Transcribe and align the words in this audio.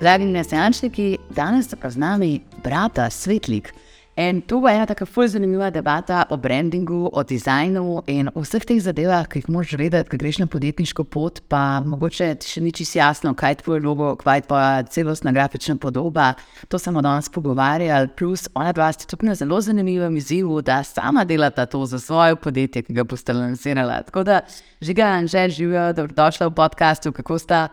Dragi 0.00 0.24
nesenčniki, 0.26 1.18
danes 1.30 1.68
sta 1.68 1.76
pa 1.78 1.90
z 1.90 1.96
nami 1.96 2.40
brata 2.64 3.06
Svetlik. 3.10 3.70
In 4.16 4.40
to 4.42 4.60
bo 4.60 4.68
ena 4.68 4.86
tako 4.86 5.06
zelo 5.06 5.26
zanimiva 5.28 5.70
debata 5.70 6.24
o 6.30 6.36
brandingu, 6.36 7.10
o 7.12 7.22
dizajnu 7.22 8.02
in 8.06 8.28
o 8.34 8.42
vseh 8.42 8.62
teh 8.66 8.78
zadevah, 8.82 9.26
ki 9.26 9.38
jih 9.38 9.48
moraš 9.50 9.74
vedeti, 9.78 10.10
ko 10.10 10.16
greš 10.16 10.38
na 10.38 10.46
podjetniško 10.46 11.04
pot. 11.04 11.40
Pa 11.48 11.80
mogoče 11.82 12.34
ti 12.38 12.46
še 12.46 12.62
ni 12.62 12.72
čisto 12.72 12.98
jasno, 12.98 13.34
kaj 13.34 13.50
je 13.50 13.60
tvoj 13.62 13.82
logo, 13.82 14.14
kaj 14.16 14.38
je 14.38 14.46
tvoja 14.46 14.82
celostna 14.82 15.32
grafična 15.32 15.76
podoba. 15.76 16.34
To 16.68 16.78
smo 16.78 17.02
danes 17.02 17.28
pogovarjali. 17.28 18.10
Plus, 18.18 18.48
ona 18.54 18.72
dva 18.72 18.90
sta 18.94 19.06
tudi 19.06 19.26
na 19.26 19.34
zelo 19.34 19.60
zanimivem 19.60 20.16
izzivu, 20.16 20.62
da 20.62 20.82
sama 20.82 21.24
delata 21.24 21.66
to 21.66 21.86
za 21.86 21.98
svoje 21.98 22.36
podjetje, 22.36 22.82
ki 22.82 22.94
ga 22.94 23.04
boste 23.06 23.32
lansirali. 23.32 24.02
Tako 24.10 24.26
da, 24.26 24.42
žiga, 24.80 25.22
že 25.26 25.48
živijo, 25.48 25.92
dobrodošla 25.92 26.50
v 26.50 26.54
podkastu, 26.54 27.12
kako 27.12 27.38
sta. 27.38 27.68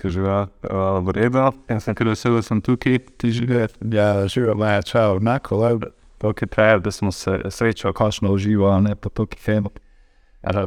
Ki 0.00 0.10
živijo 0.10 0.40
uh, 0.42 0.98
v 1.06 1.14
redu. 1.16 1.44
In 1.70 1.80
sem 1.80 1.94
kar 1.94 2.08
vesel, 2.08 2.38
da 2.38 2.42
sem 2.42 2.60
tukaj, 2.64 2.98
ti 3.20 3.32
živiš. 3.34 3.76
Ja, 3.92 4.26
živijo 4.28 4.56
moja 4.58 4.82
čau, 4.82 5.18
enako, 5.20 5.60
le. 5.62 5.92
To, 6.22 6.32
ki 6.32 6.46
traja, 6.46 6.78
da 6.78 6.90
smo 6.94 7.12
se 7.12 7.40
srečali, 7.50 7.94
končno 7.94 8.32
uživo, 8.32 8.70
ne 8.80 8.94
pa 8.94 9.10
to, 9.10 9.26
ki 9.26 9.40
je 9.50 9.60
uh, 9.60 9.70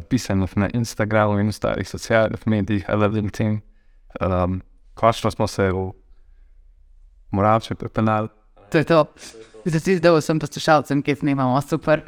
pisano 0.08 0.46
na 0.56 0.68
Instagramu 0.74 1.40
in 1.40 1.48
ostalih 1.48 1.88
socialnih 1.88 2.46
medijih, 2.46 2.84
ali 2.88 3.08
LinkedIn. 3.08 3.60
Um, 4.20 4.60
končno 4.94 5.30
smo 5.30 5.46
se 5.46 5.72
v 5.72 5.90
Moravče 7.30 7.74
pripeljali. 7.74 8.28
To 8.72 8.78
je 8.78 8.84
to. 8.84 9.04
Zdaj 9.64 10.18
vsem 10.18 10.38
poslušalcem, 10.38 11.02
ki 11.02 11.14
snimamo, 11.14 11.60
super. 11.60 12.02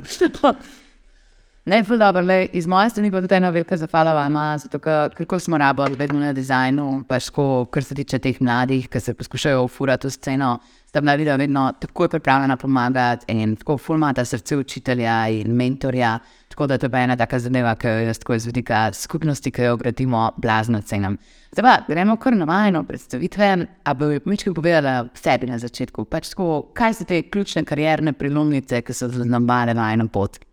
Ne, 1.71 1.85
ful 1.87 1.99
dobro, 1.99 2.21
le, 2.27 2.49
iz 2.53 2.67
moje 2.67 2.91
strani 2.91 3.13
pa 3.15 3.21
tudi 3.23 3.37
ena 3.37 3.51
velika 3.55 3.77
zahvala 3.79 4.11
vama, 4.17 4.57
zato 4.59 4.79
ker 4.83 5.13
kako 5.15 5.39
smo 5.39 5.59
rabili 5.59 5.95
vedno 5.95 6.19
na 6.19 6.33
dizajnu, 6.35 7.05
pač 7.07 7.29
ko, 7.31 7.45
kar 7.71 7.85
se 7.87 7.95
tiče 7.95 8.19
teh 8.19 8.41
mladih, 8.43 8.89
ki 8.91 9.01
se 9.01 9.15
poskušajo 9.15 9.61
ufurati 9.69 10.09
v 10.09 10.11
sceno, 10.11 10.49
sta 10.91 11.01
bila 11.01 11.15
videla 11.21 11.37
vedno 11.39 11.69
tako 11.79 12.09
pripravljena 12.09 12.57
pomagati 12.57 13.31
in 13.37 13.55
tako 13.61 13.79
fulmata 13.79 14.25
srce 14.25 14.59
učitelja 14.59 15.21
in 15.29 15.55
mentorja, 15.55 16.17
tako 16.49 16.67
da 16.67 16.79
to 16.79 16.91
je 16.91 17.05
ena 17.05 17.17
taka 17.17 17.39
zadeva, 17.39 17.77
ki 17.79 17.87
jo 17.87 18.03
jaz 18.09 18.19
tako 18.19 18.35
iz 18.35 18.51
vidika 18.51 18.83
skupnosti, 18.93 19.51
ki 19.51 19.71
jo 19.71 19.77
gradimo, 19.77 20.33
blazno 20.43 20.83
cenim. 20.83 21.19
Zdaj 21.53 21.69
pa 21.69 21.79
gremo 21.95 22.17
kar 22.17 22.35
na 22.37 22.51
vajno 22.51 22.83
predstavitve, 22.83 23.55
a 23.85 23.95
bi 23.95 24.21
mički 24.25 24.51
povedala 24.55 25.07
sebi 25.15 25.47
na 25.47 25.59
začetku, 25.59 26.05
pač 26.05 26.35
tako, 26.35 26.73
kaj 26.75 26.99
so 26.99 27.07
te 27.07 27.23
ključne 27.23 27.63
karierne 27.65 28.13
prilomnice, 28.13 28.83
ki 28.83 28.93
so 28.93 29.09
zaznambale 29.09 29.79
vajno 29.79 30.11
pot. 30.11 30.50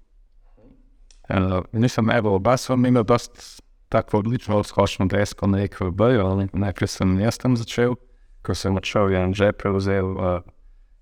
Uh, 1.28 1.64
nisem 1.72 2.10
evo, 2.10 2.36
oba 2.36 2.58
sva 2.58 2.76
imela 2.76 3.04
dost 3.04 3.62
tako 3.90 4.18
odlično 4.18 4.58
odskočno 4.58 5.06
desko 5.06 5.48
na 5.48 5.64
EKB-ju, 5.64 6.26
ali 6.26 6.48
najprej 6.54 6.88
sem 6.88 7.20
jaz 7.20 7.38
tam 7.38 7.58
začel, 7.58 7.96
ko 8.42 8.56
sem 8.56 8.76
odšel, 8.76 9.12
je 9.12 9.34
že 9.34 9.52
prevzel 9.52 10.12
uh, 10.12 10.40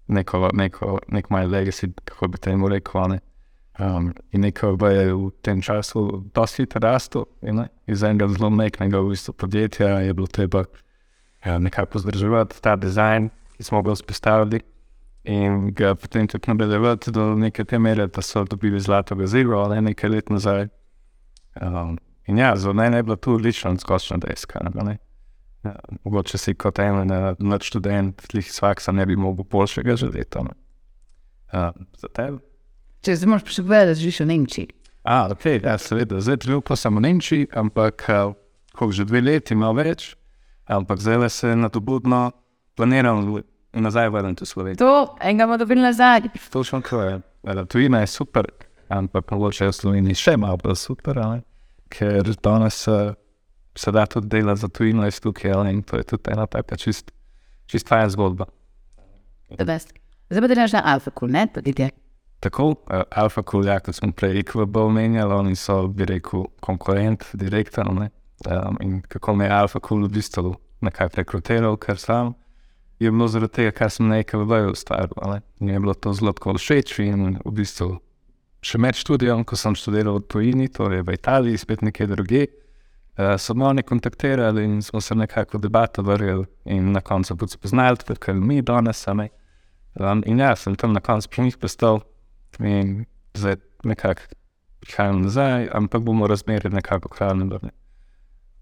neko, 0.07 0.49
neko, 0.53 0.99
nek 1.07 1.29
moj 1.29 1.45
legacy, 1.45 1.91
kako 2.05 2.27
bi 2.27 2.37
temu 2.37 2.69
rekel, 2.69 3.09
ne. 3.09 3.19
Um, 3.79 4.13
in 4.31 4.45
EKB 4.45 4.83
je 4.83 5.13
v 5.13 5.31
tem 5.43 5.61
času 5.61 6.23
dosti 6.33 6.63
hitro 6.63 6.79
rastel, 6.79 7.25
iz 7.87 8.03
enega 8.03 8.29
zelo 8.31 8.49
meknega 8.49 9.01
v 9.03 9.11
bistvu 9.11 9.33
podjetja 9.33 9.99
je 9.99 10.13
bilo 10.13 10.27
treba 10.27 10.63
ja, 11.45 11.59
nekako 11.59 11.99
vzdrževati 11.99 12.61
ta 12.61 12.75
dizajn, 12.75 13.29
ki 13.57 13.63
smo 13.63 13.81
ga 13.83 13.93
vzpostavili. 13.97 14.61
In 15.25 15.71
ga 15.73 15.95
potem 15.97 16.27
tudi 16.29 16.51
nadaljevati 16.51 17.11
do 17.11 17.31
neke 17.35 17.63
te 17.65 17.79
mere, 17.79 18.07
da 18.07 18.21
so 18.21 18.43
dobili 18.45 18.79
zlato 18.79 19.15
gazilo, 19.15 19.57
ali 19.57 19.81
nekaj 19.81 20.09
let 20.09 20.29
nazaj. 20.29 20.67
Um, 21.61 21.97
in 22.27 22.37
ja, 22.37 22.55
za 22.55 22.73
mene 22.73 22.97
je 22.97 23.03
bila 23.03 23.15
to 23.15 23.33
odlična 23.33 23.77
skočna 23.77 24.17
deska. 24.17 24.59
Ne? 24.73 24.97
Ja, 25.63 25.73
mogoče 26.03 26.37
si 26.37 26.53
kot 26.53 26.79
en 26.79 27.09
mlad 27.39 27.63
študent, 27.63 28.27
tih 28.27 28.51
svaksa 28.51 28.91
ne 28.91 29.05
bi 29.05 29.15
mogel 29.15 29.45
boljšega 29.49 29.95
želeti. 29.95 30.37
Uh, 30.37 31.71
za 31.97 32.07
tebe? 32.13 32.37
Če 33.01 33.15
zdaj 33.15 33.29
moraš 33.29 33.49
še 33.49 33.63
povedati, 33.63 33.89
da 33.89 33.97
živiš 34.01 34.19
v 34.19 34.29
Nemčiji. 34.29 34.69
A, 35.05 35.17
ok, 35.31 35.45
ja, 35.61 35.77
seveda, 35.77 36.21
zdaj 36.21 36.37
trenutno 36.45 36.77
sem 36.77 36.95
v 36.97 37.01
Nemčiji, 37.05 37.49
ampak 37.53 38.05
uh, 38.09 38.37
koliko 38.75 38.97
že 38.97 39.05
dve 39.09 39.21
leti, 39.21 39.57
malo 39.57 39.77
več, 39.77 40.13
ampak 40.65 41.01
zdaj 41.01 41.29
se 41.29 41.55
nadobudno 41.55 42.31
planiram 42.75 43.25
nazaj 43.81 44.09
vrniti 44.09 44.43
v 44.43 44.47
Slovenijo. 44.47 44.77
To, 44.77 45.17
enega 45.21 45.45
bomo 45.45 45.57
dobili 45.57 45.81
nazaj. 45.81 46.21
Točno 46.49 46.81
tako 46.81 47.01
je. 47.01 47.19
Tujina 47.67 47.99
je 47.99 48.07
super, 48.07 48.45
ampak 48.89 49.31
mogoče 49.31 49.67
v 49.67 49.73
Sloveniji 49.73 50.15
še 50.15 50.37
malo 50.37 50.57
bolj 50.57 50.75
super, 50.75 51.19
ali? 51.19 51.41
ker 51.89 52.25
danes 52.43 52.87
uh, 52.87 53.13
se 53.77 53.91
da 53.91 54.05
tudi 54.05 54.27
dela 54.27 54.55
za 54.55 54.67
tujino 54.67 55.07
iz 55.07 55.19
tukaj, 55.21 55.51
ali? 55.51 55.73
in 55.73 55.83
to 55.83 55.97
je 55.97 56.03
tudi 56.03 56.31
ena 56.31 56.47
taka 56.47 56.75
čist, 56.75 57.11
čist 57.65 57.87
fajn 57.87 58.09
zgodba. 58.09 58.45
Zdaj 59.49 60.41
pa 60.41 60.47
delaš 60.47 60.73
na 60.73 60.81
Alfa-Kul, 60.95 61.31
ne 61.31 61.47
podjetje. 61.53 61.89
Tako, 62.39 62.69
uh, 62.69 63.01
Alfa 63.11 63.41
Cool, 63.51 63.65
ja, 63.65 63.79
kot 63.79 63.95
smo 63.95 64.11
prej 64.11 64.33
rekli, 64.33 64.65
omenjali, 64.73 65.33
oni 65.33 65.55
so, 65.55 65.87
bi 65.87 66.05
rekel, 66.05 66.45
konkurent, 66.61 67.23
direktor. 67.33 67.87
Um, 67.89 68.77
in 68.81 69.01
kako 69.01 69.35
me 69.35 69.45
je 69.45 69.51
Alfa 69.51 69.79
Cool 69.87 70.05
v 70.05 70.11
bistvu 70.17 70.55
nekaj 70.85 71.09
rekrutiral, 71.15 71.77
ker 71.77 71.97
sam 71.97 72.35
je 72.99 73.11
bilo 73.11 73.27
zaradi 73.27 73.53
tega, 73.53 73.71
kar 73.71 73.91
sem 73.91 74.11
v 74.11 74.45
boju 74.45 74.71
ustvaril. 74.71 75.41
Mi 75.59 75.71
je 75.71 75.79
bilo 75.79 75.93
to 75.93 76.13
zelo 76.13 76.33
všeč 76.33 76.99
in 76.99 77.39
v 77.45 77.51
bistvu 77.51 77.99
še 78.65 78.81
med 78.81 78.97
študijem, 78.97 79.43
ko 79.45 79.57
sem 79.59 79.75
študiral 79.77 80.19
v 80.19 80.27
tujini, 80.31 80.69
torej 80.73 81.03
v 81.05 81.15
Italiji, 81.17 81.61
spet 81.61 81.83
nekje 81.85 82.07
druge. 82.09 82.45
Uh, 83.15 83.37
so 83.39 83.53
me 83.55 83.67
oni 83.69 83.83
kontaktirali 83.85 84.63
in 84.65 84.81
smo 84.83 84.99
se 85.01 85.15
nekako 85.15 85.61
debato 85.63 86.03
vrgli, 86.03 86.47
in 86.65 86.91
na 86.91 87.01
koncu 87.01 87.37
tudi 87.37 87.55
spoznali, 87.55 88.01
tudi 88.01 88.19
kaj 88.19 88.35
mi 88.35 88.61
danes 88.65 88.99
sami. 89.05 89.29
Um, 89.95 90.23
in 90.27 90.41
ja, 90.41 90.55
sem 90.59 90.75
tam 90.75 90.93
na 90.93 90.99
koncu 90.99 91.29
pri 91.31 91.45
njih 91.45 91.57
pristal 91.57 92.01
in 92.59 93.05
zdaj 93.37 93.61
nekako 93.83 94.35
prihajam 94.83 95.21
nazaj, 95.21 95.69
ampak 95.71 96.03
bomo 96.03 96.27
razmerili 96.27 96.75
nekako 96.75 97.13
hranili. 97.15 97.71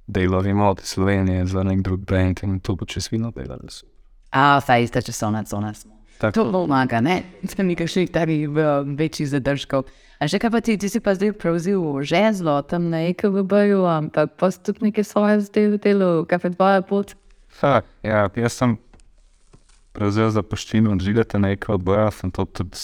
Delo 0.08 0.42
remote 0.42 0.86
Slovenije 0.86 1.46
za 1.48 1.64
nek 1.64 1.82
drug 1.82 2.06
brand 2.06 2.44
in 2.44 2.60
to 2.60 2.76
bo 2.76 2.86
čez 2.86 3.08
vino 3.12 3.32
delali. 3.32 3.72
A, 4.34 4.62
saj 4.66 4.84
ista 4.84 5.02
časovna 5.02 5.44
cona 5.44 5.74
smo. 5.74 5.94
Tako. 6.18 6.34
To 6.34 6.52
pomaga, 6.52 7.02
ne? 7.02 7.22
Sem 7.46 7.68
nekakšnih 7.68 8.10
takih 8.10 8.50
uh, 8.50 8.82
večjih 8.98 9.30
zadržkov. 9.30 9.86
A 10.18 10.30
še 10.32 10.40
kaj 10.42 10.54
pa 10.54 10.62
ti, 10.64 10.78
ti 10.80 10.90
si 10.90 11.02
pa 11.04 11.14
zdaj 11.18 11.36
prevzel 11.38 11.84
žezlo 12.02 12.56
tam 12.66 12.88
na 12.94 13.04
EKB-ju, 13.12 13.84
ampak 13.86 14.38
pa 14.40 14.50
si 14.50 14.62
tudi 14.64 14.88
nekaj 14.88 15.06
svoje 15.06 15.42
zdaj 15.50 15.68
v 15.76 15.80
delu, 15.84 16.12
kaj 16.26 16.40
pa 16.40 16.54
tvoja 16.54 16.86
pot? 16.88 17.14
Ha, 17.60 17.82
ja, 18.02 18.26
jaz 18.40 18.56
sem 18.58 18.78
prevzel 19.94 20.32
zapuščino 20.34 20.96
od 20.96 21.04
žigata 21.04 21.42
na 21.44 21.52
EKB-ju, 21.58 22.08
sem 22.16 22.32
to 22.34 22.48
tudi 22.48 22.80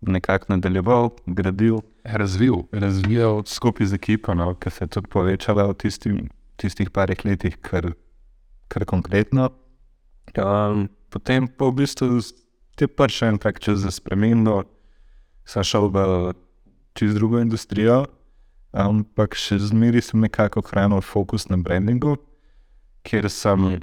nekako 0.00 0.56
nadaljeval, 0.56 1.12
gradil, 1.26 1.82
razvil, 2.02 2.64
razvijal 2.72 3.44
skupaj 3.46 3.92
z 3.92 4.00
ekipo, 4.00 4.34
no, 4.34 4.54
ki 4.58 4.70
se 4.70 4.86
je 4.86 4.94
tudi 4.96 5.12
povečala 5.12 5.68
v 5.70 5.78
tistim, 5.78 6.18
tistih 6.56 6.90
parih 6.90 7.20
letih, 7.26 7.58
kar, 7.62 7.92
kar 8.72 8.88
konkretno. 8.88 9.52
Um, 10.36 10.88
potem 11.08 11.48
pa 11.48 11.70
v 11.70 11.84
bistvu 11.84 12.20
ti 12.76 12.86
prši 12.86 13.24
en 13.32 13.38
tak 13.38 13.60
čas 13.60 13.80
za 13.80 13.90
spremembo, 13.90 14.64
sem 15.48 15.64
šel 15.64 15.88
v 15.88 16.34
čez 16.92 17.14
drugo 17.16 17.40
industrijo, 17.40 18.04
ampak 18.76 19.38
še 19.38 19.56
zmeraj 19.58 20.10
sem 20.12 20.20
nekako 20.20 20.60
hranil 20.68 21.00
fokus 21.00 21.48
na 21.48 21.56
brandingu, 21.56 22.18
ker 23.06 23.30
sem 23.32 23.80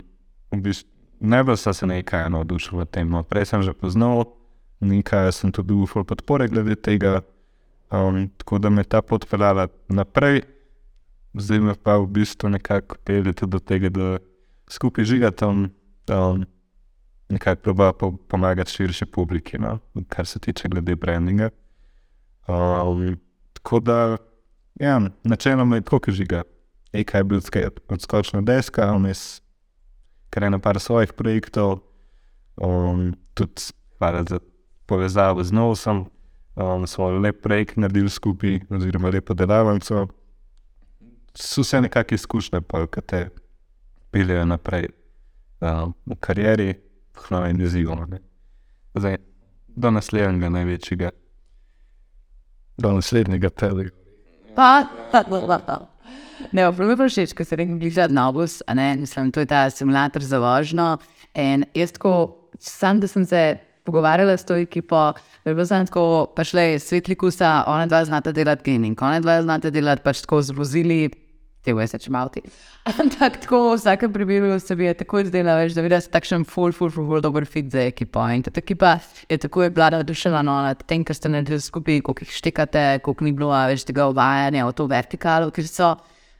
v 0.53 0.59
bistvu 0.61 0.95
najbolj 1.19 1.57
sem 1.57 1.73
se 1.73 1.87
nekaj 1.87 2.29
navdušil 2.29 2.79
v 2.79 2.85
tem. 2.85 3.09
No. 3.09 3.23
Prej 3.23 3.45
sem 3.45 3.61
že 3.63 3.73
poznal, 3.73 4.25
nekaj 4.79 5.31
sem 5.31 5.51
tudi 5.51 5.73
ufal 5.73 6.03
podpore 6.03 6.47
glede 6.47 6.75
tega, 6.75 7.21
um, 7.91 8.29
tako 8.37 8.59
da 8.59 8.69
me 8.69 8.83
ta 8.83 9.01
pot 9.01 9.25
peljala 9.29 9.67
naprej, 9.89 10.43
zdaj 11.33 11.59
me 11.59 11.73
pa 11.75 11.97
v 11.97 12.07
bistvu 12.07 12.49
nekako 12.49 12.97
pelje 13.03 13.33
tudi 13.33 13.51
do 13.51 13.59
tega, 13.59 13.89
da 13.89 14.07
skupaj 14.69 15.05
žigatam. 15.05 15.71
Um, 16.09 16.45
Nekako 17.29 17.61
proba 17.61 17.93
po, 17.93 18.11
pomagati 18.11 18.71
širši 18.71 19.05
publiki, 19.05 19.57
no, 19.57 19.79
kar 20.09 20.25
se 20.25 20.39
tiče 20.39 20.67
glede 20.69 20.95
brandinga. 20.95 21.49
Um, 22.47 23.17
tako 23.53 23.79
da, 23.79 24.17
ja, 24.75 25.01
načeloma 25.23 25.75
je 25.75 25.81
tako, 25.81 25.99
kot 25.99 26.13
žiga. 26.13 26.43
Eka 26.93 27.17
je 27.17 27.23
bil 27.23 27.41
odskočna 27.89 28.41
deska, 28.41 28.91
vmes 28.91 29.41
kar 30.29 30.43
ena 30.43 30.59
par 30.59 30.79
svojih 30.79 31.13
projektov, 31.13 31.79
um, 32.55 33.13
tudi 33.33 33.71
par 33.97 34.23
za 34.29 34.39
povezavo 34.85 35.43
z 35.43 35.51
nosom, 35.51 36.05
um, 36.55 36.87
smo 36.87 37.09
lep 37.09 37.41
projekt 37.41 37.77
naredili 37.77 38.09
skupaj, 38.09 38.59
oziroma 38.69 39.09
lepo 39.09 39.33
delavnico. 39.33 40.07
So 41.33 41.61
vse 41.61 41.81
nekakšne 41.81 42.15
izkušnje, 42.15 42.61
pa, 42.61 42.85
ki 42.87 43.01
te 43.01 43.29
peljejo 44.11 44.45
naprej 44.45 44.91
v 46.05 46.17
karieri, 46.19 46.73
novim 47.29 47.61
izzivom. 47.61 48.05
ne. 48.09 48.19
Zdaj, 48.95 49.17
do 49.67 49.91
naslednjega 49.91 50.49
največjega, 50.49 51.11
do 52.77 52.91
naslednjega 52.91 53.49
pa. 54.55 55.79
Ne, 56.51 56.71
prav 56.71 56.87
mi 56.87 56.95
je 57.03 57.09
všeč, 57.09 57.33
ker 57.35 57.45
se 57.47 57.55
reče, 57.55 57.75
bližati 57.79 58.13
novus, 58.13 58.61
a 58.67 58.73
ne, 58.73 58.95
mislim, 58.99 59.31
to 59.31 59.39
je 59.39 59.45
ta 59.45 59.69
simulator 59.69 60.23
za 60.23 60.39
vožnjo. 60.39 60.97
In 61.35 61.65
jaz 61.75 61.91
tako, 61.91 62.49
sam 62.59 62.99
da 62.99 63.07
sem 63.07 63.25
se 63.25 63.57
pogovarjala 63.83 64.37
s 64.37 64.45
to 64.45 64.55
ekipo, 64.55 65.13
da 65.43 65.51
je 65.51 65.55
bilo 65.55 65.65
samo 65.65 65.85
tako, 65.85 66.05
pa 66.35 66.43
šle 66.43 66.79
svetli 66.79 67.15
kusa, 67.15 67.63
ona 67.67 67.85
dva 67.85 68.05
znata 68.05 68.31
delati 68.31 68.71
gaming, 68.71 69.01
ona 69.01 69.19
dva 69.19 69.41
znata 69.41 69.69
delati 69.69 70.03
pač 70.03 70.21
tako 70.21 70.41
z 70.41 70.55
vozili, 70.57 71.09
te 71.65 71.73
vse 71.75 71.99
če 72.01 72.13
malo 72.13 72.31
ti. 72.33 72.43
Ampak 72.89 73.41
tako 73.43 73.61
v 73.65 73.75
vsakem 73.79 74.13
primeru 74.13 74.59
se 74.61 74.77
bi 74.77 74.87
je 74.87 74.95
tako 75.01 75.23
zdela, 75.27 75.57
veš, 75.59 75.75
da 75.77 75.85
vidiš 75.85 76.09
takšen 76.13 76.45
full, 76.45 76.75
full, 76.75 76.93
full, 76.93 77.09
full 77.09 77.25
dober 77.25 77.47
fit 77.49 77.71
za 77.73 77.87
ekipo. 77.89 78.23
In 78.29 78.45
ta 78.45 78.53
ekipa 78.55 78.97
je 79.29 79.39
tako 79.41 79.65
je 79.65 79.73
bila 79.75 79.89
navdušena 79.97 80.43
no, 80.45 80.59
nad 80.69 80.83
tem, 80.85 81.03
kar 81.03 81.17
ste 81.17 81.31
naredili 81.33 81.61
skupaj, 81.61 82.01
koliko 82.05 82.25
jih 82.25 82.35
štekate, 82.39 82.85
koliko 83.05 83.25
ni 83.25 83.33
bilo 83.35 83.53
več 83.53 83.87
tega 83.87 84.09
uvajanja 84.11 84.67
v 84.69 84.77
to 84.77 84.89
vertikalo, 84.91 85.53
ker 85.55 85.67
so. 85.69 85.95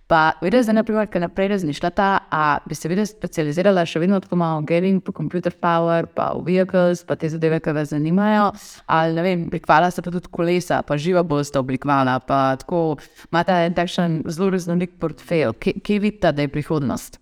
Pa 0.07 0.31
vidiš, 0.41 0.67
da 0.69 0.73
naprimer, 0.77 1.07
ker 1.09 1.21
naprej 1.21 1.47
razmišljata, 1.47 2.07
a 2.31 2.57
bi 2.69 2.75
se 2.77 2.89
videla 2.89 3.07
specializirala 3.09 3.85
še 3.89 3.99
vedno 4.03 4.19
tako 4.21 4.37
malo 4.37 4.59
v 4.61 4.67
gaming, 4.69 5.01
po 5.01 5.09
computer 5.17 5.53
power, 5.61 6.05
pa 6.05 6.27
v 6.37 6.43
vehicles, 6.45 7.01
pa 7.09 7.15
te 7.17 7.29
zadeve, 7.33 7.57
ki 7.57 7.73
vas 7.73 7.89
zanimajo. 7.89 8.51
Ali 8.85 9.15
ne 9.17 9.23
vem, 9.25 9.47
prikvala 9.49 9.89
sta 9.89 10.03
pa 10.05 10.13
tudi 10.13 10.29
kolesa, 10.29 10.83
pa 10.85 10.97
živa 11.01 11.23
bosta 11.25 11.57
oblikovala, 11.63 12.19
pa 12.21 12.53
tako 12.61 12.99
imate 13.31 13.55
en 13.65 13.77
takšen 13.77 14.19
zelo 14.29 14.51
raznolik 14.53 14.93
portfelj. 15.01 15.55
Kje, 15.57 15.97
vidite, 15.97 16.29
da 16.29 16.45
je 16.45 16.51
prihodnost? 16.53 17.17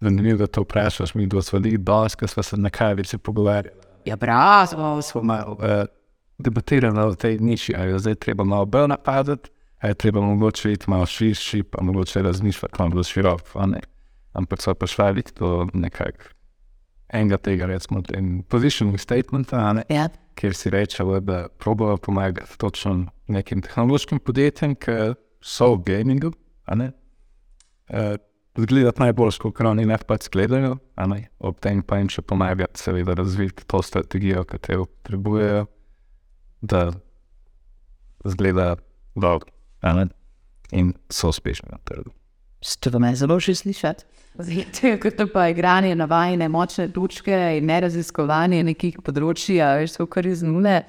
Zanimivo, 0.00 0.38
da 0.40 0.48
to 0.48 0.64
vprašaš, 0.64 1.12
mi 1.14 1.26
dva 1.28 1.42
smo 1.44 1.60
bili 1.60 1.76
danes, 1.76 2.16
ko 2.16 2.28
smo 2.32 2.42
se 2.42 2.56
na 2.56 2.72
kavici 2.72 3.18
pogovarjali. 3.18 3.76
Ja, 4.08 4.16
bravo. 4.16 5.02
Smo 5.02 5.22
malo 5.22 5.58
uh, 5.60 5.84
debatirali 6.38 6.96
o 7.00 7.12
tej 7.14 7.36
niši, 7.44 7.76
ali 7.76 7.92
jo 7.92 8.00
zdaj 8.00 8.16
treba 8.24 8.44
malo 8.44 8.64
bolj 8.64 8.88
napadati 8.88 9.52
je 9.82 9.94
treba 9.94 10.20
mogoče 10.20 10.72
iti 10.72 10.90
malo 10.90 11.06
širši, 11.06 11.62
pa 11.62 11.82
mogoče 11.82 12.22
razmišljati 12.22 12.74
malo 12.78 13.02
široko. 13.02 13.66
Ampak 14.32 14.62
so 14.62 14.74
pa 14.74 14.86
šli 14.86 15.22
do 15.38 15.66
nekakšnega 15.72 16.36
enega 17.08 17.38
tega, 17.38 17.66
recimo, 17.66 18.02
positioning 18.48 19.00
statementa, 19.00 19.82
Ja. 19.88 20.08
kjer 20.34 20.54
si 20.54 20.70
rečejo, 20.70 21.20
da 21.20 21.46
probojajo 21.58 21.96
pomagati 21.96 22.58
točno 22.58 23.06
nekim 23.28 23.62
tehnološkim 23.62 24.18
podjetjem, 24.18 24.74
ki 24.74 25.14
so 25.40 25.74
v 25.74 25.82
gamingu. 25.86 26.32
Uh, 26.68 28.16
Zgledati 28.56 29.02
najbolj, 29.02 29.36
kot 29.42 29.60
oni 29.60 29.84
ne 29.84 29.98
pač 30.00 30.30
gledajo, 30.32 30.78
ne? 30.96 31.26
ob 31.38 31.58
tem 31.60 31.82
pa 31.84 31.98
jim 32.00 32.08
še 32.08 32.22
pomagati, 32.24 32.80
seveda, 32.80 33.12
razviti 33.14 33.66
to 33.68 33.82
strategijo, 33.84 34.46
ki 34.48 34.58
te 34.58 34.78
potrebujejo, 34.80 35.66
da 36.64 36.86
zgleda 38.24 38.78
dobro 39.12 39.44
ne? 39.44 39.55
In 40.72 40.92
so 41.10 41.28
uspešni 41.28 41.68
na 41.72 41.78
trgu. 41.84 42.10
To 42.80 42.90
vam 42.90 43.04
je 43.04 43.16
zelo 43.22 43.38
še 43.40 43.54
slišati. 43.54 44.04
Zdaj, 44.36 44.96
kot 45.00 45.16
to 45.16 45.26
pa 45.32 45.48
igranje 45.48 45.94
na 45.96 46.04
vajne 46.04 46.48
močne 46.52 46.88
točke 46.92 47.36
in 47.56 47.68
ne 47.70 47.78
raziskovanje 47.86 48.64
nekih 48.66 48.98
področji, 49.04 49.60
a 49.64 49.76
veš, 49.80 49.96
so 49.96 50.06
kar 50.10 50.26
iz 50.28 50.42
nule. 50.44 50.82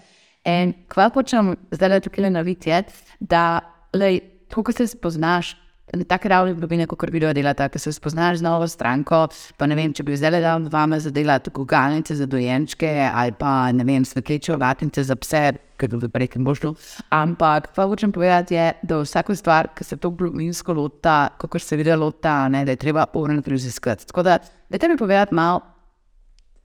In 0.47 0.73
kva 0.91 1.09
počnem 1.13 1.53
zdaj 1.71 1.91
le 1.91 2.01
tukaj 2.03 2.31
na 2.31 2.44
vidje, 2.47 2.81
da 3.19 3.61
lej, 3.95 4.19
to, 4.51 4.63
ko 4.63 4.75
se 4.75 4.88
spoznaš, 4.91 5.55
na 5.94 6.04
tak 6.04 6.25
ravni 6.25 6.54
globine, 6.54 6.86
kot 6.88 7.10
video 7.12 7.31
delata, 7.34 7.69
ki 7.72 7.80
se 7.80 7.94
spoznaš 7.95 8.42
z 8.42 8.44
novo 8.44 8.68
stranko, 8.68 9.28
pa 9.57 9.68
ne 9.68 9.78
vem, 9.80 9.94
če 9.95 10.04
bi 10.04 10.18
zdaj 10.19 10.42
dal 10.44 10.68
vama 10.72 11.00
za 11.00 11.12
delati 11.16 11.54
gugalnice 11.54 12.16
za 12.16 12.28
dojenčke 12.28 12.89
ali 13.07 13.31
pa 13.31 13.72
ne 13.72 13.86
vem, 13.88 14.06
svetleče 14.06 14.56
ovatnice 14.57 15.04
za 15.07 15.16
pse, 15.16 15.44
ker 15.80 15.95
bi 15.95 16.10
prej 16.12 16.36
ne 16.36 16.44
bo 16.44 16.56
šlo. 16.56 16.74
Ampak 17.16 17.72
pa 17.75 17.88
hočem 17.88 18.12
povedati, 18.12 18.57
je, 18.57 18.68
da 18.84 19.00
vsako 19.00 19.36
stvar, 19.36 19.72
ki 19.75 19.88
se 19.88 19.98
to 19.98 20.12
globinsko 20.12 20.75
lota, 20.75 21.30
kot 21.39 21.62
se 21.62 21.80
vidi 21.80 21.95
lota, 21.95 22.48
ne, 22.51 22.66
da 22.66 22.75
je 22.75 22.83
treba 22.83 23.07
urno 23.13 23.42
raziskati. 23.45 24.07
Tako 24.12 24.24
da, 24.28 24.40
da 24.69 24.78
te 24.78 24.88
mi 24.88 24.98
povedati 24.98 25.36
malo 25.36 25.62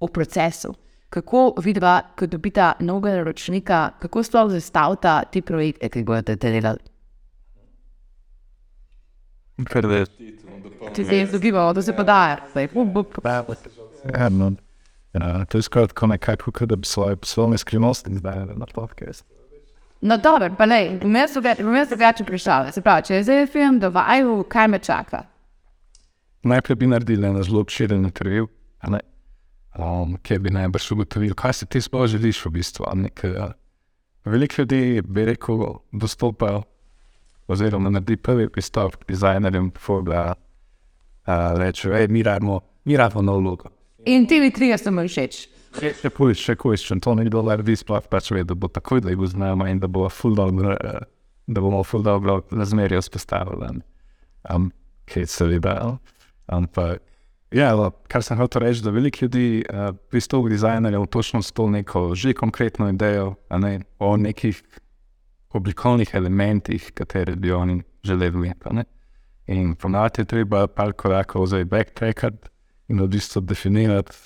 o 0.01 0.09
procesu. 0.09 0.75
Kako 1.13 1.53
vidva, 1.61 2.01
ko 2.17 2.27
dobita 2.27 2.73
novega 2.81 3.21
naročnika, 3.21 3.91
kako 4.01 4.23
sploh 4.23 4.51
zastavita 4.51 5.21
ti 5.31 5.43
projekte, 5.45 5.93
ki 5.93 6.03
bodo 6.09 6.35
te 6.35 6.51
delali? 6.51 6.92
Je 9.59 10.07
Ti 10.95 11.05
zdaj 11.05 11.27
dobivamo, 11.27 11.73
da 11.73 11.83
se 11.83 11.97
podaja. 11.97 12.37
Ja, 14.19 14.29
no, 14.29 14.53
ja, 15.13 15.45
to 15.45 15.59
je 15.59 15.63
skratka 15.63 16.07
nekako, 16.07 16.53
kot 16.53 16.69
da 16.69 16.77
bi 16.77 16.87
svoje 16.87 17.17
poslovne 17.17 17.59
skrivnosti 17.59 18.11
izvedli 18.11 18.55
na 18.57 18.67
podcast. 18.75 19.25
No, 20.01 20.17
dobro, 20.17 20.55
pa 20.59 20.67
ne, 20.67 20.99
vmes 21.03 21.33
so 21.33 21.41
drugače 21.89 22.25
prišle. 22.25 22.73
Se 22.73 22.83
pravi, 22.83 23.03
če 23.07 23.15
je 23.15 23.23
zdaj 23.23 23.47
film 23.47 23.79
do 23.79 23.91
vaju, 23.91 24.45
kaj 24.49 24.69
me 24.69 24.79
čaka? 24.79 25.23
Najprej 26.43 26.77
bi 26.77 26.87
naredili 26.87 27.27
en 27.27 27.43
zelo 27.43 27.61
obširen 27.61 28.05
intervju, 28.05 28.49
a 28.81 28.91
ne, 28.91 29.01
um, 29.79 30.17
kjer 30.23 30.41
bi 30.41 30.51
najbrž 30.51 30.93
ugotovili, 30.93 31.35
kaj 31.35 31.53
si 31.53 31.67
ti 31.67 31.81
sploh 31.81 32.07
želiš 32.07 32.45
v 32.47 32.51
bistvu. 32.51 32.87
a 32.91 32.95
ne, 32.95 33.11
ker, 33.15 33.37
a, 33.39 33.53
Veliko 34.25 34.63
ljudi 34.63 35.03
bi 35.03 35.25
rekel, 35.25 35.59
dostopajo 35.93 36.63
oziroma 37.53 37.91
naredi 37.91 38.17
prvi 38.17 38.49
pristop 38.49 38.97
k 38.97 39.09
dizajnerjem, 39.13 39.71
da 40.07 40.35
reče, 41.59 41.93
hej, 41.95 42.09
mi 42.09 42.23
rabimo, 42.23 42.61
mi 42.85 42.97
rabimo 42.97 43.23
nov 43.23 43.41
logo. 43.41 43.71
In 44.07 44.27
ti 44.27 44.51
trije 44.51 44.79
so 44.79 44.91
mi 44.91 45.07
všeč. 45.09 45.49
Če 45.73 46.11
pojš, 46.13 46.41
še 46.43 46.57
kojiš, 46.61 46.89
to 47.01 47.15
ni 47.17 47.29
bilo, 47.31 47.45
da 47.49 47.63
bi 47.65 47.77
sploh 47.79 48.05
pač 48.11 48.33
vedel, 48.35 48.53
da 48.53 48.59
bo 48.61 48.69
takoj, 48.69 49.01
da 49.05 49.13
jih 49.13 49.21
bo 49.21 49.29
znamo 49.31 49.67
in 49.71 49.81
da 49.81 49.89
bo 49.89 50.09
ful 50.13 50.35
dobro, 50.37 50.75
da 51.47 51.63
bomo 51.63 51.81
ful 51.85 52.03
dobro 52.05 52.43
razmerje 52.51 53.01
vzpostavili. 53.01 53.81
Um, 54.53 54.69
kaj 55.09 55.27
se 55.27 55.49
vidi, 55.49 55.73
ampak. 56.47 57.01
Ja, 57.53 57.75
lo, 57.77 57.91
kar 58.09 58.25
sem 58.25 58.39
hotel 58.41 58.65
reči, 58.65 58.81
da 58.85 58.93
veliko 58.93 59.27
ljudi 59.27 59.63
uh, 59.69 59.91
pristopi 60.11 60.55
dizajnerjev 60.55 61.05
točno 61.13 61.43
s 61.45 61.53
to 61.53 61.69
neko 61.71 62.15
že 62.17 62.33
konkretno 62.33 62.89
idejo, 62.89 63.35
ne, 63.51 63.81
o 64.01 64.17
nekih 64.17 64.63
oblikovnih 65.55 66.15
elementih, 66.15 66.91
katere 66.95 67.37
bi 67.37 67.53
oni 67.53 67.83
želeli 68.05 68.47
imeti. 68.47 68.89
In 69.47 69.75
ponavadi 69.75 70.21
je 70.21 70.25
treba 70.25 70.67
par 70.67 70.93
korakov 70.93 71.47
zdaj 71.47 71.65
backtrackati 71.65 72.49
in 72.89 73.01
v 73.01 73.09
bistvu 73.09 73.41
definirati, 73.41 74.17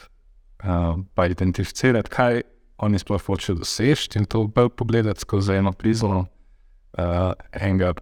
uh, 0.64 0.98
pa 1.14 1.26
identificirati, 1.26 2.10
kaj 2.10 2.42
oni 2.78 2.98
sploh 2.98 3.22
hočejo 3.22 3.56
doseči 3.56 4.18
in 4.18 4.24
to 4.24 4.46
bolj 4.46 4.68
pogledati 4.76 5.20
skozi 5.20 5.56
eno 5.56 5.72
prizmo 5.72 6.18
uh, 6.18 7.32
enega, 7.52 7.94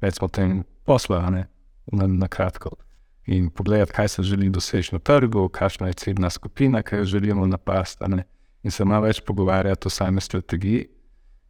recimo, 0.00 0.28
tem 0.28 0.64
posla, 0.84 1.30
ne, 1.30 1.46
na, 1.92 2.06
na 2.06 2.28
kratko. 2.28 2.76
In 3.26 3.50
pogledati, 3.50 3.92
kaj 3.92 4.08
se 4.08 4.22
želi 4.22 4.50
doseči 4.50 4.94
na 4.94 4.98
trgu, 4.98 5.48
kakšna 5.48 5.86
je 5.86 5.92
ciljna 5.92 6.30
skupina, 6.30 6.82
ki 6.82 6.96
jo 6.96 7.04
želimo 7.04 7.46
napasti, 7.46 8.04
in 8.62 8.70
se 8.70 8.84
malo 8.84 9.06
več 9.06 9.20
pogovarjati 9.20 9.88
o 9.88 9.90
sami 9.90 10.20
strategiji. 10.20 10.86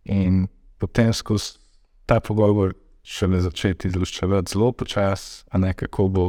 In 0.04 0.46
potem 0.78 1.12
skozi 1.12 1.58
ta 2.06 2.20
pogovor 2.20 2.74
šele 3.04 3.40
začeti 3.44 3.88
izluščevati 3.88 4.52
zelo 4.52 4.72
počasi, 4.72 5.44
a 5.52 5.58
ne 5.58 5.72
kako 5.76 6.08
bo 6.08 6.26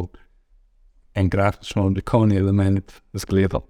en 1.16 1.30
grafično 1.30 1.86
oblikovni 1.88 2.38
element 2.38 2.94
izgledal. 3.14 3.64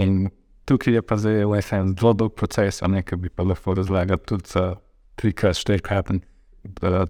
In 0.00 0.30
tukaj 0.64 0.94
je 0.94 1.02
pa 1.02 1.16
zdaj 1.20 1.44
en 1.76 1.94
zelo 1.98 2.12
dolg 2.12 2.34
proces, 2.34 2.82
a 2.82 2.88
ne 2.88 3.02
ki 3.02 3.16
bi 3.16 3.28
pa 3.28 3.44
lahko 3.44 3.74
razlagal 3.76 4.18
tudi 4.24 4.48
za 4.48 4.74
trikrat, 5.20 5.58
štirikrat 5.60 6.12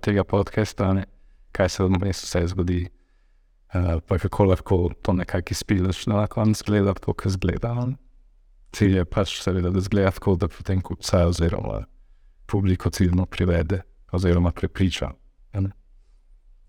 tega 0.02 0.24
podcasta, 0.24 0.92
ne, 0.94 1.06
kaj 1.52 1.68
se 1.68 1.84
v 1.84 2.00
mestu 2.00 2.26
vse 2.26 2.46
zgodi. 2.54 2.80
Uh, 3.70 4.00
pa 4.02 4.18
kako 4.18 4.44
lahko 4.50 4.76
to 5.02 5.12
nekako 5.14 5.54
izpileš 5.54 6.06
na 6.10 6.26
koncu, 6.26 6.58
zgleda 6.58 6.94
tako, 6.94 7.14
kot 7.14 7.32
zgleda. 7.32 7.74
ne. 7.74 7.94
Cilj 8.74 8.96
je 8.96 9.04
pač 9.04 9.36
seveda, 9.42 9.70
da 9.70 9.80
zgleda 9.80 10.10
tako, 10.10 10.34
da 10.34 10.48
potem 10.48 10.80
kupca 10.82 11.26
oziroma 11.26 11.84
publiko 12.50 12.90
ciljno 12.90 13.26
privede 13.26 13.82
oziroma 14.12 14.50
prepriča. 14.50 15.10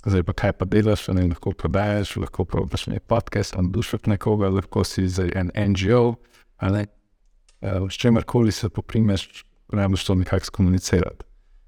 Zdaj 0.06 0.24
pa 0.24 0.34
kaj 0.34 0.54
pa 0.58 0.66
delaš, 0.66 1.08
ne 1.14 1.28
lahko 1.30 1.52
prodajaš, 1.54 2.16
lahko 2.16 2.46
probaš 2.46 2.88
neki 2.88 3.06
podcast, 3.08 3.56
andušati 3.58 4.10
nekoga, 4.10 4.50
lahko 4.50 4.84
si 4.84 5.08
za 5.08 5.28
en 5.36 5.52
NGO, 5.56 6.16
a 6.58 6.70
ne. 6.70 6.86
Uh, 7.62 7.90
s 7.90 7.94
čemarkoli 7.94 8.52
se 8.52 8.70
poprimeš, 8.70 9.46
rabiš 9.70 10.06
to 10.06 10.16
nekako 10.16 10.46
skomunicirati. 10.46 11.26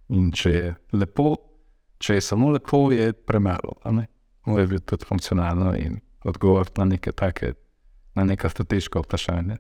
In 0.09 0.31
če 0.31 0.49
je 0.49 0.73
lepo, 0.93 1.35
če 1.97 2.17
je 2.17 2.21
samo 2.21 2.49
lepo, 2.49 2.87
je 2.91 3.13
premalo. 3.13 3.75
Mora 4.45 4.65
biti 4.65 4.85
tudi 4.85 5.05
funkcionalno 5.05 5.75
in 5.77 5.99
odgovoriti 6.25 6.81
na 6.81 6.85
neke 6.85 7.11
take, 7.11 7.53
na 8.15 8.23
neka 8.23 8.49
strateška 8.49 8.99
vprašanja. 8.99 9.57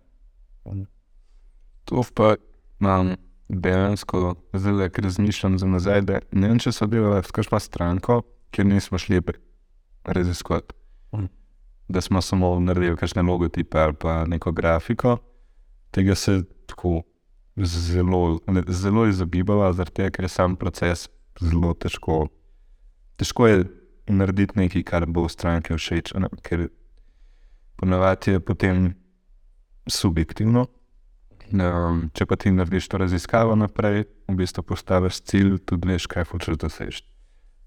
To 1.85 2.03
pa 2.15 2.35
imam 2.81 3.13
dejansko 3.49 4.35
zelo, 4.53 4.89
ker 4.89 5.03
razmišljam 5.03 5.57
za 5.59 5.67
nazaj, 5.67 6.01
da 6.01 6.19
ne 6.31 6.47
vem, 6.47 6.59
če 6.59 6.71
so 6.71 6.87
delali 6.87 7.23
s 7.23 7.31
kakšno 7.31 7.59
stranko, 7.59 8.21
kjer 8.51 8.67
nismo 8.67 8.97
šli 8.97 9.21
raziskovati. 10.03 10.75
Mhm. 11.15 11.25
Da 11.87 12.01
smo 12.01 12.21
samo 12.21 12.59
naredili 12.59 12.97
kakšne 12.97 13.21
logotipe 13.21 13.79
ali 13.79 13.93
pa 13.93 14.25
neko 14.25 14.51
grafiko. 14.51 15.17
Tega 15.91 16.15
se 16.15 16.43
tako 16.65 17.01
zelo, 17.55 18.39
zelo 18.67 19.05
izogibala, 19.07 19.73
zaradi 19.73 19.95
tega, 19.95 20.09
ker 20.09 20.25
je 20.25 20.29
sam 20.29 20.55
proces 20.55 21.09
zelo 21.41 21.73
težko. 21.73 22.27
Težko 23.17 23.47
je 23.47 23.65
narediti 24.07 24.59
nekaj, 24.59 24.83
kar 24.83 25.05
bo 25.05 25.27
stranke 25.29 25.75
všeč, 25.77 26.13
ker 26.41 26.67
ponavadi 27.77 28.31
je 28.31 28.39
potem 28.39 28.93
subjektivno. 29.87 30.67
Um, 31.51 32.07
če 32.15 32.25
pa 32.25 32.37
ti 32.39 32.51
narediš 32.53 32.87
to 32.89 32.99
raziskavo 33.01 33.55
naprej, 33.59 34.05
v 34.29 34.35
bistvu 34.39 34.63
postaviš 34.65 35.21
cilj, 35.29 35.57
tudi 35.67 35.91
veš, 35.91 36.07
kaj 36.09 36.29
hočeš 36.31 36.59
doseči. 36.61 37.03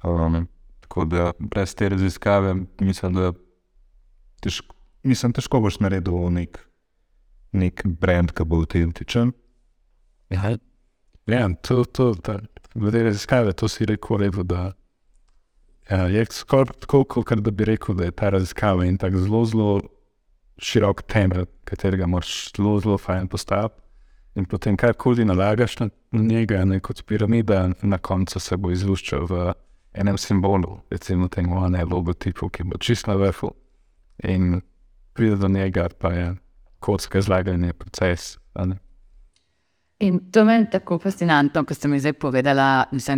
Um, 0.06 0.46
tako 0.86 1.04
da 1.04 1.32
brez 1.38 1.74
te 1.74 1.88
raziskave, 1.92 2.54
mislim, 2.80 3.18
da 3.18 3.32
težko, 4.42 4.74
mislim, 5.06 5.34
težko 5.36 5.60
boš 5.60 5.80
naredil 5.84 6.30
nek, 6.34 6.58
nek 7.52 7.84
brand, 7.84 8.32
ki 8.34 8.46
bo 8.48 8.62
avtentičen. 8.64 9.34
Ja, 10.34 10.56
ja 11.30 11.48
to, 11.62 11.84
to, 11.84 12.14
to, 12.14 12.40
glede 12.74 13.04
raziskave, 13.10 13.52
to 13.52 13.68
si 13.68 13.86
rekel, 13.86 14.18
lepo, 14.24 14.42
da 14.42 14.72
ja, 15.90 16.06
je 16.10 16.26
skoraj 16.30 16.80
tako, 16.80 17.04
kot 17.04 17.38
da 17.38 17.50
bi 17.50 17.64
rekel, 17.64 17.94
da 17.94 18.08
je 18.08 18.16
ta 18.16 18.30
raziskava 18.34 18.86
in 18.86 18.98
tako 18.98 19.22
zelo, 19.22 19.44
zelo 19.44 19.70
širok 20.58 21.02
temelj, 21.02 21.46
katerega 21.64 22.06
moraš 22.06 22.52
zelo, 22.56 22.78
zelo 22.80 22.98
fajn 22.98 23.28
postaviti. 23.28 23.80
In 24.36 24.44
potem 24.44 24.76
karkoli 24.76 25.24
nalagaš 25.24 25.78
na 25.78 25.88
njega, 26.12 26.64
ne 26.64 26.80
kot 26.80 27.02
piramida, 27.06 27.70
na 27.82 27.98
koncu 27.98 28.40
se 28.40 28.56
bo 28.56 28.70
izluščal 28.70 29.24
v 29.30 29.52
enem 29.96 30.18
simbolu, 30.20 30.80
recimo 30.90 31.28
temu 31.32 31.62
enem 31.64 31.88
logotipu, 31.88 32.50
ki 32.52 32.66
bo 32.68 32.76
čist 32.76 33.08
na 33.08 33.16
vrhu. 33.16 33.48
In 34.28 34.60
pride 35.16 35.36
do 35.40 35.48
njega, 35.48 35.88
pa 35.98 36.12
je 36.12 36.34
kocka 36.80 37.20
zlaganja 37.20 37.72
proces. 37.72 38.36
In 40.00 40.20
to 40.32 40.44
me 40.44 40.54
je 40.58 40.70
tako 40.70 40.98
fascinantno, 40.98 41.64
ko 41.64 41.74
ste 41.74 41.88
mi 41.88 42.00
zdaj 42.00 42.12
povedali, 42.12 42.60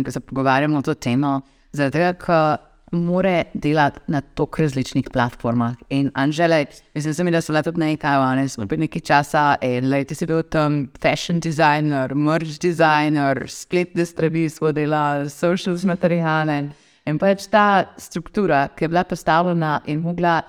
da 0.03 0.11
se 0.11 0.19
pogovarjamo 0.19 0.77
o 0.77 0.81
to 0.81 0.93
temo. 0.93 1.41
Zato, 1.71 1.97
ker 1.97 2.68
more 2.91 3.43
delati 3.53 3.99
na 4.07 4.21
toliko 4.21 4.61
različnih 4.61 5.09
platformah. 5.13 5.75
In 5.89 6.11
Anžele, 6.13 6.65
mislim, 6.93 7.31
da 7.31 7.41
so 7.41 7.53
leto 7.53 7.71
dni 7.71 7.97
Tajvane, 7.97 8.47
smo 8.49 8.65
bili 8.65 8.79
nekaj 8.79 9.01
časa, 9.01 9.55
in 9.61 9.89
leti 9.89 10.15
si 10.15 10.25
bil 10.25 10.43
tam 10.43 10.87
fashion 11.01 11.39
designer, 11.39 12.15
merch 12.15 12.59
designer, 12.61 13.45
spletne 13.47 14.05
strani 14.05 14.49
smo 14.49 14.71
delali, 14.71 15.29
social 15.29 15.77
materiale. 15.83 16.69
In 17.05 17.17
pač 17.19 17.47
ta 17.49 17.85
struktura, 17.97 18.67
ki 18.75 18.85
je 18.85 18.87
bila 18.89 19.03
postavljena 19.03 19.81
in 19.85 20.01
mogla 20.01 20.41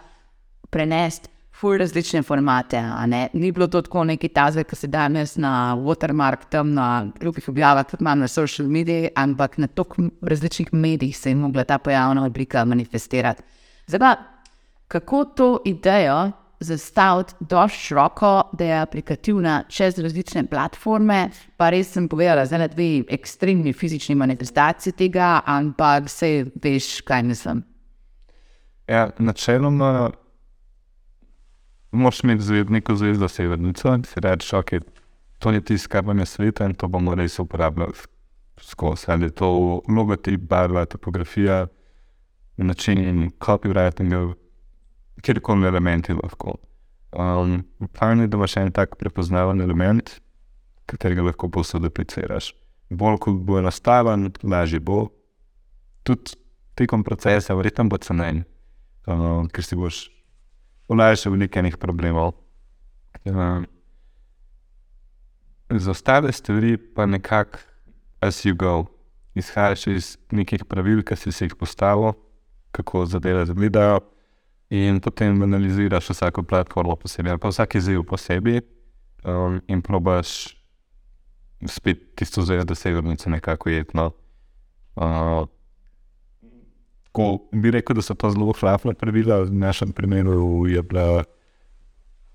prenesti 0.71 1.29
ful 1.61 1.77
različne 1.79 2.23
formate. 2.23 2.81
Ni 3.33 3.53
bilo 3.53 3.67
to 3.67 3.83
tako 3.83 4.05
neki 4.05 4.29
tazve, 4.29 4.65
ki 4.65 4.77
se 4.77 4.89
danes 4.89 5.37
na 5.37 5.77
Watermark, 5.77 6.49
tam 6.51 6.73
na 6.75 7.07
drugih 7.21 7.49
objavah, 7.49 7.85
tudi 7.87 8.05
na 8.05 8.29
social 8.29 8.69
medijih, 8.69 9.11
ampak 9.17 9.59
na 9.59 9.67
toliko 9.67 10.09
različnih 10.23 10.73
medijih 10.73 11.17
se 11.17 11.31
je 11.31 11.37
mogla 11.37 11.65
ta 11.65 11.79
pojavna 11.79 12.25
oblika 12.25 12.65
manifestirati. 12.65 13.43
Zdaj, 13.87 14.15
kako 14.89 15.25
to 15.25 15.59
idejo 15.65 16.31
zastaviti 16.61 17.35
dovolj 17.41 17.69
široko, 17.69 18.43
da 18.53 18.65
je 18.65 18.81
aplikativna 18.81 19.63
čez 19.69 19.99
različne 19.99 20.47
platforme, 20.47 21.31
pa 21.57 21.71
res 21.71 21.93
sem 21.93 22.09
povedala, 22.09 22.45
da 22.45 22.57
je 22.57 22.69
dve 22.69 22.89
ekstremni 23.09 23.73
fizični 23.73 24.15
manifestaciji 24.15 24.93
tega, 24.93 25.41
ampak 25.47 26.05
vse 26.09 26.45
veš, 26.63 27.01
kaj 27.01 27.23
mislim. 27.23 27.63
Ja, 28.89 29.11
načeloma 29.19 30.11
moraš 31.93 32.25
imeti 32.25 32.43
zved, 32.43 32.71
neko 32.71 32.97
zvezdo 32.97 33.29
severnico 33.29 33.95
in 33.95 34.05
si 34.05 34.21
reči, 34.21 34.57
ok, 34.57 34.71
to 35.39 35.51
je 35.51 35.65
tisto, 35.65 35.89
kar 35.89 36.05
vam 36.05 36.19
je 36.19 36.27
svet 36.27 36.61
in 36.61 36.75
to 36.75 36.89
bomo 36.89 37.15
res 37.15 37.39
uporabljali 37.39 37.93
skozi. 38.61 39.05
Ali 39.09 39.25
je 39.25 39.31
to 39.31 39.81
logotip, 39.89 40.41
barva, 40.41 40.85
topografija, 40.85 41.67
način 42.57 43.31
copywritinga, 43.41 44.35
kjerkoli 45.23 45.67
elementi 45.67 46.13
lahko. 46.13 46.57
Um, 47.13 47.65
Pravno 47.93 48.23
je, 48.23 48.29
da 48.29 48.37
imaš 48.37 48.57
en 48.57 48.73
tak 48.73 48.97
prepoznaven 48.97 49.61
element, 49.61 50.11
katerega 50.87 51.23
lahko 51.23 51.49
posod 51.49 51.85
apliciraš. 51.85 52.55
Bolj 52.91 53.19
kot 53.19 53.35
bo 53.35 53.59
enostaven, 53.59 54.31
lažje 54.43 54.81
bo. 54.81 55.09
Tudi 56.03 56.37
tekom 56.75 57.05
procesa, 57.05 57.55
verjetno 57.55 57.85
bo 57.89 57.99
cenjen, 57.99 58.45
um, 59.07 59.49
ker 59.49 59.65
si 59.65 59.77
boš 59.77 60.05
olajša 60.91 61.31
veliko 61.31 61.59
enih 61.59 61.77
problemov. 61.79 62.35
Uh, 63.25 63.63
za 65.71 65.91
ostale 65.91 66.33
stvari 66.33 66.77
pa 66.95 67.07
nekako 67.07 67.59
as 68.21 68.45
you 68.45 68.55
go, 68.55 68.87
izhajaš 69.35 69.87
iz 69.87 70.19
nekih 70.31 70.65
pravil, 70.65 71.03
ki 71.03 71.17
si 71.17 71.45
jih 71.45 71.55
postavil, 71.57 72.13
kako 72.71 73.07
zadeve 73.07 73.43
izgledajo, 73.43 74.01
in 74.71 75.01
potem 75.01 75.43
analiziraš 75.43 76.11
vsako 76.11 76.43
platformo 76.43 76.97
posebej, 76.97 77.33
ali 77.33 77.41
pa 77.41 77.49
vsak 77.49 77.75
izziv 77.75 78.05
posebej, 78.07 78.61
um, 79.25 79.61
in 79.69 79.83
probaš 79.83 80.57
spet 81.67 82.15
tisto 82.15 82.43
zavedati, 82.43 82.69
da 82.69 82.75
se 82.75 82.89
je 82.89 82.95
vrnilo 82.95 83.17
nekako 83.27 83.71
jetno. 83.71 84.13
Uh, 84.97 85.49
Ko 87.13 87.49
bi 87.53 87.73
rekel, 87.75 87.99
da 87.99 88.03
so 88.03 88.15
to 88.15 88.31
zelo 88.31 88.53
hlapna 88.61 88.95
pravila, 88.95 89.43
v 89.43 89.55
našem 89.55 89.93
primeru 89.93 90.67
je 90.71 90.83
bila 90.83 91.25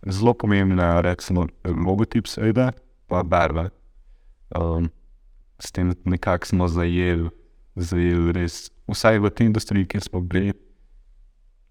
zelo 0.05 0.33
pomembna, 0.33 1.01
recimo, 1.01 1.47
logotip, 1.63 2.27
seveda, 2.27 2.71
pa 3.07 3.23
barva. 3.23 3.69
Um, 4.55 4.89
s 5.59 5.71
tem 5.71 5.93
nekako 6.05 6.45
smo 6.45 6.67
zajeli, 6.67 7.29
zajeli 7.75 8.35
res, 8.35 8.69
vsaj 8.91 9.19
v 9.23 9.31
tej 9.31 9.49
industriji, 9.49 9.87
kjer 9.87 10.03
smo 10.03 10.21
bili, 10.21 10.53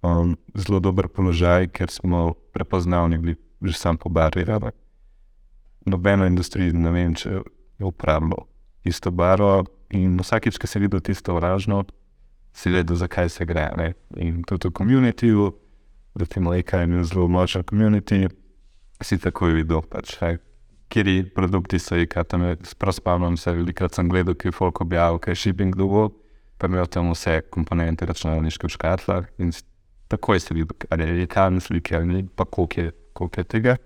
um, 0.02 0.34
zelo 0.56 0.80
dober 0.80 1.08
položaj, 1.08 1.68
ker 1.76 1.92
smo 1.92 2.32
prepoznavni 2.52 3.18
bili 3.18 3.36
že 3.64 3.78
sam 3.78 3.96
po 3.96 4.08
barvi. 4.08 4.44
Nobeno 5.86 6.26
industrijo 6.26 6.72
ne 6.76 6.90
vem, 6.90 7.14
če 7.14 7.30
je 7.30 7.84
uporabljalo 7.84 8.44
isto 8.84 9.10
barvo 9.10 9.64
in 9.90 10.18
vsakič, 10.20 10.58
ko 10.58 10.66
se 10.66 10.78
vidi 10.78 11.00
tisto 11.00 11.34
vražno, 11.34 11.84
si 12.54 12.70
vedel, 12.70 12.96
zakaj 12.96 13.28
se 13.28 13.44
gre. 13.44 13.68
Ne? 13.76 13.92
In 14.16 14.42
tudi 14.46 14.70
v 14.70 14.72
komunitiju, 14.72 15.50
da 16.14 16.26
ti 16.26 16.40
mleka 16.40 16.84
je 16.84 17.04
zelo 17.04 17.28
močna 17.28 17.62
komunitija, 17.62 18.30
si 19.02 19.18
takoj 19.18 19.56
videl, 19.58 19.82
pač, 19.82 20.14
kje 20.88 21.24
produkti 21.34 21.78
so 21.78 21.98
kaj 22.08 22.24
tam 22.30 22.42
je. 22.46 22.56
Spomnim 22.64 23.36
se, 23.36 23.52
velikrat 23.52 23.94
sem 23.94 24.08
gledal, 24.08 24.36
ki 24.38 24.48
je 24.48 24.52
folk 24.52 24.80
objavil, 24.80 25.18
kaj 25.18 25.32
je 25.32 25.42
shipping 25.42 25.74
dovolj, 25.76 26.12
pa 26.58 26.70
imel 26.70 26.86
tam 26.86 27.10
vse 27.10 27.40
komponente 27.50 28.06
računalniške 28.06 28.68
v 28.68 28.74
škatlah 28.76 29.26
in 29.42 29.50
takoj 30.08 30.40
si 30.40 30.54
videl, 30.54 30.76
ali 30.90 31.24
je 31.24 31.26
tam 31.26 31.60
slike 31.60 31.96
ali 31.96 32.06
ne, 32.06 32.22
pa 32.36 32.44
koliko 32.44 32.80
je, 32.80 32.92
koliko 33.12 33.40
je 33.40 33.44
tega. 33.44 33.76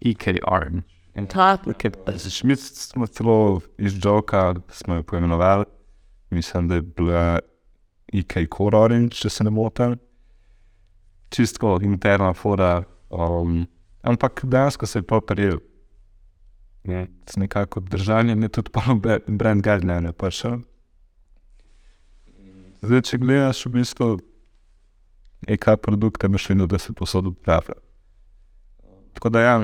EKR. 0.00 0.70
In 1.16 1.26
tako, 1.26 1.72
mi 2.44 2.56
smo 2.56 3.06
celo 3.06 3.60
iz 3.78 3.94
Joka, 4.04 4.54
smo 4.68 4.94
jo 4.94 5.02
poimenovali, 5.02 5.64
mislim, 6.30 6.68
da 6.68 6.74
je 6.74 6.82
bila 6.82 7.38
IK 8.20 8.46
Core 8.52 8.78
Orange, 8.78 9.16
če 9.20 9.30
se 9.30 9.44
ne 9.44 9.50
motim. 9.50 9.96
Čisto 11.34 11.76
interna 11.82 12.32
fora, 12.34 12.84
um, 13.10 13.64
ampak 14.02 14.44
dejansko 14.44 14.86
se 14.86 15.02
je 15.02 15.06
pa 15.06 15.20
prijel. 15.20 15.58
Z 17.26 17.36
nekako 17.36 17.80
držanjem 17.80 18.42
je 18.42 18.48
tudi 18.48 18.70
malo 18.74 19.00
brand 19.26 19.62
guideline 19.62 20.12
prišel. 20.12 20.60
Zdaj, 22.86 23.02
če 23.08 23.18
gledaš 23.18 23.64
v 23.66 23.72
bistvu, 23.74 24.08
kaj 25.58 25.80
produkte 25.82 26.30
imaš 26.30 26.48
vedno, 26.52 26.68
da 26.70 26.78
se 26.78 26.94
posod 26.94 27.26
upravlja. 27.32 27.74
Tako 29.16 29.32
da 29.34 29.42
ja, 29.42 29.56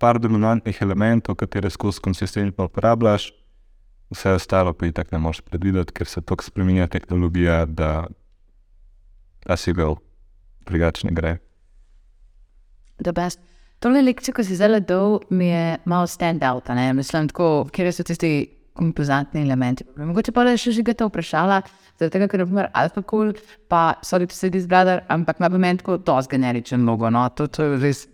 par 0.00 0.18
dominantnih 0.18 0.78
elementov, 0.80 1.36
katere 1.36 1.70
skozi 1.70 2.00
konsistentno 2.00 2.64
uporabljaš, 2.70 3.28
vse 4.10 4.34
ostalo 4.38 4.72
pa 4.72 4.86
je 4.86 4.92
tako 4.92 5.16
ne 5.16 5.18
moreš 5.18 5.40
predvideti, 5.40 5.92
ker 5.92 6.06
se 6.06 6.20
tako 6.20 6.44
spremenja 6.44 6.86
tehnologija, 6.86 7.64
da, 7.66 8.06
da 9.46 9.56
si 9.56 9.72
bil 9.72 9.96
drugačen 10.66 11.14
gre. 11.14 11.38
Tole 13.80 14.02
lekcijo, 14.04 14.34
ko 14.36 14.44
si 14.44 14.56
zelo 14.56 14.80
dol, 14.80 15.20
mi 15.30 15.46
je 15.48 15.78
malo 15.88 16.06
stand-out. 16.06 16.68
Mislim, 16.94 17.30
tako, 17.30 17.68
kje 17.72 17.92
so 17.92 18.04
tisti 18.04 18.32
kompozantni 18.76 19.40
elementi. 19.42 19.86
Mogoče 19.96 20.32
pa 20.36 20.44
še 20.56 20.72
že 20.76 20.84
to 20.94 21.08
vprašala, 21.08 21.62
zaradi 21.98 22.12
tega, 22.12 22.28
ker 22.28 22.40
je 22.40 22.46
primer 22.46 22.68
AlphaCool, 22.74 23.32
pa 23.68 23.96
so 24.04 24.20
ti 24.20 24.28
vsi 24.28 24.52
izbrali, 24.56 25.00
ampak 25.08 25.40
ima 25.40 25.50
pomen 25.50 25.80
tako 25.80 25.98
to 25.98 26.20
zgeneričen 26.28 26.84
logo. 26.84 27.10
No? 27.10 27.28
To, 27.36 27.48
to 27.48 27.64
je 27.64 27.80
res, 27.80 28.06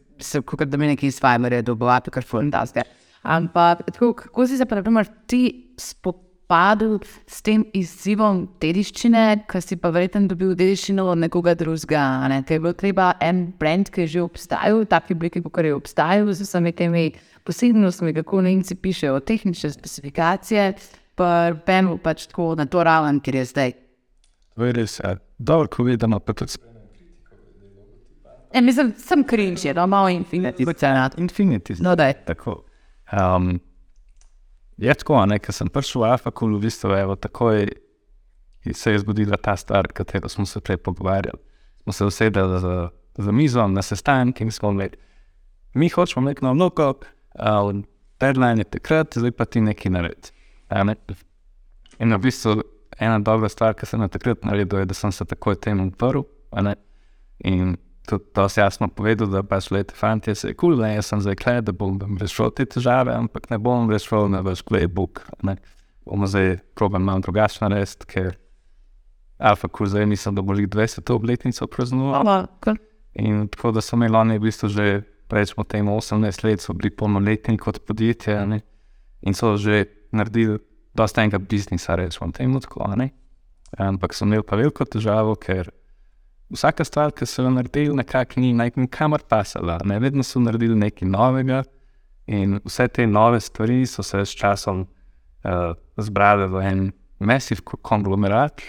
kot 0.47 0.69
da 0.71 0.79
bi 0.79 0.87
neki 0.87 1.11
iz 1.11 1.19
Fiverr 1.21 1.63
dobil, 1.67 1.91
kar 2.15 2.23
fulantazge. 2.23 2.87
Ampak 3.27 3.83
tako, 3.91 4.13
kako 4.15 4.47
si 4.47 4.57
se 4.57 4.67
pa, 4.67 4.79
naprimer, 4.79 5.11
ti 5.27 5.66
spopadel 5.81 6.99
s 7.27 7.43
tem 7.47 7.65
izzivom 7.77 8.45
dediščine, 8.63 9.47
ki 9.51 9.63
si 9.63 9.79
pa 9.81 9.91
verjetno 9.95 10.27
dobil 10.31 10.55
dediščino 10.59 11.07
od 11.13 11.23
nekoga 11.25 11.57
drugega? 11.59 12.03
Ne? 12.33 12.43
Ker 12.47 12.59
je 12.59 12.65
bil 12.67 12.77
treba 12.79 13.13
en 13.25 13.47
brand, 13.59 13.91
ki 13.93 14.05
je 14.05 14.13
že 14.17 14.27
obstajal, 14.27 14.83
v 14.85 14.91
taki 14.91 15.17
obliki, 15.17 15.43
kot 15.43 15.65
je 15.65 15.75
obstajal, 15.75 16.33
z 16.33 16.47
vsemi 16.47 16.73
temi 16.77 17.09
posebnostmi, 17.47 18.15
kako 18.17 18.45
Nemci 18.47 18.75
pišejo 18.75 19.21
tehnične 19.21 19.71
specifikacije. 19.71 20.71
prpenu 21.17 21.99
pač 21.99 22.27
tako 22.29 22.55
na 22.55 22.67
to 22.67 22.83
raven, 22.85 23.21
ker 23.25 23.35
je 23.35 23.45
zdaj. 23.45 23.73
To 24.57 24.65
je 24.65 24.73
res, 24.73 25.01
ja. 25.01 25.17
dobro, 25.39 25.69
ko 25.69 25.85
vidimo, 25.85 26.21
pa 26.21 26.33
tudi 26.33 26.61
E, 28.53 28.61
mislim, 28.61 28.95
sem 28.97 29.25
cringe, 29.25 29.75
no, 29.75 29.87
malo 29.87 30.09
infinity. 30.09 30.65
Infinity. 31.17 31.75
No, 31.81 31.97
daj. 31.97 32.15
Tako. 32.25 32.65
Um, 33.13 33.61
je 34.77 34.95
tako, 34.95 35.19
ne, 35.27 35.39
ker 35.39 35.55
sem 35.55 35.69
prišel 35.73 36.03
v 36.03 36.13
Afakul, 36.13 36.57
v 36.57 36.67
bistvu, 36.67 36.93
evo, 36.97 37.17
takoj 37.17 37.67
se 38.73 38.93
je 38.93 38.99
zgodila 38.99 39.37
ta 39.37 39.57
stvar, 39.57 39.87
o 39.91 39.95
kateri 39.95 40.29
smo 40.29 40.47
se 40.47 40.61
prej 40.61 40.77
pogovarjali. 40.77 41.39
Smo 41.83 41.93
se 41.93 42.05
usedeli 42.05 42.61
za, 42.61 42.89
za 43.19 43.33
mizo 43.33 43.67
na 43.69 43.83
sestanek 43.83 44.41
in 44.41 44.51
smo 44.51 44.73
rekli, 44.73 44.99
mi 45.75 45.89
hočemo 45.89 46.25
imeti 46.25 46.45
nov 46.45 46.57
loko, 46.57 46.89
uh, 46.91 47.83
deadline 48.21 48.61
je 48.61 48.65
takrat, 48.65 49.15
zdaj 49.15 49.31
pa 49.31 49.45
ti 49.45 49.61
nekaj 49.61 49.93
naredi. 49.93 50.33
Ne? 50.71 50.97
In 51.99 52.15
v 52.15 52.19
bistvu 52.19 52.63
ena 52.99 53.19
dobra 53.19 53.49
stvar, 53.49 53.75
ki 53.77 53.87
sem 53.87 54.03
jo 54.03 54.09
takrat 54.09 54.45
naredil, 54.45 54.79
je, 54.83 54.91
da 54.91 54.95
sem 54.95 55.13
se 55.13 55.25
takoj 55.25 55.61
temu 55.61 55.89
uprl. 55.89 56.25
In 57.45 57.77
tudi 58.07 58.25
to 58.33 58.49
si 58.49 58.61
jasno 58.61 58.89
povedal, 58.89 59.29
da 59.29 59.43
pač 59.43 59.71
leti 59.75 59.95
fanti, 59.95 60.35
se 60.35 60.55
kul, 60.55 60.77
cool, 60.77 60.87
jaz 60.87 61.11
sem 61.11 61.21
zdaj 61.25 61.37
kled, 61.41 61.67
da 61.69 61.75
bom 61.77 62.19
rešil 62.21 62.53
te 62.57 62.67
težave, 62.71 63.15
ampak 63.15 63.51
ne 63.51 63.59
bom 63.59 63.91
rešil 63.91 64.31
na 64.33 64.43
vaš 64.47 64.63
playbook. 64.67 65.25
Bomo 66.07 66.29
zdaj 66.31 66.59
proben 66.79 67.03
malo 67.03 67.25
drugačno 67.27 67.69
narediti, 67.69 68.07
ker 68.07 68.37
Alfa 69.39 69.69
Kul 69.69 69.91
zdaj 69.91 70.07
nisem, 70.07 70.35
da 70.35 70.43
bo 70.43 70.55
jih 70.57 70.69
20 70.69 71.13
obletnico 71.13 71.67
praznoval. 71.67 72.47
In 73.15 73.49
tako 73.49 73.73
da 73.73 73.81
so 73.81 73.97
imeli 73.97 74.17
oni 74.17 74.39
v 74.39 74.47
bistvu 74.47 74.69
že, 74.69 75.03
rečemo 75.33 75.65
temu, 75.65 75.97
18 75.97 76.45
let, 76.45 76.61
so 76.61 76.73
bili 76.77 76.91
polnoletni 76.95 77.59
kot 77.59 77.83
podjetje 77.87 78.47
ne? 78.47 78.61
in 79.23 79.35
so 79.35 79.57
že 79.57 79.85
naredili 80.13 80.59
dosta 80.95 81.23
enega 81.23 81.39
biznisa, 81.39 81.97
rečemo 81.97 82.33
temu 82.33 82.61
tako. 82.61 82.87
Ne? 82.97 83.11
Ampak 83.79 84.15
so 84.15 84.25
imeli 84.25 84.45
pa 84.47 84.57
veliko 84.57 84.85
težavo, 84.85 85.35
ker 85.35 85.73
vsaka 86.53 86.85
stvar, 86.85 87.13
ki 87.13 87.27
so 87.27 87.43
jo 87.43 87.51
naredili, 87.51 87.95
nekako 87.97 88.41
ni 88.41 88.53
nikamor 88.55 89.23
pasala. 89.29 89.79
Ne? 89.85 89.99
Vedno 89.99 90.23
so 90.23 90.41
naredili 90.41 90.77
nekaj 90.79 91.09
novega 91.09 91.63
in 92.27 92.61
vse 92.65 92.89
te 92.89 93.07
nove 93.07 93.41
stvari 93.41 93.87
so 93.87 94.03
se 94.03 94.25
s 94.25 94.35
časom 94.35 94.87
uh, 94.87 95.75
zbrale 95.97 96.47
v 96.47 96.63
en 96.63 96.87
mesiv 97.19 97.63
konglomerat. 97.83 98.63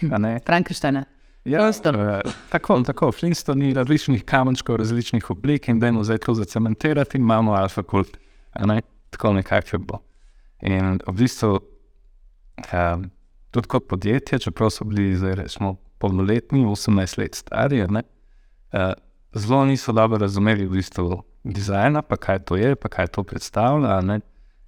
Frankenstein. 0.46 1.04
Ja, 1.48 1.70
uh, 1.70 2.34
tako, 2.52 2.82
tako, 2.84 3.12
Flintstone, 3.12 3.72
različnih 3.74 4.26
kamenčkov, 4.26 4.76
različnih 4.82 5.30
oblik 5.32 5.68
in 5.68 5.80
da 5.80 5.88
jim 5.88 6.04
zdaj 6.04 6.18
to 6.26 6.34
zacementirati, 6.34 7.18
imamo 7.18 7.54
alfa 7.56 7.84
kult. 7.84 8.18
Ne? 8.66 8.82
Tako 9.10 9.34
nekako 9.34 9.76
je 9.76 9.80
bilo. 9.80 10.02
In 10.62 11.00
v 11.08 11.14
bistvu, 11.14 11.60
um, 12.74 13.10
tudi 13.52 13.68
kot 13.68 13.88
podjetje, 13.88 14.40
čeprav 14.40 14.74
so 14.74 14.86
bili 14.86 15.16
zdaj 15.16 15.36
rečemo 15.36 15.76
polnoletni, 16.00 16.66
18 16.66 17.18
let 17.18 17.36
stari, 17.36 17.82
uh, 17.84 18.94
zelo 19.34 19.66
niso 19.66 19.92
dobro 19.92 20.18
razumeli 20.18 20.66
v 20.66 20.78
bistvu 20.80 21.22
dizajna, 21.44 22.02
pa 22.02 22.18
kaj 22.18 22.40
to 22.40 22.58
je, 22.58 22.76
pa 22.76 22.90
kaj 22.90 23.08
to 23.08 23.24
predstavlja, 23.24 24.02
ne? 24.02 24.20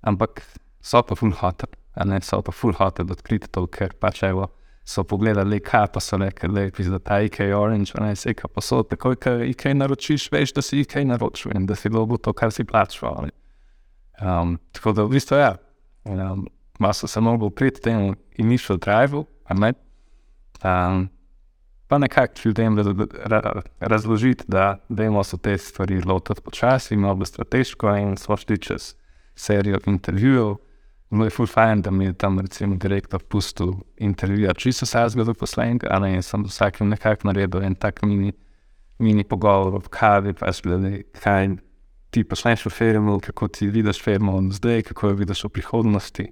ampak 0.01 0.41
so 0.81 1.01
pa 1.03 1.15
full 1.15 1.33
hot, 1.35 1.65
ne 2.05 2.21
so 2.23 2.41
pa 2.41 2.51
full 2.55 2.73
hot, 2.73 3.01
da 3.01 3.13
odkriti 3.13 3.49
to, 3.51 3.65
ker 3.67 3.93
pač 3.99 4.23
evo. 4.23 4.49
So 4.89 5.03
pogledali, 5.05 5.59
kaj 5.61 5.87
pa 5.93 6.01
so 6.01 6.17
rekli, 6.17 6.49
da 6.49 6.61
je 6.65 6.99
ta 7.05 7.19
IK 7.21 7.41
Orange, 7.53 7.93
ne 8.01 8.15
se 8.15 8.33
kaj 8.33 8.49
pa 8.55 8.61
so, 8.61 8.81
tako 8.83 9.13
da 9.21 9.35
IK 9.45 9.67
naročiš, 9.77 10.31
veš, 10.31 10.53
da 10.57 10.63
si 10.65 10.79
IK 10.81 10.95
naročil 11.05 11.53
in 11.55 11.67
da 11.69 11.75
si 11.75 11.91
dobil 11.93 12.17
to, 12.17 12.33
kar 12.33 12.51
si 12.51 12.65
plačal. 12.65 13.29
Um, 14.19 14.57
tako 14.73 14.95
da 14.97 15.05
v 15.05 15.13
bistvu 15.13 15.37
ja, 15.37 15.51
um, 16.09 16.47
malo 16.79 16.93
so 16.97 17.07
se 17.07 17.21
mogli 17.21 17.51
priti 17.51 17.81
temu 17.85 18.15
initial 18.41 18.79
drive, 18.81 19.21
um, 20.63 21.09
pa 21.89 21.97
nekako 21.97 22.33
ljudem 22.45 22.77
razložiti, 23.79 24.43
da 24.47 24.77
vemo, 24.89 25.19
da 25.19 25.23
so 25.23 25.37
te 25.37 25.57
stvari 25.57 26.01
lotiti 26.01 26.41
počasi, 26.41 26.95
malo 26.95 27.25
strateško 27.25 27.95
in 27.95 28.17
smo 28.17 28.37
šli 28.37 28.57
čez 28.57 28.93
serijo 29.35 29.79
intervjujev. 29.85 30.55
Bilo 31.09 31.25
je 31.25 31.29
fulfajn, 31.29 31.81
da 31.81 31.91
mi 31.91 32.05
je 32.05 32.13
tam 32.13 32.39
recimo 32.39 32.75
direktor 32.75 33.23
pustil 33.23 33.73
intervjuja 33.97 34.53
čisto 34.53 34.85
vsakega 34.85 35.23
zaposlenega, 35.23 35.87
a 35.89 35.99
ne 35.99 36.13
in 36.13 36.21
sem 36.21 36.43
vsakim 36.45 36.89
nekako 36.89 37.27
naredil 37.27 37.63
en 37.63 37.75
tak 37.75 38.03
mini, 38.03 38.33
mini 38.99 39.23
pogovor 39.23 39.81
v 39.81 39.89
kavi, 39.89 40.33
pa 40.33 40.53
sploh 40.53 40.85
kaj 41.23 41.55
ti 42.09 42.23
počneš 42.23 42.65
v 42.65 42.69
firmu, 42.69 43.19
kako 43.19 43.47
ti 43.47 43.67
vidiš 43.67 44.03
firmo 44.03 44.37
zdaj, 44.51 44.81
kako 44.81 45.07
jo 45.07 45.13
vidiš 45.23 45.43
v 45.43 45.49
prihodnosti. 45.49 46.27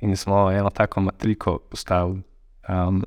In 0.00 0.16
smo 0.16 0.50
eno 0.52 0.70
tako 0.70 1.00
matriko 1.00 1.58
postavili, 1.70 2.22
um, 2.68 3.04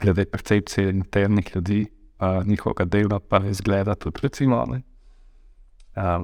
glede 0.00 0.24
percepcije 0.24 0.90
internih 0.90 1.50
ljudi, 1.54 1.86
pa 2.18 2.42
njihovega 2.46 2.84
dela, 2.84 3.20
pa 3.20 3.40
izgleda 3.46 3.94
tudi 3.94 4.20
recimo. 4.22 4.62
Um, 4.62 4.82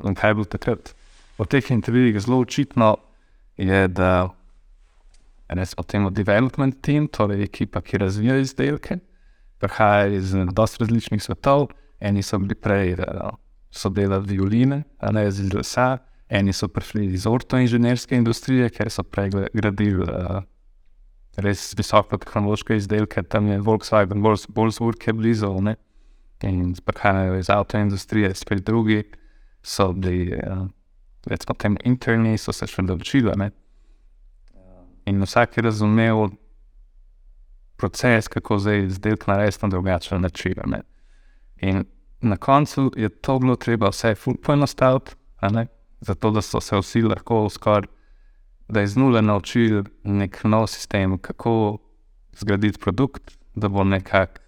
in 0.05 0.15
kaj 0.15 0.31
je 0.31 0.35
bilo 0.35 0.45
takrat? 0.45 0.95
V 1.39 1.47
teh 1.47 1.71
intervjujih 1.71 2.15
je 2.15 2.21
zelo 2.21 2.41
očitno, 2.41 2.97
je, 3.57 3.89
da 3.89 4.29
smo 5.67 5.83
temu 5.85 6.11
development 6.11 6.81
team, 6.83 7.09
torej 7.09 7.43
ekipa, 7.43 7.81
ki 7.81 7.99
razvija 7.99 8.37
izdelke, 8.39 8.99
prihaja 9.59 10.07
iz 10.07 10.35
dosta 10.53 10.85
različnih 10.85 11.23
svetov. 11.23 11.69
Eni 12.01 12.23
so 12.23 12.39
bili 12.39 12.55
prej, 12.55 12.97
da 12.97 13.31
so 13.71 13.89
delali 13.89 14.27
violine, 14.27 14.83
ne 15.13 15.27
iz 15.29 15.41
lesa, 15.55 15.99
eni 16.29 16.53
so 16.53 16.69
prišli 16.69 17.07
iz 17.15 17.27
ortoinženirske 17.27 18.17
industrije, 18.17 18.71
ker 18.71 18.91
so 18.91 19.03
prej 19.03 19.31
gradili 19.53 20.03
uh, 20.03 20.41
res 21.37 21.75
visoko 21.79 22.19
tehnološke 22.19 22.77
izdelke, 22.77 23.23
tam 23.23 23.49
je 23.49 23.61
Volkswagen, 23.61 24.23
Bolswurg 24.23 25.07
je 25.07 25.13
blizu. 25.13 25.53
Ne? 25.63 25.77
In 26.43 26.75
prihajajo 26.85 27.39
iz 27.39 27.51
avtoindustrije, 27.51 28.35
spet 28.35 28.65
drugi 28.65 29.03
so 29.63 29.93
bili. 29.93 30.35
Uh, 30.35 30.69
recimo, 31.27 31.55
tem 31.55 31.77
interni 31.85 32.39
so 32.39 32.53
se 32.53 32.67
še 32.67 32.83
naučili. 32.83 33.51
In 35.07 35.23
vsak 35.23 35.57
je 35.57 35.63
razumel 35.63 36.31
proces, 37.81 38.29
kako 38.29 38.59
zdaj 38.59 38.85
izdelek 38.87 39.27
narediti 39.27 39.65
na 39.65 39.69
drugačen 39.69 40.21
način. 40.23 40.61
Ne? 40.67 40.83
In 41.61 41.85
na 42.21 42.37
koncu 42.37 42.91
je 42.97 43.09
to 43.09 43.39
bilo 43.39 43.57
treba 43.57 43.89
vse 43.89 44.15
poenostaviti, 44.43 45.17
zato 46.01 46.31
da 46.31 46.43
so 46.43 46.61
se 46.61 46.77
vsi 46.77 47.03
lahko 47.03 47.49
skoraj, 47.49 47.89
da 48.71 48.83
iz 48.83 48.97
nule 48.97 49.23
naučili 49.23 49.85
nek 50.05 50.45
nov 50.45 50.67
sistem, 50.67 51.19
kako 51.19 51.79
zgraditi 52.33 52.79
produkt, 52.79 53.39
da 53.55 53.69
bo 53.69 53.85
nekako 53.85 54.41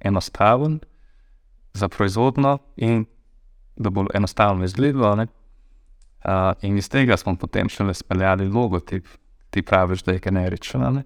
enostaven 0.00 0.80
za 1.72 1.88
proizvodno 1.88 2.58
in 2.76 3.04
da 3.76 3.90
bo 3.90 4.06
enostavno 4.14 4.64
izgledalo. 4.64 5.26
Uh, 6.24 6.52
in 6.62 6.78
iz 6.78 6.88
tega 6.88 7.16
smo 7.16 7.36
potem 7.36 7.68
še 7.68 7.84
le 7.84 7.94
speljali 7.94 8.48
logotip, 8.48 9.06
ti 9.50 9.62
praviš, 9.62 10.02
da 10.02 10.12
je 10.12 10.18
generičen. 10.22 11.02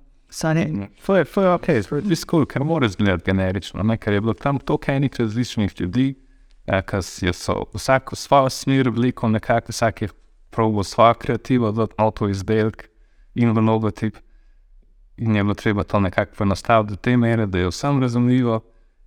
To 1.06 1.16
je 1.16 1.24
ok, 1.54 1.70
zelo 1.86 2.16
skul, 2.16 2.44
ker 2.46 2.64
mora 2.64 2.86
izgledati 2.86 3.30
generično, 3.30 3.82
ne? 3.82 3.96
ker 3.96 4.12
je 4.12 4.20
bilo 4.20 4.34
tam 4.34 4.58
toliko 4.58 4.92
enih 4.92 5.20
različnih 5.20 5.80
ljudi, 5.80 6.14
eh, 6.66 6.82
ki 6.82 7.32
so 7.32 7.62
vsak 7.74 8.12
v 8.12 8.16
svojo 8.16 8.50
smer 8.50 8.90
veliko, 8.90 9.28
nekako 9.28 9.72
vsak 9.72 10.02
je 10.02 10.08
probo 10.50 10.84
svojo 10.84 11.14
kreativo, 11.14 11.72
da 11.72 11.86
ima 11.98 12.10
to 12.10 12.28
izdelek 12.28 12.88
in 13.34 13.68
logotip. 13.68 14.16
In 15.16 15.36
je 15.36 15.42
bilo 15.42 15.54
treba 15.54 15.84
to 15.84 16.00
nekako 16.00 16.34
poenostaviti 16.38 16.90
do 16.90 16.96
te 16.96 17.16
mere, 17.16 17.46
da 17.46 17.58
je 17.58 17.68
vsem 17.68 18.02
razumljivo, 18.02 18.60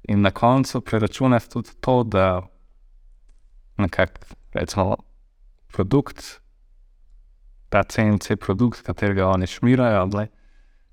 in 0.04 0.22
na 0.22 0.32
koncu 0.32 0.82
preračunati 0.82 1.50
tudi 1.50 1.70
to, 1.82 2.04
da 2.04 2.48
nekako 3.78 4.14
recimo 4.54 4.96
produkt, 5.68 6.42
ta 7.70 7.84
CNC 7.84 8.32
produkt, 8.40 8.82
katerega 8.82 9.28
oni 9.28 9.48
šmirajo, 9.48 10.06
da 10.06 10.26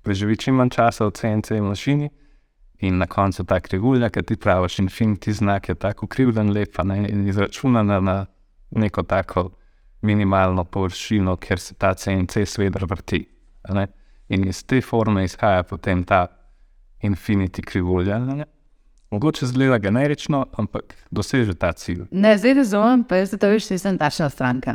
preživi 0.01 0.37
čim 0.37 0.55
manj 0.55 0.69
časa 0.69 1.05
v 1.05 1.11
CNC 1.11 1.51
mašini. 1.61 2.09
In 2.79 2.97
na 2.97 3.07
koncu 3.07 3.43
ta 3.43 3.59
krivulja, 3.59 4.09
ki 4.09 4.21
ti 4.23 4.35
praviš, 4.37 4.79
infiniti 4.79 5.33
znak 5.33 5.69
je 5.69 5.75
tako 5.75 6.07
krivden, 6.07 6.51
lepa 6.53 6.83
ne, 6.83 7.07
in 7.09 7.27
izračunana 7.27 7.99
na 7.99 8.25
neko 8.71 9.03
tako 9.03 9.49
minimalno 10.01 10.63
površino, 10.63 11.35
ker 11.37 11.59
se 11.59 11.75
ta 11.75 11.93
CNC 11.93 12.45
svet 12.45 12.81
vrti. 12.81 13.25
In 14.29 14.47
iz 14.47 14.63
te 14.63 14.81
forme 14.81 15.23
izhaja 15.23 15.63
potem 15.63 16.03
ta 16.03 16.27
infiniti 17.01 17.61
krivulja. 17.61 18.19
Ne? 18.19 18.45
Mogoče 19.11 19.45
zgleda 19.45 19.77
generično, 19.77 20.45
ampak 20.57 20.95
doseže 21.11 21.53
ta 21.55 21.71
cilj. 21.71 22.01
Ne, 22.11 22.33
zdaj 22.37 22.53
razumem, 22.53 23.05
pa 23.07 23.21
jaz 23.21 23.31
to 23.39 23.47
veš, 23.47 23.69
nisem 23.71 23.95
tačna 23.97 24.27
stranka. 24.29 24.73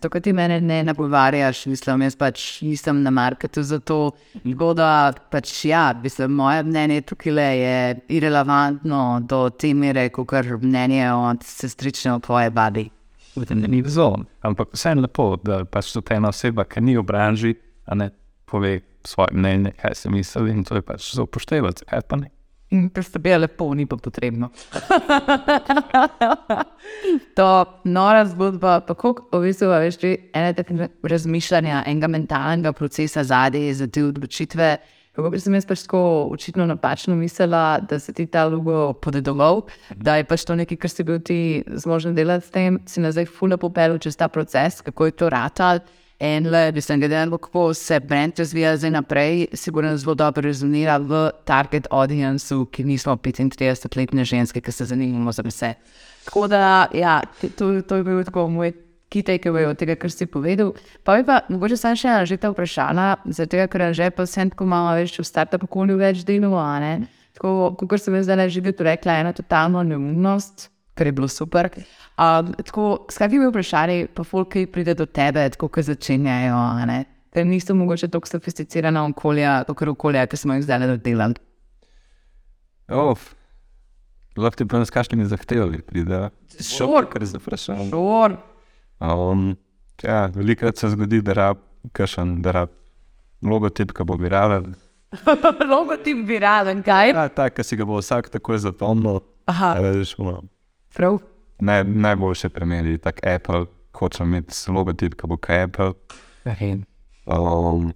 To, 0.00 0.08
kar 0.08 0.22
ti 0.24 0.32
mene 0.32 0.60
ne 0.60 0.80
nagovarjaš, 0.88 1.66
mislim, 1.66 2.06
jaz 2.08 2.16
pač 2.16 2.46
nisem 2.64 3.02
na 3.02 3.12
marketu 3.12 3.62
za 3.62 3.78
to. 3.78 4.14
Goda, 4.44 5.12
pač 5.30 5.52
ja, 5.68 5.92
mislim, 6.02 6.32
moje 6.32 6.62
mnenje 6.64 7.00
tukaj 7.12 7.60
je 7.60 8.00
irrelevantno 8.08 9.20
do 9.20 9.50
te 9.50 9.74
mere, 9.74 10.08
kot 10.08 10.32
kar 10.32 10.48
mnenje 10.62 11.12
od 11.12 11.44
sestrične 11.44 12.16
od 12.16 12.24
tvoje 12.24 12.50
babi. 12.50 12.88
Ni 13.36 13.82
zelo, 13.86 14.24
ampak 14.46 14.74
vseeno 14.76 15.02
lepo, 15.02 15.34
da 15.42 15.64
pač 15.64 15.92
ta 15.96 16.14
ena 16.14 16.30
oseba, 16.30 16.64
ki 16.64 16.82
ni 16.84 16.96
v 16.96 17.02
branži, 17.06 17.54
a 17.86 17.98
ne 17.98 18.10
pove, 18.46 18.80
svoje 19.04 19.34
mnenje, 19.36 19.74
kaj 19.80 19.94
si 19.94 20.08
misli 20.08 20.50
in 20.50 20.64
to 20.64 20.78
je 20.78 20.82
pač 20.82 21.10
za 21.16 21.26
upoštevati, 21.26 21.84
kaj 21.90 22.06
pa 22.08 22.16
ne. 22.16 22.30
In 22.72 22.88
ker 22.90 23.04
ste 23.04 23.20
bili 23.22 23.44
lepo, 23.44 23.68
ni 23.76 23.84
pa 23.86 23.96
potrebno. 24.00 24.48
to 27.36 27.48
nora 27.84 28.24
zgodba, 28.26 28.80
pa 28.86 28.96
kako 28.96 29.28
v 29.36 29.42
bistvu 29.44 29.68
veš, 29.70 29.98
ene 30.32 30.54
take 30.56 30.88
razmišljanja, 31.02 31.84
enega 31.86 32.10
mentalnega 32.10 32.72
procesa 32.72 33.24
zadaj 33.24 33.72
za 33.82 33.86
te 33.86 34.04
odločitve. 34.04 34.70
Kako 35.14 35.30
bi 35.30 35.38
sem 35.38 35.54
jaz 35.54 35.66
pač 35.66 35.84
tako 35.86 36.00
očitno 36.34 36.66
napačno 36.66 37.14
mislila, 37.14 37.78
da 37.78 38.00
se 38.02 38.12
ti 38.12 38.26
ta 38.26 38.48
logo 38.50 38.92
podedoval, 38.98 39.62
da 39.94 40.16
je 40.18 40.24
pač 40.26 40.42
to 40.42 40.56
nekaj, 40.58 40.80
kar 40.82 40.90
si 40.90 41.04
bil 41.06 41.20
ti 41.22 41.36
zmožen 41.70 42.16
delati 42.16 42.46
s 42.46 42.50
tem, 42.50 42.80
si 42.86 43.02
nazaj 43.02 43.28
fulno 43.30 43.58
popel 43.62 43.94
čez 44.02 44.18
ta 44.18 44.26
proces, 44.28 44.80
kako 44.82 45.06
je 45.06 45.14
to 45.14 45.30
ratal. 45.30 45.84
In 46.18 46.46
le, 46.50 46.70
da 46.74 46.82
sem 46.82 46.98
gledal, 46.98 47.30
kako 47.38 47.74
se 47.74 48.00
brand 48.00 48.38
razvija 48.38 48.76
zdaj 48.76 48.90
naprej, 48.90 49.46
sigurno 49.52 49.96
zelo 49.96 50.14
dobro 50.14 50.42
rezonira 50.46 50.96
v 50.98 51.28
target 51.46 51.86
audienceu, 51.90 52.64
ki 52.66 52.84
nismo 52.86 53.14
35-letne 53.14 54.24
ženske, 54.24 54.62
ki 54.62 54.72
se 54.72 54.86
zanimamo 54.90 55.32
za 55.32 55.42
vse. 55.46 55.74
Tako 56.24 56.46
da, 56.48 56.86
ja, 56.94 57.20
to, 57.58 57.82
to 57.82 57.96
je 57.96 58.04
bil 58.06 58.22
tako 58.24 58.48
moj 58.48 58.72
key 59.10 59.22
takeaway 59.22 59.66
od 59.68 59.78
tega, 59.78 59.96
kar 59.96 60.10
si 60.10 60.26
povedal. 60.26 60.74
Pa 61.04 61.18
bi 61.18 61.26
pa, 61.26 61.42
mogoče 61.48 61.78
sem 61.78 61.96
še 61.98 62.08
ena 62.10 62.28
že 62.28 62.38
ta 62.40 62.50
vprašanja, 62.52 63.08
zato 63.38 63.66
ker 63.70 63.92
že 63.94 64.10
pa 64.10 64.26
sem 64.26 64.50
tako 64.50 64.66
malo 64.66 64.94
več 64.98 65.18
v 65.18 65.26
startup 65.26 65.66
okolju 65.66 65.98
več 66.00 66.24
delal, 66.26 66.56
ne? 66.80 66.94
Tako, 67.34 67.74
kot 67.74 67.98
sem 67.98 68.14
zdaj 68.22 68.50
že 68.50 68.62
bil 68.62 68.74
rekla, 68.78 69.20
ena 69.22 69.32
totalna 69.34 69.82
neumnost, 69.82 70.70
kar 70.94 71.06
je 71.06 71.12
bilo 71.12 71.28
super. 71.28 71.70
Um, 72.14 72.54
tako, 72.62 73.06
s 73.10 73.18
kakimi 73.18 73.50
vprašanji 73.50 74.08
pa 74.14 74.22
folki 74.22 74.66
pride 74.70 74.94
do 74.94 75.06
tebe, 75.06 75.42
tako 75.50 75.68
kot 75.68 75.88
začenjajo, 75.90 76.60
ker 77.34 77.46
niso 77.46 77.74
mogoče 77.74 78.08
tako 78.08 78.30
sofisticirana 78.30 79.02
okolja, 79.10 79.64
kot 79.66 79.88
okolja, 79.96 80.28
ki 80.30 80.38
smo 80.38 80.54
jih 80.54 80.62
zdaj 80.62 80.86
dodelali. 80.94 81.42
Oh, 82.92 83.18
lahko 84.36 84.60
ti 84.60 84.66
povem, 84.68 84.86
s 84.86 84.94
kakšnimi 84.94 85.26
zahtevami 85.26 85.82
pride. 85.82 86.28
Šor, 86.60 87.08
kar 87.10 87.22
je 87.24 87.40
vprašanje. 87.40 87.90
Šor. 87.90 88.38
Um, 89.00 89.54
ja, 90.02 90.26
velikokrat 90.34 90.78
se 90.78 90.90
zgodi, 90.94 91.22
da 91.22 91.32
rab, 91.32 91.62
kašen, 91.92 92.40
da 92.42 92.52
rab 92.52 92.72
logotip, 93.42 93.92
ki 93.96 94.06
bo 94.06 94.16
viralen. 94.20 94.74
logotip 95.74 96.24
viralen, 96.28 96.82
kaj? 96.82 97.12
Ja, 97.14 97.28
tak, 97.28 97.56
ki 97.58 97.66
si 97.66 97.78
ga 97.78 97.86
bo 97.88 98.00
vsak 98.00 98.30
takoj 98.34 98.62
zapomnil. 98.64 99.20
Aha. 99.50 99.74
Veš, 99.84 100.16
no. 100.18 100.40
Prav. 100.94 101.20
Naj, 101.64 101.84
najboljše 101.84 102.48
primeri, 102.48 102.96
tako 102.98 103.28
Apple, 103.30 103.66
hoče 103.98 104.24
imeti 104.24 104.56
logotip, 104.72 105.14
ki 105.20 105.30
bo 105.30 105.38
kaj 105.38 105.68
Apple. 105.68 105.92
Um, 107.26 107.92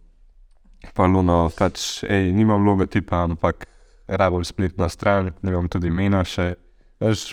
pa 0.95 1.07
Luno, 1.07 1.49
pač, 1.59 2.05
ej, 2.07 2.31
nimam 2.33 2.65
logotipa, 2.67 3.25
ampak 3.27 3.67
rabo 4.09 4.41
spletna 4.45 4.89
stran, 4.89 5.33
ne 5.43 5.53
vem 5.53 5.69
tudi 5.69 5.91
imena 5.91 6.23
še. 6.25 6.55
Veš, 7.03 7.33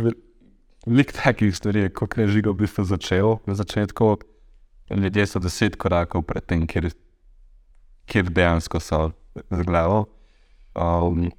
veliko 0.85 1.17
takih 1.17 1.55
stvari, 1.55 1.89
kot 1.89 2.17
je 2.17 2.27
žigo 2.27 2.53
v 2.53 2.63
bistvu 2.63 2.85
začel 2.85 3.37
na 3.47 3.55
začetku. 3.57 4.17
Ljudje 4.89 5.25
so 5.25 5.41
deset 5.41 5.75
korakov 5.81 6.25
pred 6.29 6.45
tem, 6.45 6.67
kjer, 6.69 6.91
kjer 8.05 8.29
dejansko 8.29 8.79
so 8.79 8.99
z 9.35 9.65
glavo. 9.65 10.05
Um, 10.75 11.31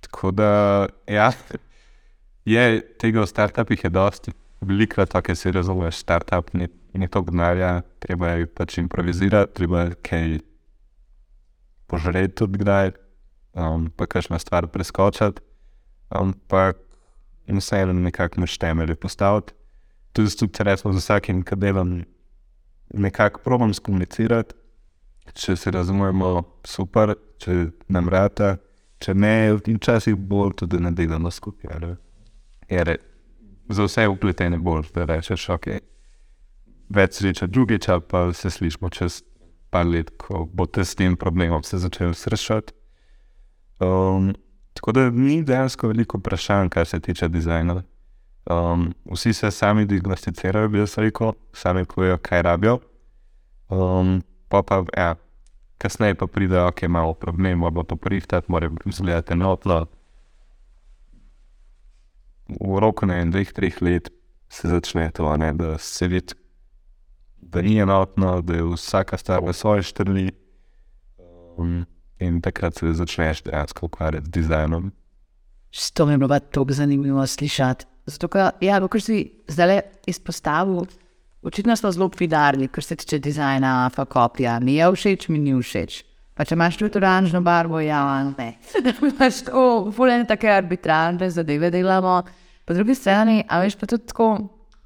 tako 0.00 0.30
da, 0.30 0.50
ja, 1.06 1.32
je 2.48 2.80
tega 3.00 3.20
v 3.20 3.28
startupih 3.28 3.84
je 3.84 3.90
dosti, 3.90 4.32
veliko 4.60 5.02
je 5.02 5.06
to, 5.06 5.22
kar 5.22 5.36
si 5.36 5.52
razumeš, 5.52 6.00
startup 6.00 6.54
ni, 6.54 6.68
ni 6.94 7.08
to 7.08 7.22
gnarja, 7.22 7.82
treba 7.98 8.38
je 8.38 8.46
pač 8.46 8.78
improvizirati, 8.78 9.54
treba 9.54 9.80
je 9.80 9.98
kaj 10.02 10.38
požreti 11.88 12.34
tudi 12.40 12.62
kdaj, 12.62 12.92
um, 13.52 13.90
pa 13.92 14.06
kakšna 14.06 14.38
stvar 14.38 14.68
preskočiti, 14.72 15.42
ampak 16.08 16.80
um, 16.80 16.87
vseeno 17.56 17.92
nekako 17.92 18.40
naš 18.40 18.58
temelj 18.58 18.94
postaviti. 18.94 19.52
Tudi 20.12 20.36
tudi 20.36 20.64
recimo 20.64 20.92
z 20.92 20.98
vsakim, 20.98 21.42
ki 21.42 21.56
delam, 21.56 22.02
nekako 22.94 23.40
probam 23.44 23.74
skomunicirati, 23.74 24.54
če 25.34 25.56
se 25.56 25.70
razumemo 25.70 26.42
super, 26.64 27.14
če 27.38 27.70
nam 27.88 28.08
rata, 28.08 28.56
če 29.00 29.14
ne, 29.14 29.58
in 29.66 29.78
včasih 29.78 30.16
bolj 30.16 30.56
tudi 30.62 30.80
ne 30.80 30.90
delamo 30.90 31.30
skupaj. 31.30 31.70
Ali? 31.74 31.96
je 32.68 32.96
za 33.68 33.84
vse 33.84 34.08
upletene 34.08 34.58
bolj, 34.58 34.82
da 34.94 35.04
rečeš, 35.04 35.48
ok. 35.48 35.68
Več 36.88 37.20
sreče 37.20 37.46
drugič, 37.46 37.88
pa 38.08 38.28
se 38.32 38.50
slišmo 38.50 38.88
čez 38.88 39.22
par 39.70 39.86
let, 39.86 40.10
ko 40.16 40.46
bo 40.52 40.66
te 40.66 40.84
s 40.84 40.96
tem 40.96 41.16
problemom 41.16 41.62
se 41.62 41.78
začel 41.78 42.14
srečati. 42.16 42.72
Um, 43.80 44.32
tako 44.78 44.94
da 44.94 45.10
ni 45.10 45.42
dejansko 45.42 45.90
veliko 45.90 46.18
vprašanj, 46.18 46.70
kar 46.72 46.86
se 46.86 47.00
tiče 47.00 47.28
dizajna. 47.28 47.82
Um, 48.48 48.94
vsi 49.12 49.32
se 49.32 49.50
sami 49.50 49.84
diagnosticirajo, 49.86 50.68
bi 50.68 50.78
jaz 50.78 50.96
rekel, 50.98 51.32
sami 51.52 51.84
povejo, 51.84 52.16
kaj 52.22 52.42
rabijo. 52.42 52.78
Um, 53.68 54.22
pa 54.48 54.62
pa, 54.62 54.82
ja, 54.96 55.14
kasneje 55.78 56.14
pa 56.14 56.26
pride, 56.26 56.60
ok, 56.60 56.82
imamo 56.82 57.14
problem, 57.14 57.58
moramo 57.58 57.82
to 57.82 57.96
prihtati, 57.96 58.52
moramo 58.52 58.76
izgledati 58.86 59.32
enotno 59.32 59.86
v 62.48 62.80
roku 62.80 63.06
ne 63.06 63.20
en, 63.22 63.30
dveh, 63.30 63.52
treh 63.52 63.76
let 63.84 64.08
se 64.48 64.68
začne 64.68 65.10
to, 65.12 65.28
ne, 65.36 65.52
da 65.52 65.76
se 65.78 66.08
vidi, 66.08 66.34
da 67.36 67.62
ni 67.62 67.76
enotno, 67.78 68.40
da 68.40 68.56
je 68.56 68.64
vsaka 68.72 69.18
stvar 69.20 69.44
v 69.44 69.52
svoje 69.52 69.84
štrli. 69.84 70.30
Um, 71.58 71.84
in 72.20 72.40
takrat 72.40 72.78
se 72.78 72.92
začneš 72.92 73.42
dejansko 73.42 73.86
ukvarjati 73.86 74.26
z 74.26 74.30
dizajnom. 74.30 74.90
To 75.94 76.06
mi 76.06 76.12
je 76.12 76.18
bilo 76.18 76.38
tako 76.38 76.72
zanimivo 76.72 77.26
slišati. 77.26 77.86
Zato, 78.06 78.28
ker 78.28 78.52
ja, 78.60 78.80
si 79.00 79.18
zdaj 79.48 79.80
izpostavil, 80.06 80.86
očitno 81.42 81.76
smo 81.76 81.92
zelo 81.92 82.10
vidarni, 82.18 82.68
kar 82.68 82.84
se 82.84 82.96
tiče 82.96 83.18
dizajna, 83.18 83.90
pa 83.96 84.04
kopija. 84.04 84.58
Mi 84.60 84.74
je 84.74 84.92
všeč, 84.92 85.28
mi 85.28 85.38
ni 85.38 85.52
všeč. 85.62 86.04
Pa 86.34 86.44
če 86.46 86.54
imaš 86.54 86.76
tudi 86.78 86.96
oranžno 87.00 87.40
barvo, 87.42 87.80
ja, 87.80 88.00
ne. 88.38 88.52
Imaš 89.10 89.42
tako, 89.48 89.90
fulene 89.92 90.24
take 90.24 90.48
arbitrarne 90.54 91.30
zadeve 91.30 91.70
delamo. 91.74 92.22
Po 92.64 92.74
drugi 92.74 92.94
strani, 92.94 93.42
a 93.48 93.58
veš 93.60 93.74
pa 93.80 93.88
tudi 93.90 94.06
tako, 94.06 94.28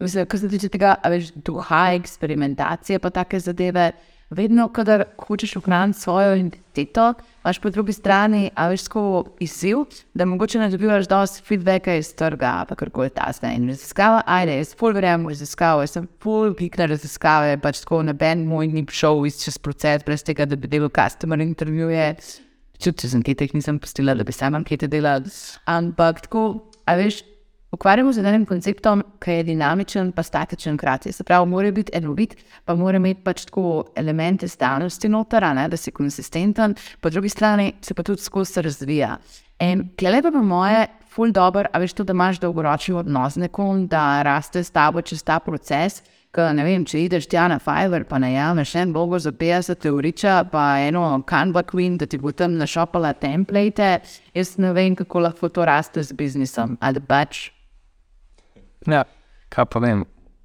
kar 0.00 0.38
se 0.40 0.48
tiče 0.48 0.70
tega, 0.72 0.96
a 0.96 1.10
veš 1.12 1.30
duha, 1.44 1.92
eksperimentacije, 1.98 2.98
pa 2.98 3.10
take 3.10 3.40
zadeve. 3.40 3.90
Vedno, 4.32 4.68
kadar 4.72 5.04
hočeš 5.20 5.56
ohraniti 5.56 6.00
svojo 6.00 6.36
identiteto, 6.36 7.14
imaš 7.44 7.58
po 7.58 7.70
drugi 7.70 7.92
strani, 7.92 8.50
a 8.54 8.68
veš, 8.68 8.86
tako 8.86 9.24
izziv, 9.40 9.82
da 10.14 10.24
mogoče 10.24 10.58
ne 10.58 10.70
dobivaš 10.72 11.08
dosti 11.08 11.42
feedbacka 11.44 11.94
iz 12.00 12.14
trga, 12.16 12.52
pa 12.68 12.74
kar 12.74 12.90
koli 12.90 13.10
ta 13.12 13.28
zdaj. 13.36 13.58
In 13.58 13.68
raziskava, 13.68 14.22
ajde, 14.26 14.56
jaz 14.56 14.72
pol 14.78 14.96
verjamem 14.96 15.26
v 15.28 15.34
raziskave, 15.34 15.86
sem 15.90 16.06
pol 16.24 16.54
geek 16.56 16.78
na 16.80 16.88
raziskave, 16.94 17.58
pač 17.60 17.82
tako 17.84 18.00
na 18.08 18.16
ben 18.16 18.46
moj 18.48 18.70
ni 18.72 18.86
šel 18.88 19.20
čez 19.36 19.58
proces, 19.60 20.06
brez 20.06 20.24
tega, 20.24 20.48
da 20.48 20.56
bi 20.56 20.70
delal 20.70 20.88
customer 20.96 21.40
intervjuje. 21.44 22.14
Čutim, 22.78 22.98
če 23.04 23.12
sem 23.12 23.26
kete, 23.26 23.50
nisem 23.52 23.82
postila, 23.82 24.16
da 24.16 24.24
bi 24.24 24.32
sama 24.32 24.62
kete 24.64 24.88
delal. 24.88 25.28
Ampak 25.68 26.24
tako, 26.24 26.46
a 26.88 26.96
veš, 26.96 27.20
ukvarjamo 27.72 28.12
z 28.12 28.18
enim 28.18 28.44
konceptom, 28.46 29.02
ki 29.20 29.38
je 29.38 29.44
dinamičen, 29.48 30.12
pa 30.12 30.22
statičen, 30.22 30.76
hkrati. 30.76 31.12
Se 31.12 31.24
pravi, 31.24 31.48
mora 31.48 31.70
biti 31.72 31.92
enovit, 31.96 32.36
pa 32.64 32.74
mora 32.74 33.00
imeti 33.00 33.22
pač 33.24 33.46
tako 33.48 33.84
elemente 33.96 34.48
stalnosti 34.48 35.08
noter, 35.08 35.46
ne, 35.56 35.68
da 35.68 35.76
si 35.76 35.90
konsistenten, 35.90 36.76
po 37.00 37.10
drugi 37.10 37.28
strani 37.28 37.72
se 37.80 37.94
pa 37.94 38.02
tudi 38.02 38.22
skozi 38.22 38.62
razvija. 38.62 39.16
In 39.62 39.88
klele 39.98 40.22
pa 40.22 40.30
po 40.30 40.42
moje, 40.42 40.86
ful 41.12 41.32
dobr, 41.32 41.68
a 41.72 41.78
veš 41.78 41.94
to, 41.96 42.04
da 42.04 42.12
imaš 42.12 42.40
dolgoročni 42.42 42.94
odnos 42.94 43.36
z 43.36 43.46
nekom, 43.46 43.86
da 43.88 44.22
raste 44.22 44.64
s 44.64 44.70
tabo 44.70 45.02
čez 45.02 45.22
ta 45.22 45.38
proces. 45.40 46.02
Ka, 46.32 46.46
vem, 46.56 46.86
če 46.88 47.02
ideš 47.04 47.26
tja 47.28 47.44
na 47.52 47.58
Fiverr, 47.60 48.06
pa 48.08 48.16
najameš 48.16 48.70
en 48.80 48.92
bogo 48.94 49.18
za 49.20 49.34
50 49.36 49.84
euriča, 49.90 50.38
pa 50.48 50.78
eno 50.80 51.20
Canva 51.28 51.60
Queen, 51.68 51.98
da 52.00 52.08
ti 52.08 52.16
bo 52.18 52.32
tam 52.32 52.56
našopala 52.56 53.12
template, 53.12 53.98
jaz 54.32 54.54
ne 54.56 54.72
vem, 54.72 54.96
kako 54.96 55.26
lahko 55.28 55.52
to 55.52 55.68
raste 55.68 56.00
z 56.02 56.16
biznisom. 56.16 56.78
Ali 56.80 57.04
pač 57.04 57.50
Ja, 58.86 59.04
kaj 59.48 59.64
pa 59.70 59.78
vem. 59.78 60.04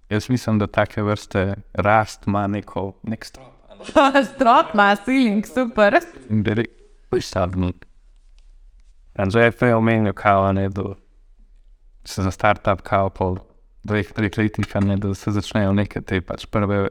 Jaz 0.10 0.30
mislim, 0.30 0.60
da 0.60 0.68
take 0.68 1.04
vrste 1.04 1.56
rast 1.74 2.28
ima 2.28 2.48
neko, 2.48 2.94
nek 3.04 3.26
strop. 3.26 3.54
strop 4.36 4.74
ima 4.74 4.96
ceiling, 4.96 5.46
super. 5.46 6.00
In 6.30 6.44
da 6.44 6.52
je 6.52 6.66
postavljen. 7.10 7.74
In 9.20 9.32
že 9.32 9.42
je 9.42 9.52
prej 9.52 9.74
omenil, 9.74 10.14
kao, 10.14 10.52
ne, 10.54 10.70
da 10.70 10.94
se 12.06 12.24
za 12.24 12.32
startup, 12.32 12.82
kao, 12.82 13.10
pol 13.10 13.38
dveh, 13.84 14.14
treh 14.14 14.38
letih, 14.38 14.76
ne, 14.82 14.98
da 14.98 15.14
se 15.16 15.32
začnejo 15.32 15.74
neke 15.74 16.02
te 16.02 16.22
pač 16.22 16.46
prve 16.46 16.88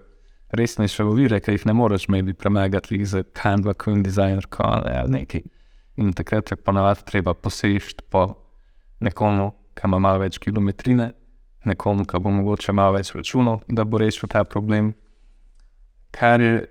resnejše 0.56 1.04
ovire, 1.04 1.40
ki 1.40 1.56
jih 1.56 1.66
ne 1.66 1.74
moreš 1.74 2.08
maybe 2.08 2.34
premagati 2.34 3.04
za 3.04 3.22
Canva, 3.34 3.74
Queen 3.74 4.02
Designer, 4.02 4.46
ali 4.58 5.10
nekaj. 5.10 5.42
In 5.96 6.12
takrat 6.12 6.50
je 6.50 6.56
ponavadi 6.56 7.04
treba 7.06 7.34
posežiti 7.34 8.04
po 8.10 8.34
nekomu, 9.00 9.52
ki 9.74 9.88
ima 9.88 9.98
malo 9.98 10.20
več 10.20 10.38
kilometrine 10.38 11.12
nekomu, 11.66 12.06
ki 12.06 12.20
bo 12.22 12.30
mogoče 12.30 12.72
malo 12.72 12.96
več 12.96 13.12
računal, 13.14 13.60
da 13.68 13.84
bo 13.84 13.98
rešil 13.98 14.30
ta 14.32 14.44
problem. 14.44 14.94
Kar 16.16 16.40
je 16.40 16.66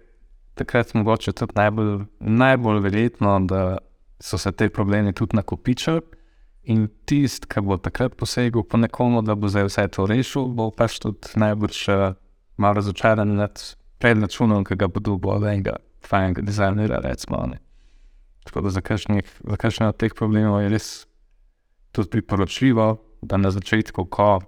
takrat 0.55 0.93
mogoče 0.93 1.33
tudi 1.35 1.55
najbolj, 1.55 2.05
najbolj 2.19 2.81
verjetno, 2.83 3.39
da 3.49 3.77
so 4.19 4.37
se 4.37 4.51
te 4.51 4.69
problemi 4.69 5.13
tudi 5.13 5.35
nakopičili. 5.37 6.01
In 6.65 6.87
tisti, 7.05 7.45
ki 7.45 7.61
bo 7.61 7.77
takrat 7.77 8.15
posegel 8.17 8.63
po 8.63 8.77
nekomu, 8.81 9.21
da 9.21 9.35
bo 9.35 9.51
zdaj 9.51 9.67
vse 9.67 9.87
to 9.93 10.07
rešil, 10.09 10.47
bo 10.49 10.71
pač 10.73 10.97
tudi 11.03 11.35
najbrž 11.37 11.81
uh, 11.93 12.15
malo 12.57 12.79
razočaran 12.79 13.35
nad 13.37 13.61
predračunom, 14.01 14.63
ki 14.65 14.77
ga 14.79 14.87
bo 14.89 14.99
dobil 14.99 15.35
od 15.35 15.45
enega 15.45 15.75
fajnega 16.05 16.41
dizajnerja. 16.41 17.03
Recimo, 17.05 17.43
ne. 17.51 17.59
Tako 18.45 18.65
da 18.65 18.69
za 18.69 18.81
kakšne 18.81 19.87
od 19.89 19.97
teh 19.97 20.13
problemov 20.13 20.61
je 20.63 20.73
res 20.73 20.89
tudi 21.91 22.09
priporočljivo, 22.09 22.97
da 23.21 23.37
na 23.37 23.51
začetku, 23.51 24.05
ko 24.05 24.39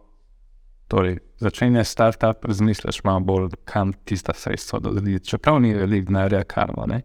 torej, 0.88 1.18
začneš 1.40 1.88
startup, 1.88 2.46
razmisliš 2.46 3.04
malo 3.04 3.20
bolj, 3.20 3.50
kam 3.66 3.94
tista 3.94 4.34
sredstva 4.34 4.80
dodati. 4.80 5.20
Čeprav 5.20 5.60
ni 5.62 5.74
veliko 5.74 6.12
denarja, 6.12 6.44
kar 6.44 6.72
ima, 6.78 7.00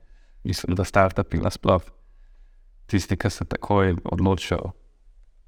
mislim, 0.45 0.77
da 0.77 0.85
startupi 0.85 1.39
nasploh 1.39 1.83
tisti, 2.87 3.17
ki 3.17 3.31
se 3.31 3.45
takoj 3.45 3.97
odločijo. 4.05 4.73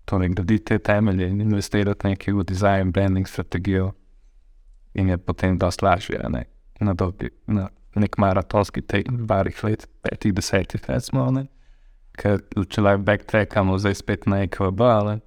Torej, 0.05 0.29
graditi 0.29 0.65
te 0.65 0.79
temelje 0.79 1.29
in 1.29 1.41
investirati 1.41 2.09
nekaj 2.09 2.35
v 2.35 2.45
dizajn, 2.45 2.93
branding, 2.93 3.29
strategijo, 3.29 3.93
in 4.95 5.09
je 5.09 5.19
potem 5.19 5.59
dosta 5.59 5.87
lažje, 5.87 6.21
ne? 6.29 6.45
na, 6.81 6.95
dolgi, 6.95 7.31
na 7.47 7.69
nek 7.95 8.19
maratonski 8.19 8.83
tek, 8.83 9.11
barih 9.11 9.65
let, 9.65 9.87
petih, 10.03 10.35
desetih, 10.35 10.83
recimo. 10.89 11.27
Ne? 11.35 11.47
Ker 12.19 12.43
če 12.69 12.83
lahko 12.83 13.05
backtrackamo, 13.07 13.79
zdaj 13.79 13.99
spet 14.03 14.27
na 14.31 14.43
EKB, 14.45 14.83
ali 14.87 15.19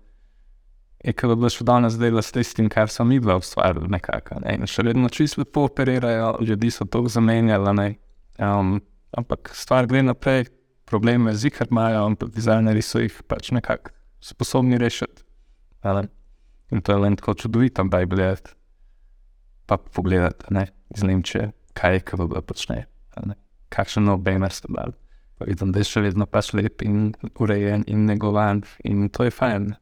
je 1.04 1.14
EKB 1.14 1.50
še 1.54 1.66
danes 1.68 1.98
dela 2.00 2.22
s 2.22 2.34
tistim, 2.34 2.70
kar 2.74 2.90
so 2.90 3.06
mi 3.06 3.20
dva 3.22 3.38
ustvarili, 3.38 3.90
nekako. 3.94 4.42
Ne? 4.44 4.58
Še 4.68 4.86
vedno 4.88 5.10
čisto 5.14 5.44
lepo 5.44 5.68
operirajo, 5.70 6.38
ljudi 6.42 6.72
so 6.74 6.88
to 6.90 7.04
zamenjali, 7.12 7.96
um, 8.42 8.80
ampak 9.18 9.54
stvar 9.54 9.88
gre 9.88 10.02
naprej, 10.04 10.48
probleme 10.88 11.36
z 11.36 11.52
jih 11.52 11.62
imajo, 11.70 12.06
ampak 12.14 12.32
dizajnerji 12.34 12.82
so 12.82 13.04
jih 13.04 13.22
pač 13.28 13.52
nekako 13.52 13.94
sposobni 14.24 14.80
rešiti. 14.82 15.24
Ali? 15.82 16.08
In 16.72 16.82
to 16.82 16.92
je 16.92 17.00
le 17.00 17.16
tako 17.16 17.34
čudovito, 17.34 17.84
da 17.84 18.00
je 18.00 18.06
gledati, 18.06 18.52
pa 19.66 19.78
pogledati 19.78 20.54
ne, 20.54 20.68
iz 20.96 21.04
Nemčije, 21.04 21.52
kaj 21.74 21.94
je 21.94 22.00
KVB 22.00 22.42
počne, 22.48 22.86
kakšen 23.70 24.04
nobener 24.04 24.52
ste 24.52 24.68
dali. 24.72 24.96
Pa 25.38 25.46
vidim, 25.46 25.72
da 25.72 25.80
je 25.80 25.88
še 25.88 26.02
vedno 26.02 26.26
pač 26.26 26.52
lep 26.58 26.82
in 26.82 27.14
urejen 27.40 27.84
in 27.88 28.08
negovan 28.10 28.64
in 28.84 29.08
to 29.14 29.28
je 29.28 29.32
fajn. 29.32 29.76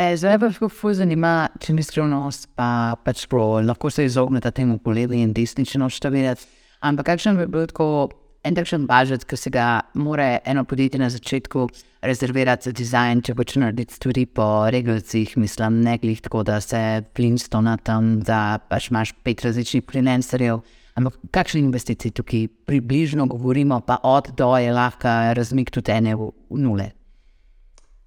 E, 0.00 0.14
zdaj 0.16 0.38
pa 0.40 0.48
še 0.48 0.62
kako 0.62 0.90
zanima, 0.96 1.30
če 1.60 1.74
ni 1.76 1.82
skrivnost, 1.84 2.46
pa 2.56 2.96
pač 3.04 3.26
pro, 3.28 3.58
lahko 3.60 3.90
se 3.92 4.06
izognete 4.08 4.48
temu 4.56 4.78
polevi 4.80 5.18
in 5.20 5.34
desnično 5.36 5.90
štavirati. 5.92 6.46
Ampak 6.88 7.10
kakšen 7.10 7.36
bi 7.36 7.44
bil 7.44 7.66
tako 7.68 8.08
en 8.40 8.56
takšen 8.56 8.86
budžet, 8.88 9.26
ki 9.28 9.36
se 9.36 9.50
ga 9.52 9.66
mora 10.00 10.38
eno 10.48 10.62
podjetje 10.64 11.02
na 11.02 11.10
začetku 11.12 11.66
rezervirati 12.08 12.70
za 12.70 12.72
dizajn, 12.78 13.20
če 13.28 13.34
hoče 13.36 13.60
narediti 13.60 13.98
stvari 13.98 14.24
po 14.24 14.46
regulacih, 14.72 15.34
mislim, 15.36 15.82
ne 15.84 15.98
glih 16.00 16.22
tako, 16.24 16.46
da 16.48 16.62
se 16.64 16.80
plinstona 17.12 17.76
tam, 17.84 18.22
da 18.24 18.56
pač 18.72 18.88
imaš 18.88 19.12
pet 19.20 19.44
različnih 19.44 19.84
freelancerjev. 19.84 20.62
Ampak 20.96 21.20
kakšne 21.28 21.60
investicije 21.60 22.16
tukaj 22.16 22.48
približno 22.64 23.28
govorimo, 23.28 23.82
pa 23.84 24.00
od 24.00 24.32
do 24.32 24.48
je 24.56 24.72
lahko 24.72 25.12
razmik 25.36 25.68
tudi 25.76 25.92
ene 25.92 26.16
v 26.16 26.32
nule. 26.56 26.88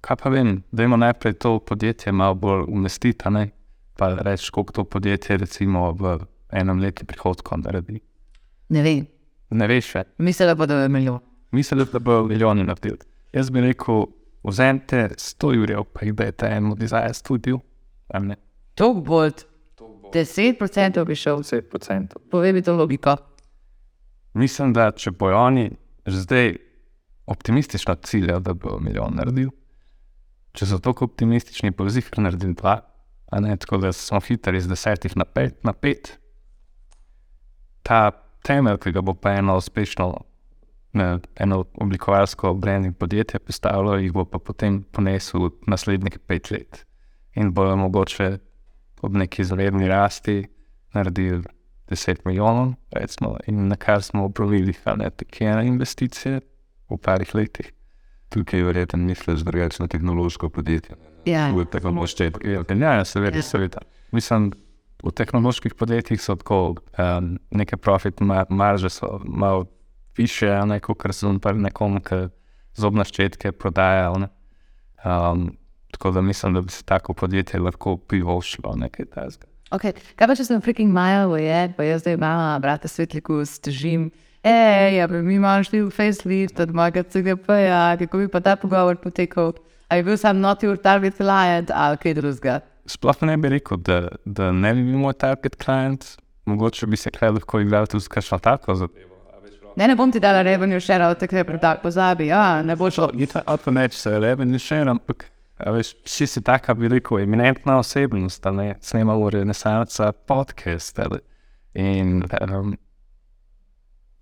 Kaj 0.03 0.15
pa 0.19 0.29
vem, 0.29 0.63
da 0.71 0.83
imamo 0.83 0.97
najprej 0.97 1.33
to 1.33 1.59
podjetje 1.59 2.11
malo 2.11 2.35
bolj 2.35 2.65
umestiti, 2.67 3.29
ne? 3.29 3.49
pa 3.95 4.15
reči, 4.15 4.51
koliko 4.51 4.73
to 4.73 4.83
podjetje 4.83 5.37
recimo 5.37 5.91
v 5.91 6.17
enem 6.51 6.79
letu 6.79 7.05
prihodkov 7.05 7.59
naredi. 7.63 8.01
Ne 8.69 8.83
vem. 8.83 9.05
Ne 9.49 9.67
veš, 9.67 9.91
še. 9.93 10.03
Mislim, 10.17 10.49
da 10.49 10.55
bodo 10.59 10.81
milijon. 10.89 11.19
Mislim, 11.51 11.85
da 11.93 11.99
bo 11.99 12.23
milijoni 12.27 12.65
naredil. 12.67 12.97
Jaz 13.33 13.49
bi 13.49 13.63
rekel, 13.63 14.03
vzemite 14.43 15.07
100 15.15 15.53
jurjev, 15.55 15.87
pa 15.93 16.05
jih 16.05 16.13
dajte 16.19 16.51
enemu 16.51 16.75
dizajnu 16.75 17.13
studiu. 17.13 17.61
To 18.75 18.93
bo 18.93 19.23
10% 20.11 21.05
bi 21.05 21.15
šel. 21.15 21.37
10%. 21.47 22.19
Povej 22.31 22.53
mi 22.53 22.61
to 22.61 22.75
logiko. 22.75 23.15
Mislim, 24.33 24.73
da 24.73 24.91
če 24.91 25.11
bojo 25.11 25.39
oni 25.47 25.69
že 26.05 26.19
zdaj 26.27 26.55
optimistično 27.25 27.95
ciljajo, 27.95 28.39
da 28.39 28.53
bo 28.53 28.79
milijon 28.83 29.15
naredil, 29.15 29.53
če 30.53 30.67
so 30.69 30.79
tako 30.83 31.09
optimistični, 31.09 31.73
bo 31.73 31.87
zih 31.89 32.09
naredil 32.21 32.53
dva, 32.57 32.79
a 33.33 33.39
ne 33.41 33.55
tako, 33.57 33.79
da 33.81 33.93
smo 33.93 34.21
hitri 34.21 34.61
iz 34.61 34.67
desetih 34.69 35.15
na 35.17 35.25
pet, 35.25 35.57
na 35.65 35.73
pet. 35.73 36.13
Ta 37.83 38.11
temelj, 38.45 38.77
ki 38.83 38.93
ga 38.93 39.01
bo 39.01 39.15
pa 39.17 39.33
eno 39.39 39.57
uspešno, 39.57 40.07
ne, 40.99 41.07
eno 41.41 41.63
oblikovalsko 41.81 42.53
branding 42.53 42.95
podjetje 42.97 43.41
postavilo, 43.41 43.97
jih 43.97 44.13
bo 44.13 44.27
pa 44.29 44.39
potem 44.39 44.83
ponesel 44.93 45.49
naslednjih 45.67 46.19
pet 46.27 46.51
let. 46.53 46.83
In 47.33 47.49
bojo 47.53 47.75
mogoče 47.81 48.37
ob 49.03 49.17
neki 49.17 49.41
izredni 49.41 49.87
rasti 49.89 50.43
naredili 50.93 51.41
10 51.89 52.21
milijonov, 52.25 52.75
recimo, 52.91 53.37
in 53.47 53.67
na 53.67 53.75
kar 53.75 54.03
smo 54.03 54.25
upravili, 54.25 54.73
a 54.85 54.95
ne 54.95 55.09
tako 55.09 55.43
ena 55.43 55.63
investicija 55.63 56.39
v 56.89 56.97
parih 56.97 57.35
letih. 57.35 57.73
Tukaj 58.33 58.59
je 58.59 58.65
verjetno 58.65 58.99
misliš 58.99 59.45
drugačno 59.45 59.87
tehnološko 59.87 60.49
podjetje. 60.49 60.95
Ja. 61.25 61.51
Tako 61.71 61.91
mošče. 61.91 62.31
Ja, 62.79 63.05
seveda, 63.05 63.41
seveda. 63.41 63.83
Mislim, 64.11 64.51
v 65.03 65.11
tehnoloških 65.11 65.75
podjetjih 65.75 66.21
so 66.21 66.35
tako 66.35 66.75
um, 66.97 67.37
neke 67.51 67.77
profit 67.77 68.21
marže, 68.49 68.89
so 68.89 69.19
malo 69.25 69.65
više, 70.17 70.49
ne 70.65 70.79
kot 70.79 71.03
so 71.11 71.33
pa 71.41 71.53
nekom, 71.53 71.99
ki 72.01 72.27
zobne 72.75 73.05
ščetke 73.05 73.51
prodajajo. 73.51 74.27
Um, 75.03 75.57
tako 75.91 76.11
da 76.11 76.21
mislim, 76.21 76.53
da 76.53 76.61
bi 76.61 76.71
se 76.71 76.83
tako 76.83 77.13
podjetje 77.13 77.59
lahko 77.59 77.97
privoščilo 77.97 78.75
nekaj 78.75 79.05
tajnega. 79.05 79.49
Okay. 79.73 79.93
Kaj 80.15 80.27
pa 80.29 80.35
če 80.37 80.45
sem 80.45 80.61
freaking 80.61 80.93
Majo, 80.93 81.33
je, 81.41 81.73
pa 81.77 81.85
jaz 81.85 82.03
zdaj 82.03 82.17
imam, 82.19 82.61
brate, 82.61 82.87
svetliku 82.87 83.41
s 83.41 83.57
težim. 84.43 84.56
Ej, 84.56 84.97
ja, 84.97 85.08
mi 85.08 85.36
imamo 85.36 85.63
šli 85.63 85.82
v 85.82 85.89
facelift 85.89 86.60
od 86.60 86.73
mojega 86.75 87.03
CGP-ja, 87.03 87.97
kako 87.97 88.17
bi 88.17 88.27
pa 88.27 88.39
ta 88.39 88.56
pogovor 88.56 88.97
potekal. 88.97 89.53
A 89.89 89.95
je 89.95 90.03
bil 90.03 90.17
sam 90.17 90.39
not 90.39 90.63
your 90.63 90.77
target 90.77 91.15
client 91.15 91.71
ali 91.73 91.97
kaj 91.97 92.13
drugega? 92.13 92.60
Sploh 92.86 93.21
ne 93.21 93.38
bi 93.38 93.49
rekel, 93.49 93.77
da, 93.77 94.10
da 94.25 94.51
ne 94.51 94.73
bi 94.73 94.84
bil 94.84 94.97
moj 94.99 95.13
target 95.13 95.56
client, 95.63 96.17
mogoče 96.45 96.88
bi 96.88 96.97
se 96.97 97.12
kaj 97.12 97.29
lahko 97.29 97.60
igral 97.60 97.88
tudi 97.88 98.03
s 98.03 98.08
kakšno 98.08 98.39
tako 98.39 98.75
zadevo. 98.75 99.13
Ne, 99.75 99.88
ne 99.88 99.95
bom 99.95 100.12
ti 100.12 100.19
dala 100.19 100.41
revenue 100.41 100.82
share, 100.82 101.08
od 101.08 101.17
takrat 101.17 101.47
pa 101.47 101.58
tako 101.58 101.82
pozabi, 101.88 102.27
ja, 102.27 102.62
ne 102.62 102.75
bo 102.75 102.91
šlo. 102.91 103.10
Je 103.17 103.25
to 103.27 103.41
avtomeč, 103.45 103.93
se 103.97 104.19
revenue 104.19 104.60
share, 104.60 104.89
ampak 104.89 105.25
veš, 105.65 105.95
vsi 106.06 106.27
si 106.27 106.41
taka, 106.41 106.73
bi 106.73 106.91
rekel, 106.91 107.23
eminentna 107.23 107.79
osebnost, 107.79 108.45
ali 108.45 108.58
ne, 108.58 108.75
snemamo 108.82 109.29
renesansa 109.29 110.12
podcast, 110.12 110.99
ali. 110.99 111.19
In 111.73 112.21
um, 112.51 112.75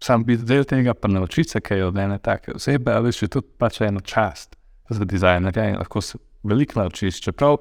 sam 0.03 0.23
biti 0.25 0.43
del 0.43 0.63
tega, 0.63 0.93
pa 0.93 1.07
naučiti 1.07 1.49
se 1.49 1.61
kaj 1.61 1.81
od 1.81 1.97
ene 1.97 2.19
take 2.19 2.55
osebe, 2.55 2.93
ali 2.93 3.11
še 3.11 3.27
tudi 3.27 3.47
pač 3.57 3.81
eno 3.85 3.99
čast 3.99 4.55
za 4.89 5.05
dizajnerja 5.05 5.69
in 5.69 5.77
lahko 5.79 6.01
se 6.01 6.17
veliko 6.43 6.79
naučiš, 6.81 7.21
čeprav 7.21 7.57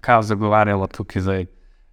kaj 0.00 0.22
zagovarjamo 0.22 0.86
tukaj 0.86 1.22
zdaj, 1.22 1.46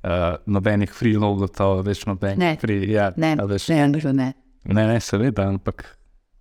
uh, 0.06 0.36
nobenih 0.46 0.92
free 0.94 1.18
logotov, 1.18 1.82
več 1.88 2.06
nobenih 2.06 2.40
Ne. 2.40 2.56
free, 2.62 2.90
ja, 2.92 3.12
Ne, 3.18 3.36
veš, 3.36 3.70
ne, 3.70 3.88
ne, 3.88 4.14
ne. 4.14 4.34
ne, 4.64 4.88
ne, 4.88 5.00
seveda, 5.00 5.48
ampak 5.50 5.88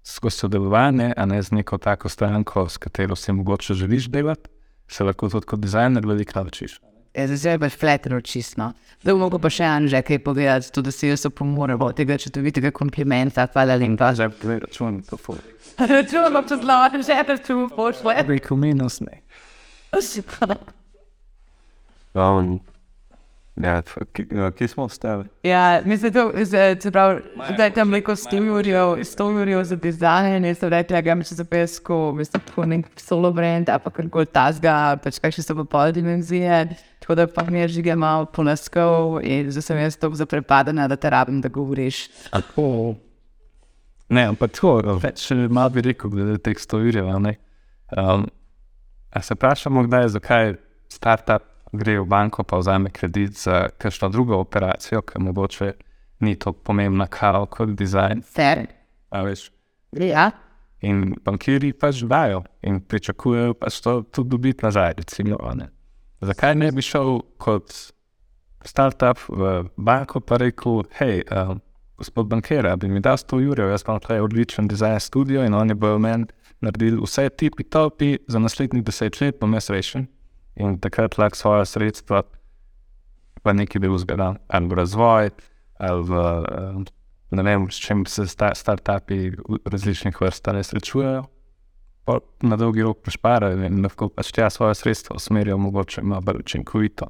skozi 0.05 0.45
sodelovanje, 0.45 1.13
a 1.17 1.27
ne 1.27 1.43
z 1.43 1.55
neko 1.55 1.79
tako 1.79 2.09
stranko, 2.09 2.69
s 2.69 2.79
katero 2.79 3.17
si 3.17 3.33
mogoče 3.33 3.75
želiš 3.75 4.11
delati, 4.13 4.51
se 4.89 5.05
lahko 5.05 5.29
tudi 5.33 5.47
kot 5.47 5.61
dizajner 5.61 6.07
veliko 6.07 6.43
naučiš. 6.43 6.81
Ja, 7.15 7.29
zdaj 7.29 7.59
pa 7.59 7.69
flatero 7.71 8.19
čisto. 8.21 8.73
Zdaj 9.01 9.15
bomo 9.15 9.39
pa 9.39 9.49
še 9.49 9.65
Anže 9.65 10.01
kaj 10.03 10.19
povedati, 10.21 10.71
tudi 10.71 10.85
da 10.85 10.93
si 10.93 11.07
jaz 11.07 11.27
opomorem 11.27 11.79
od 11.79 11.95
tega 11.95 12.17
čudovitega 12.19 12.73
komplimenta, 12.73 13.47
hvala 13.47 13.77
lepa. 13.77 14.11
Zdaj 14.13 14.29
pa 14.31 14.41
gledaj, 14.41 14.61
račun, 14.61 15.03
to 15.03 15.17
ful. 15.17 15.39
Računam, 15.79 16.43
če 16.43 16.57
zelo, 16.57 16.79
že 17.01 17.25
te 17.25 17.37
tu 17.41 17.69
pošle. 17.71 18.17
Rekel 18.27 18.57
minus 18.59 18.99
ne. 19.01 19.21
Um, 22.13 22.61
ja, 23.57 23.79
f- 23.79 24.03
ki- 24.13 24.27
ja, 24.33 24.51
kje 24.51 24.69
smo 24.69 24.85
ostali? 24.85 25.25
Ja, 25.43 25.83
mislim, 25.85 26.13
da 26.13 26.47
se 26.77 26.91
pravi, 26.91 27.23
da 27.57 27.65
je 27.65 27.71
tam 27.71 27.91
neko 27.91 28.13
100 28.13 28.43
jurjev, 28.43 28.97
100 28.99 29.31
jurjev 29.33 29.65
za 29.65 29.77
dizajn, 29.77 30.45
jaz 30.45 30.59
sem 30.59 30.71
rekla, 30.71 31.01
grem 31.01 31.23
še 31.23 31.35
za 31.35 31.45
pesko, 31.45 32.13
mislim, 32.13 32.43
tako 32.43 32.67
nek 32.67 32.87
solo 32.97 33.31
brand, 33.33 33.69
a 33.69 33.79
pa 33.79 33.91
karkoli 33.91 34.27
tasga, 34.27 34.75
pač 34.97 35.19
kakšne 35.19 35.43
so 35.43 35.55
pa 35.55 35.65
pol 35.67 35.93
dimenzije, 35.93 36.65
tako 37.05 37.15
da 37.21 37.27
pa 37.27 37.45
mi 37.45 37.59
je 37.61 37.69
žige 37.69 37.97
malo 37.97 38.25
ponaskal 38.25 39.21
in 39.23 39.51
zdaj 39.53 39.63
sem 39.63 39.79
jaz 39.79 39.97
tako 40.01 40.17
zaprepadena, 40.17 40.89
da 40.89 40.97
te 40.97 41.11
rabim, 41.11 41.41
da 41.45 41.49
govoriš. 41.53 42.09
Tako. 42.31 42.95
Ne, 44.09 44.25
ampak 44.33 44.55
tako, 44.57 44.97
več 45.03 45.27
eh, 45.31 45.45
malo 45.49 45.75
bi 45.75 45.85
rekel, 45.85 46.11
glede 46.11 46.39
teh 46.41 46.57
ne. 47.21 47.35
Um, 47.97 48.25
a 49.11 49.23
se 49.23 49.35
vprašamo, 49.35 49.85
kdaj, 49.85 50.09
zakaj 50.17 50.55
startup 50.89 51.45
gre 51.73 51.99
v 52.01 52.07
banko 52.07 52.43
pa 52.43 52.57
vzame 52.59 52.91
kredit 52.91 53.37
za 53.37 53.69
kakšno 53.79 54.09
drugo 54.09 54.39
operacijo, 54.41 55.03
ki 55.03 55.19
mogoče 55.19 55.73
ni 56.21 56.39
tako 56.39 56.59
pomembna 56.65 57.07
kao 57.07 57.47
kot 57.47 57.69
dizajn. 57.69 58.23
Fair. 58.23 58.67
a 59.11 59.23
veš. 59.23 59.51
Ja. 59.93 60.31
In 60.81 61.15
bankirji 61.25 61.73
pač 61.73 62.03
dajo 62.09 62.43
in 62.63 62.81
pričakujejo 62.81 63.55
pač 63.55 63.81
to 63.81 64.03
tudi 64.03 64.31
dobiti 64.31 64.65
nazaj. 64.65 64.95
Recimo, 64.97 65.37
a 65.43 65.55
ne. 65.55 65.69
Zakaj 66.25 66.55
ne 66.55 66.71
bi 66.73 66.83
šel 66.83 67.19
kot 67.43 67.73
startup 68.65 69.21
v 69.29 69.65
banko 69.77 70.21
pa 70.25 70.39
rekel, 70.41 70.83
hej, 70.99 71.23
uh, 71.29 71.57
gospod 72.01 72.31
bankir, 72.33 72.67
a 72.67 72.77
bi 72.81 72.89
mi 72.89 73.03
dal 73.05 73.19
100 73.21 73.41
ur, 73.51 73.61
jaz 73.61 73.85
imam 73.87 74.01
tukaj 74.01 74.25
odličen 74.25 74.69
dizajn 74.69 75.01
studio 75.01 75.45
in 75.45 75.55
oni 75.55 75.75
bodo 75.75 75.99
meni 75.99 76.27
naredili 76.65 77.01
vse 77.03 77.29
tipi 77.29 77.65
topi 77.65 78.17
za 78.29 78.39
naslednjih 78.39 78.85
deset 78.85 79.21
let, 79.21 79.39
bom 79.41 79.53
jaz 79.55 79.71
rešen. 79.71 80.07
In 80.57 80.79
takrat 80.81 81.19
lahko 81.19 81.37
svoje 81.37 81.67
sredstva 81.67 82.23
pa 83.43 83.53
nekaj 83.53 83.83
drugega 83.83 84.17
dam, 84.17 84.39
ali 84.49 84.69
v 84.71 84.79
razvoj, 84.81 85.31
ali 85.79 86.05
v 86.09 86.13
uh, 86.15 86.85
ne 87.35 87.43
vem, 87.43 87.69
s 87.71 87.81
čim 87.83 88.07
se 88.07 88.27
sta, 88.27 88.55
startupi 88.55 89.33
različnih 89.65 90.21
vrst 90.21 90.47
ne 90.53 90.63
srečujejo. 90.65 91.25
Na 92.45 92.57
dolgi 92.61 92.85
rok 92.85 93.01
prešparajo 93.01 93.65
in 93.65 93.81
lahko 93.83 94.11
pač 94.13 94.33
tja 94.37 94.51
svoje 94.53 94.75
sredstva 94.77 95.17
usmerijo, 95.17 95.57
mogoče 95.59 96.03
malo 96.05 96.21
bolj 96.21 96.43
učinkovito. 96.45 97.09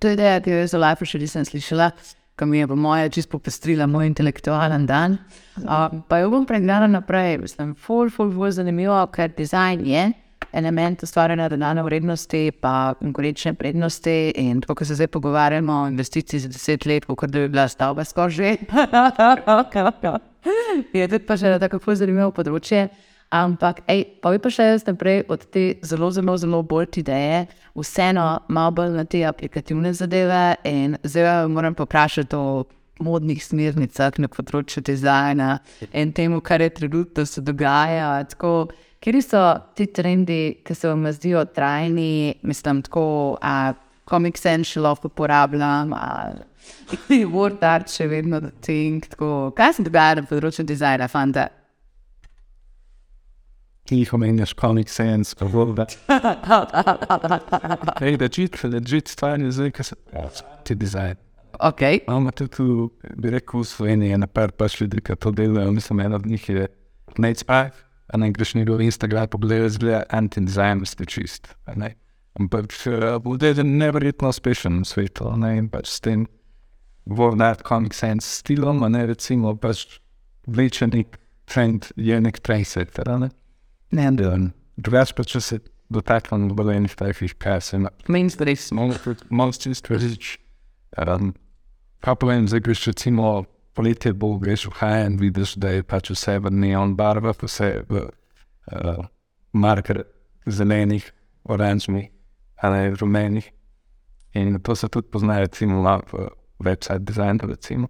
To 0.00 0.08
je 0.08 0.16
ideja, 0.16 0.40
ki 0.40 0.50
jo 0.50 0.62
jaz 0.64 0.74
v 0.74 0.80
Life 0.82 1.06
še 1.06 1.20
nisem 1.22 1.44
slišala, 1.46 1.90
ki 2.34 2.48
mi 2.48 2.58
je 2.58 2.66
po 2.66 2.76
moje 2.76 3.12
čisto 3.14 3.36
popestrila 3.36 3.86
moj 3.86 4.08
intelektualen 4.08 4.88
dan. 4.88 5.18
Uh, 5.60 6.00
pa 6.08 6.18
jo 6.22 6.32
bom 6.32 6.48
pregnala 6.48 6.88
naprej, 6.90 7.38
mislim, 7.44 7.76
ful, 7.76 8.10
ful, 8.10 8.32
ful 8.34 8.50
zanimivo, 8.50 8.96
ker 9.14 9.30
dizajn 9.36 9.86
je 9.86 10.08
element 10.52 11.02
ustvarjanja 11.02 11.48
dodane 11.48 11.82
vrednosti, 11.82 12.50
pa 12.60 12.94
konkurenčne 12.98 13.54
prednosti. 13.54 14.32
In 14.40 14.60
tako, 14.60 14.74
ko 14.80 14.84
se 14.84 14.94
zdaj 14.94 15.06
pogovarjamo 15.14 15.82
o 15.82 15.88
investiciji 15.88 16.40
za 16.40 16.48
deset 16.48 16.86
let, 16.86 17.04
kot 17.04 17.30
da 17.30 17.38
bi 17.44 17.48
bila 17.48 17.68
stavba 17.68 18.04
skoraj 18.04 18.30
že. 18.30 18.56
je 20.98 21.08
tudi 21.08 21.24
pa 21.26 21.36
še 21.36 21.58
tako 21.60 21.78
ful 21.78 21.94
zanimivo 21.94 22.30
področje. 22.34 22.88
Ampak, 23.30 23.84
ej, 23.86 24.04
pa 24.18 24.32
bi 24.34 24.40
pa 24.42 24.50
še 24.50 24.64
jaz 24.72 24.82
naprej 24.88 25.20
od 25.30 25.44
te 25.54 25.62
zelo, 25.86 26.08
zelo, 26.10 26.34
zelo 26.34 26.64
bolj 26.66 26.98
ideje, 26.98 27.44
vseeno 27.78 28.24
malo 28.50 28.72
bolj 28.74 28.96
na 28.96 29.04
te 29.06 29.22
aplikativne 29.22 29.92
zadeve. 29.94 30.56
In 30.66 30.96
zdaj 31.06 31.46
moram 31.46 31.76
poprašati 31.78 32.34
o 32.34 32.64
modnih 32.98 33.38
smernicah 33.38 34.18
na 34.18 34.28
področju 34.28 34.82
dizajna 34.82 35.50
in 35.94 36.10
temu, 36.12 36.40
kar 36.42 36.60
je 36.60 36.72
trenutno 36.80 37.22
se 37.26 37.44
dogaja. 37.46 38.08
Tako, 38.34 38.72
kjer 38.98 39.20
so 39.22 39.44
ti 39.78 39.86
trendi, 39.86 40.40
ki 40.66 40.74
se 40.74 40.90
vam 40.90 41.06
zdijo 41.14 41.44
trajni, 41.54 42.34
mislim, 42.42 42.82
tako, 42.82 43.38
a 43.38 43.76
Comic 44.10 44.42
Sans 44.42 44.66
še 44.66 44.82
lahko 44.82 45.06
uporabljam, 45.06 45.94
Word 47.34 47.62
Art 47.62 47.94
še 47.94 48.10
vedno 48.10 48.42
think, 48.58 49.06
tako, 49.14 49.52
kaj 49.54 49.78
se 49.78 49.86
dogaja 49.86 50.18
na 50.18 50.26
področju 50.26 50.66
dizajna, 50.66 51.06
fanta? 51.06 51.46
Ki 53.90 54.04
jih 54.04 54.12
omenjaš, 54.14 54.52
Comic 54.54 54.88
Sans, 54.88 55.32
kako 55.34 55.64
da. 55.74 55.86
Hej, 57.98 58.16
da 58.20 58.28
čit, 58.28 58.58
da 58.62 58.80
čit 58.80 59.08
stvar 59.10 59.40
je 59.42 59.50
zdaj, 59.50 59.72
ki 59.74 59.82
se 59.82 59.96
ti 60.62 60.76
dizajn. 60.78 61.16
Ok, 61.58 61.82
Imamo 62.06 62.30
tudi 62.30 62.50
tu, 62.54 62.66
bi 63.18 63.32
rekel, 63.34 63.64
v 63.64 63.66
Sloveniji 63.66 64.14
ena 64.14 64.28
par 64.30 64.52
pač 64.54 64.76
ljudi, 64.80 65.02
ki 65.02 65.16
to 65.18 65.32
delajo. 65.34 65.72
Mislim, 65.74 66.04
ena 66.06 66.20
od 66.20 66.26
njih 66.26 66.48
je 66.48 66.68
Nate 67.18 67.42
Spike, 67.42 67.82
a 68.14 68.20
ne 68.22 68.30
greš 68.30 68.54
njegov 68.60 68.80
Instagram, 68.80 69.26
pogledaj, 69.34 69.74
zgleda 69.74 70.04
anti-design, 70.20 70.86
ste 70.86 71.04
čist. 71.10 71.50
a 71.66 71.74
ne. 71.74 71.96
Ampak 72.38 72.70
bude 73.26 73.54
neverjetno 73.64 74.30
uspešen 74.30 74.84
v 74.84 74.86
svetu, 74.86 75.26
a 75.32 75.34
ne, 75.36 75.56
in 75.58 75.66
pač 75.68 75.90
s 75.90 75.98
tem 76.00 76.28
World 77.10 77.66
Comic 77.66 77.98
Sans 77.98 78.22
stilom, 78.22 78.86
a 78.86 78.88
ne 78.88 79.02
recimo 79.10 79.56
pač 79.58 79.98
vlečeni 80.46 81.08
trend, 81.50 81.90
je 81.96 82.20
nek 82.22 82.38
trendsetter, 82.38 83.10
a 83.10 83.18
ne. 83.26 83.34
Ne, 83.90 84.08
In 84.08 84.50
drugače 84.76 85.14
pa 85.16 85.24
če 85.24 85.40
se 85.40 85.58
dotaknem 85.90 86.48
bolj 86.56 86.76
enih 86.76 86.94
takih, 86.96 87.34
kaj 87.38 87.60
se 87.60 87.76
ima 87.76 87.90
mainstream. 88.08 88.56
monster 89.30 89.74
stvari. 89.74 90.14
Um, 90.98 91.34
pa 92.00 92.14
povem, 92.14 92.48
zdaj 92.48 92.60
greš 92.60 92.86
recimo 92.92 93.44
poletje, 93.74 94.12
bo 94.12 94.34
greš 94.38 94.66
v 94.66 94.76
Hajen, 94.80 95.18
vidiš, 95.20 95.54
da 95.56 95.74
je 95.74 95.82
pač 95.86 96.10
vse 96.10 96.38
v 96.38 96.50
neon 96.50 96.96
barvah, 96.98 97.36
vse 97.42 97.84
v 97.88 98.06
uh, 98.06 99.04
marker 99.52 100.04
zelenih, 100.46 101.06
oranžnih, 101.44 102.10
ali 102.62 102.94
rumenih. 102.94 103.50
In 104.34 104.60
to 104.62 104.74
se 104.76 104.88
tudi 104.88 105.08
pozna, 105.10 105.40
recimo, 105.40 105.82
na 105.82 105.98
v 106.12 106.28
website 106.62 107.04
dizajnu, 107.04 107.50
recimo. 107.50 107.88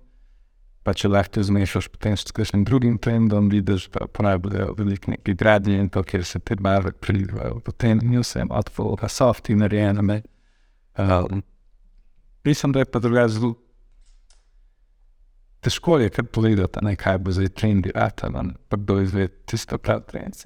Pa 0.82 0.94
če 0.96 1.10
lahko 1.12 1.42
zmešaš 1.44 1.90
potem 1.92 2.16
s 2.16 2.32
kakšnim 2.32 2.64
drugim 2.64 2.96
trendom, 2.98 3.50
vidiš, 3.52 3.90
da 3.92 4.06
porabljajo 4.08 4.74
veliko 4.78 5.12
nekih 5.12 5.36
gradnje 5.36 5.76
in 5.76 5.90
to, 5.92 6.02
kjer 6.02 6.24
se 6.24 6.40
te 6.40 6.56
barve 6.56 6.92
prilivajo. 6.92 7.60
Potem 7.64 8.00
ni 8.02 8.20
vse 8.20 8.46
od 8.48 8.70
folga 8.72 9.08
softi 9.08 9.54
narejeno. 9.54 10.02
ne. 10.02 10.22
Um, 10.98 11.42
mislim, 12.44 12.72
da 12.72 12.80
je 12.80 12.88
pa 12.88 12.98
drugače 12.98 13.34
zelo 13.34 13.54
težko 15.60 15.98
je 15.98 16.08
kar 16.10 16.24
povedati, 16.24 16.84
ne, 16.84 16.96
kaj 16.96 17.18
bo 17.18 17.32
zdaj 17.32 17.48
trendi 17.48 17.92
rata, 17.94 18.30
a 18.34 18.42
ne, 18.42 18.54
pa 18.68 18.76
kdo 18.76 19.00
izve 19.00 19.28
tisto 19.28 19.78
prav 19.78 20.02
trend. 20.08 20.36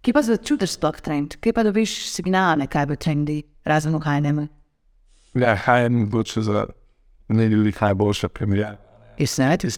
Kje 0.00 0.14
pa 0.16 0.22
začutiš 0.24 0.76
sploh 0.78 1.00
trend? 1.04 1.36
Kje 1.42 1.52
pa 1.52 1.64
dobiš 1.66 1.96
signale, 2.08 2.66
kaj 2.70 2.86
bo 2.88 2.96
trendi, 2.96 3.42
razen 3.64 3.96
v 3.96 4.02
hajnem? 4.04 4.44
Ja, 5.38 5.54
Hajen 5.54 6.06
bo 6.10 6.22
če 6.26 6.42
za 6.46 6.64
ne 7.28 7.48
ljudi 7.48 7.74
najboljša 7.80 8.30
primerjava. 8.34 8.89
Is 9.20 9.34
that 9.34 9.64
is 9.64 9.76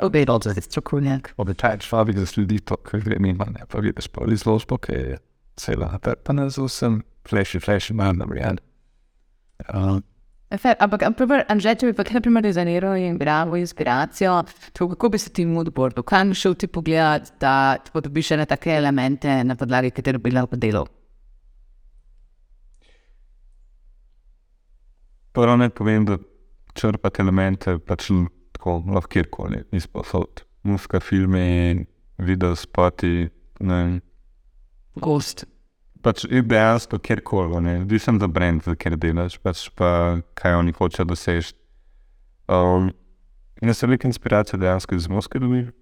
obeyed 0.00 0.28
al 0.28 0.40
het 0.40 0.62
strokoenjak. 0.62 1.32
Op 1.36 1.46
de 1.46 1.54
tijdfabriek 1.54 2.26
studie 2.26 2.62
toch 2.62 2.92
in 2.92 3.36
mijn 3.36 3.64
fabriek 3.68 4.10
polis 4.10 4.44
losbok. 4.44 4.86
Sei 5.54 5.76
lahko 5.76 6.14
penezil 6.22 6.68
sem, 6.68 7.02
fleši, 7.22 7.60
fleši 7.60 7.92
imam 7.92 8.16
narejen. 8.16 8.58
Fer, 10.56 10.76
ampak, 10.78 11.02
naprimer, 11.04 11.44
Anžet, 11.52 11.80
če 11.80 11.90
bi 11.90 11.96
pa 11.98 12.04
kaj, 12.06 12.14
naprimer, 12.20 12.44
rezoniral 12.46 12.96
in 12.96 13.18
bi 13.18 13.26
dal 13.28 13.52
inspiracijo, 13.58 14.38
to, 14.72 14.88
kako 14.88 15.10
bi 15.12 15.18
se 15.18 15.32
ti 15.34 15.44
v 15.44 15.58
odboru, 15.60 16.04
kam 16.06 16.32
šel 16.34 16.54
ti 16.54 16.68
pogledat, 16.70 17.34
da 17.42 17.76
podobiš 17.92 18.30
še 18.30 18.38
na 18.40 18.46
take 18.48 18.72
elemente, 18.72 19.34
na 19.44 19.56
podlagi 19.58 19.90
katerih 19.92 20.22
bi 20.22 20.32
lahko 20.32 20.56
delal? 20.56 20.88
Prvo 25.36 25.58
naj 25.60 25.74
povem, 25.76 26.08
da 26.08 26.16
črpati 26.72 27.24
elemente 27.26 27.76
pač 27.84 28.08
tako 28.56 28.80
lahko 28.88 29.12
kjerkoli, 29.12 29.62
izposod. 29.76 30.42
Muska, 30.66 31.00
filme, 31.00 31.84
video 32.18 32.56
spoti, 32.56 33.28
ne 33.60 33.74
vem. 33.82 34.00
Gost. 34.96 35.44
Pač 36.02 36.24
je 36.30 36.42
dejansko 36.42 36.98
kjerkoli, 37.02 37.60
ne, 37.62 37.80
odvisen 37.82 38.20
za 38.22 38.28
brand, 38.30 38.62
za 38.64 38.76
kjer 38.78 38.96
delaš, 39.00 39.38
pač 39.42 39.66
pa 39.74 40.18
kaj 40.38 40.60
oni 40.60 40.74
hočejo 40.76 41.08
doseči. 41.10 41.54
Um, 42.46 42.92
in 43.60 43.72
jaz 43.72 43.80
sem 43.80 43.90
veliko 43.90 44.06
inspiracije 44.06 44.60
dejansko 44.62 44.94
iz 44.94 45.08
Moskve 45.10 45.42
dobil, 45.42 45.72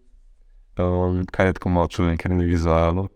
um, 0.80 1.20
kaj 1.28 1.50
je 1.50 1.56
tako 1.58 1.74
močno, 1.76 2.08
ker 2.18 2.32
ni 2.32 2.48
vizualno. 2.48 3.10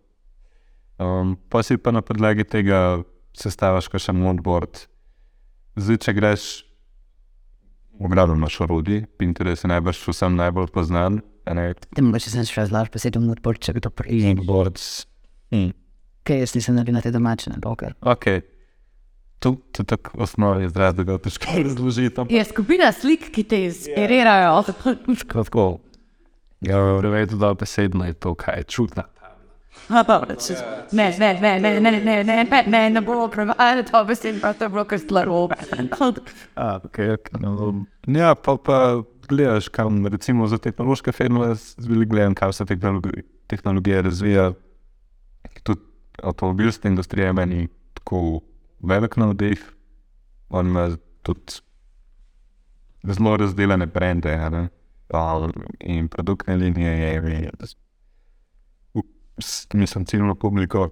Um, 0.98 1.36
pa 1.48 1.62
si 1.62 1.78
pa 1.78 1.94
na 1.94 2.02
podlagi 2.04 2.44
tega 2.44 3.00
sestaviš 3.38 3.88
še 4.02 4.12
moodboard. 4.12 4.84
Zdaj, 5.78 6.00
če 6.04 6.14
greš 6.16 6.46
v 7.98 8.08
gradu 8.12 8.36
na 8.38 8.48
šorodi, 8.48 9.02
Pinterest 9.18 9.64
je 9.64 9.68
najbrž 9.72 10.04
vsem 10.08 10.36
najbolj 10.38 10.70
poznan, 10.74 11.20
a 11.44 11.54
ne 11.54 11.74
Ti 11.74 12.02
mogoče 12.02 12.30
sem 12.30 12.46
še 12.46 12.62
razlagal, 12.62 12.92
pa 12.92 12.98
se 13.02 13.10
ti 13.10 13.18
moodboard, 13.18 13.58
če 13.58 13.74
kdo 13.78 13.90
prije. 13.90 14.34
boards. 14.46 15.06
Hmm. 15.50 15.72
Kaj 16.22 16.44
jaz 16.44 16.54
nisem 16.54 16.76
naredil 16.76 16.94
na 16.94 17.02
te 17.02 17.10
domače, 17.10 17.50
na 17.50 17.58
poker. 17.62 17.94
Ok. 18.02 18.26
To, 19.38 19.54
je 19.78 19.84
tako 19.86 20.18
osnovni 20.22 20.66
izraz, 20.66 20.94
da 20.94 21.02
ga 21.02 21.18
težko 21.18 21.58
razložiti. 21.66 22.26
Je 22.30 22.44
skupina 22.44 22.92
slik, 22.92 23.30
ki 23.34 23.44
te 23.44 23.64
inspirirajo. 23.64 24.62
Tako, 25.30 25.78
ja, 26.60 26.78
revedo, 27.00 27.38
da 27.38 27.54
besedno 27.54 28.04
je 28.04 28.12
to, 28.18 28.34
kaj 28.34 28.58
je 28.58 28.64
čutna. 28.64 29.06
Ne, 30.92 31.10
ne, 31.18 31.34
ne, 31.40 31.60
ne, 31.60 31.80
ne, 31.80 31.80
ne, 31.80 32.24
ne, 32.24 32.44
ne, 32.44 32.62
ne, 32.66 32.90
ne 32.90 33.00
bomo 33.00 33.28
prevajali 33.28 33.84
to 33.84 34.04
besedo, 34.04 34.40
pa 34.42 34.52
to 34.52 34.64
je 34.64 34.68
bilo 34.68 34.84
kar 34.84 34.98
slabo. 34.98 35.48
A, 36.54 36.78
okay, 36.86 37.14
okay, 37.16 37.40
no, 37.40 37.72
ja, 38.06 38.34
pa, 38.34 38.56
pa 38.56 39.02
gledaš, 39.28 39.68
kam 39.68 40.06
recimo 40.06 40.46
za 40.46 40.58
tehnološke 40.58 41.12
firme, 41.12 41.54
zelo 41.54 42.04
gledam, 42.06 42.34
kaj 42.34 42.52
se 42.52 42.66
tehnologi, 42.66 43.22
tehnologija 43.46 44.00
razvija. 44.00 44.52
Tudi 45.62 45.80
avtomobilska 46.22 46.88
industrija 46.88 47.26
je 47.26 47.32
meni 47.32 47.68
tako 47.94 48.40
velik 48.80 49.16
navdih. 49.16 49.72
On 50.48 50.66
ima 50.66 50.88
tudi 51.22 51.60
zelo 53.02 53.36
razdeljene 53.36 53.86
brende 53.86 54.38
in 55.80 56.08
produktne 56.08 56.56
linije 56.56 56.92
je, 56.92 57.14
je, 57.14 57.42
je 57.42 57.50
mislim, 59.74 60.04
ciljno 60.04 60.34
publiko. 60.34 60.88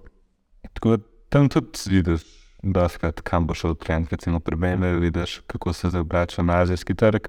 Tako 0.73 0.97
da 0.97 1.03
tam 1.29 1.49
tudi 1.49 1.79
vidiš, 1.89 2.21
da 2.63 2.89
skrat, 2.89 3.21
kam 3.21 3.47
bo 3.47 3.53
šel 3.53 3.75
trend, 3.75 4.07
recimo 4.11 4.39
pri 4.39 4.55
BMW, 4.55 4.99
vidiš, 4.99 5.41
kako 5.47 5.73
se 5.73 5.89
zdaj 5.89 6.01
obrača 6.01 6.43
na 6.43 6.61
azijski 6.61 6.95
trg. 6.95 7.27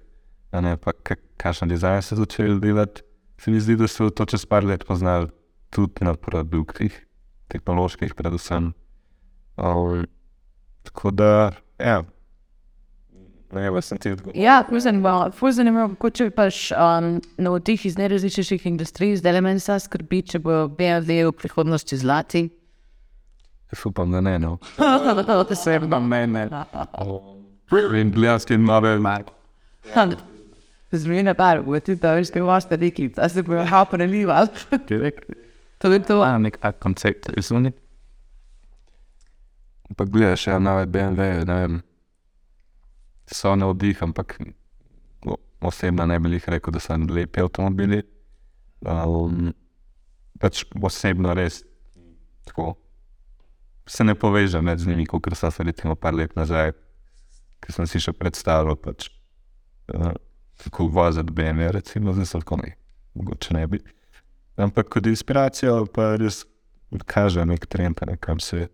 a 0.50 0.60
ne 0.60 0.76
pa 0.76 0.92
ka- 0.92 1.20
kakšen 1.36 1.68
dizajn 1.68 2.02
se 2.02 2.16
začeli 2.16 2.60
delati. 2.60 3.02
Se 3.38 3.50
mi 3.50 3.60
zdi, 3.60 3.76
da 3.76 3.88
so 3.88 4.10
to 4.10 4.24
čez 4.24 4.46
par 4.46 4.64
let 4.64 4.86
poznali 4.86 5.28
tudi 5.70 6.04
na 6.04 6.14
produktih, 6.14 7.06
tehnoloških, 7.48 8.14
predvsem. 8.14 8.72
Um, 9.56 10.06
tako 10.82 11.10
da, 11.10 11.52
ja. 11.78 12.02
Ne, 13.52 13.70
pa 13.72 13.80
sem 13.80 13.98
ti 13.98 14.12
odgovoril. 14.12 14.42
Ja, 14.42 14.60
ful 14.68 14.80
zanimivo, 14.84 15.30
ful 15.32 15.52
zanimivo, 15.56 15.88
kako 15.94 16.10
če 16.18 16.28
pač 16.36 16.60
um, 16.76 17.14
no, 17.40 17.54
od 17.56 17.64
teh 17.64 17.86
iz 17.88 17.96
najrazličnejših 17.96 18.66
industrij, 18.68 19.16
zdaj 19.22 19.38
le 19.38 19.42
meni 19.46 19.62
se 19.64 19.78
skrbi, 19.86 20.20
če 20.34 20.42
bo 20.44 20.66
BMW 20.68 21.30
v 21.30 21.36
prihodnosti 21.38 21.96
zlati. 21.96 22.44
Jaz 23.72 23.86
upam, 23.88 24.12
da 24.12 24.20
ne. 24.24 24.36
No. 24.38 24.58
to 25.48 25.56
se 25.56 25.72
je 25.72 25.80
Pa 25.88 26.00
mene. 26.00 26.48
In 27.96 28.12
gledalski 28.12 28.56
nove 28.56 28.98
Zmena 30.92 31.34
par, 31.36 31.60
v 31.60 31.80
ti 31.84 31.98
to 32.00 32.14
veš, 32.16 32.30
kaj 32.32 32.40
imaš 32.40 32.68
ta 32.68 32.76
neki, 32.80 33.10
da 33.16 33.28
se 33.28 33.42
bo 33.44 33.60
hapa 33.64 33.96
nalival. 34.00 34.48
Direkt. 34.88 35.28
To 35.84 35.92
je 35.92 36.00
to. 36.00 36.22
A 36.24 36.38
nek 36.40 36.56
koncept 36.80 37.28
izvuni. 37.36 37.72
Pa 39.96 40.04
gledaš, 40.04 40.46
ja, 40.46 40.58
nove 40.58 40.86
BMW, 40.86 41.44
ne 41.48 41.54
vem, 41.60 41.76
so 43.32 43.54
na 43.56 43.68
vdih, 43.70 44.02
ampak 44.02 44.38
osebno 45.60 46.06
ne 46.06 46.18
bi 46.18 46.32
jih 46.36 46.48
rekel, 46.48 46.72
da 46.72 46.80
so 46.80 46.96
lepi 46.96 47.40
avtomobili. 47.40 48.02
Um, 48.80 49.52
pač 50.38 50.64
osebno 50.82 51.34
res 51.34 51.62
tako. 52.46 52.76
Se 53.88 54.04
ne 54.04 54.14
povežem 54.14 54.66
več 54.68 54.84
z 54.84 54.92
njimi, 54.92 55.06
kot 55.08 55.26
so 55.34 55.50
se 55.50 55.64
recimo 55.64 55.96
par 55.96 56.14
let 56.14 56.34
nazaj, 56.36 56.74
ki 57.64 57.72
sem 57.72 57.88
si 57.88 58.00
še 58.04 58.12
predstavljal, 58.12 58.76
pač, 58.76 59.08
uh, 59.94 60.12
kako 60.62 60.90
voziti 60.92 61.32
BMW, 61.32 61.72
recimo, 61.72 62.12
zdaj 62.12 62.28
so 62.28 62.42
tako 62.44 62.60
ne, 62.62 62.74
mogoče 63.16 63.56
ne 63.56 63.64
bi. 63.66 63.80
Ampak 64.60 64.90
kot 64.92 65.06
inspiracijo 65.06 65.86
pa 65.94 66.12
res 66.20 66.44
kaže 67.08 67.44
nek 67.46 67.66
trend, 67.66 68.00
ne, 68.06 68.16
kam 68.20 68.40
se 68.40 68.68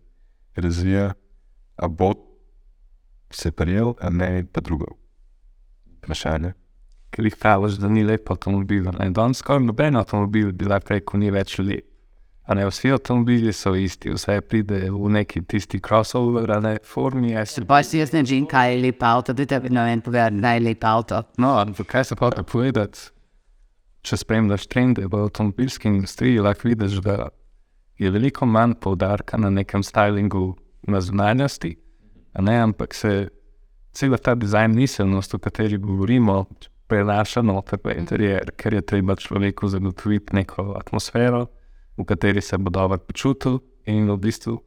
razvija, 0.57 1.13
a 1.77 1.89
bo 1.89 2.13
se 3.37 3.51
prijel, 3.53 3.95
a 4.01 4.11
ne 4.11 4.45
pa 4.53 4.61
drugo. 4.61 4.97
Vprašanje. 6.03 6.53
Ker 7.15 7.27
jih 7.29 7.37
praviš, 7.41 7.79
da 7.79 7.89
ni 7.89 8.03
lep 8.05 8.31
avtomobil. 8.31 8.89
Ne? 8.99 9.11
Danes 9.15 9.43
skoraj 9.43 9.63
noben 9.65 9.97
avtomobil 9.97 10.53
bi 10.53 10.69
lahko 10.69 10.97
rekel, 10.97 11.21
ni 11.23 11.31
več 11.35 11.59
lep. 11.59 11.87
A 12.45 12.53
ne 12.55 12.67
vsi 12.69 12.91
avtomobili 12.93 13.53
so 13.57 13.73
isti, 13.73 14.11
vse 14.13 14.37
pride 14.45 14.91
v 14.93 15.11
neki 15.15 15.41
tisti 15.49 15.79
crossover, 15.81 16.51
ne 16.61 16.75
formi. 16.85 17.33
Pa 17.69 17.79
si 17.83 18.03
jaz 18.03 18.13
ne 18.13 18.21
vem, 18.27 18.45
kaj 18.51 18.75
je 18.75 18.83
lep 18.83 19.03
avto, 19.03 19.33
da 19.33 19.47
te 19.49 19.61
ne 19.65 19.85
vem 19.87 20.03
povedati, 20.05 20.43
da 20.45 20.53
je 20.53 20.65
lep 20.67 20.85
avto. 20.85 21.23
No, 21.41 21.55
ampak 21.63 21.89
kaj 21.89 22.05
se 22.11 22.19
hoče 22.21 22.45
povedati? 22.45 23.07
Če 24.05 24.19
spremljaš 24.21 24.67
trende 24.69 25.07
v 25.09 25.23
avtomobilski 25.25 25.89
industriji, 25.89 26.43
lahko 26.45 26.69
vidiš, 26.69 26.99
da 27.07 27.31
je 27.97 28.11
veliko 28.13 28.45
manj 28.45 28.77
poudarka 28.83 29.41
na 29.41 29.49
nekem 29.49 29.81
stylingu, 29.83 30.51
na 30.85 31.01
zunanjosti, 31.01 31.73
ne, 32.41 32.59
ampak 32.61 32.95
se 32.95 33.29
cela 33.93 34.19
ta 34.19 34.35
dizajn 34.35 34.75
miselnost, 34.75 35.35
o 35.35 35.39
kateri 35.39 35.79
govorimo, 35.79 36.45
prenaša 36.87 37.43
noter 37.43 37.79
v 37.85 37.95
interier, 37.99 38.51
ker 38.57 38.75
je 38.75 38.83
treba 38.83 39.17
človeku 39.17 39.69
zagotoviti 39.69 40.35
neko 40.37 40.75
atmosfero, 40.79 41.47
v 41.97 42.05
kateri 42.05 42.43
se 42.43 42.59
bo 42.59 42.71
dobro 42.71 42.99
počutil 42.99 43.61
in 43.87 44.11
v 44.11 44.17
bistvu 44.17 44.59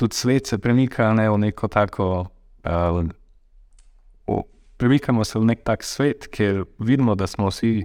tudi 0.00 0.16
svet 0.16 0.46
se 0.46 0.58
premika 0.58 1.12
ne, 1.12 1.30
v 1.30 1.38
neko 1.38 1.68
tako 1.68 2.26
o- 4.26 4.42
premikamo 4.76 5.24
se 5.24 5.38
v 5.38 5.44
nek 5.44 5.64
tak 5.64 5.84
svet, 5.84 6.26
kjer 6.32 6.64
vidimo, 6.78 7.14
da 7.14 7.26
smo 7.26 7.50
vsi, 7.50 7.84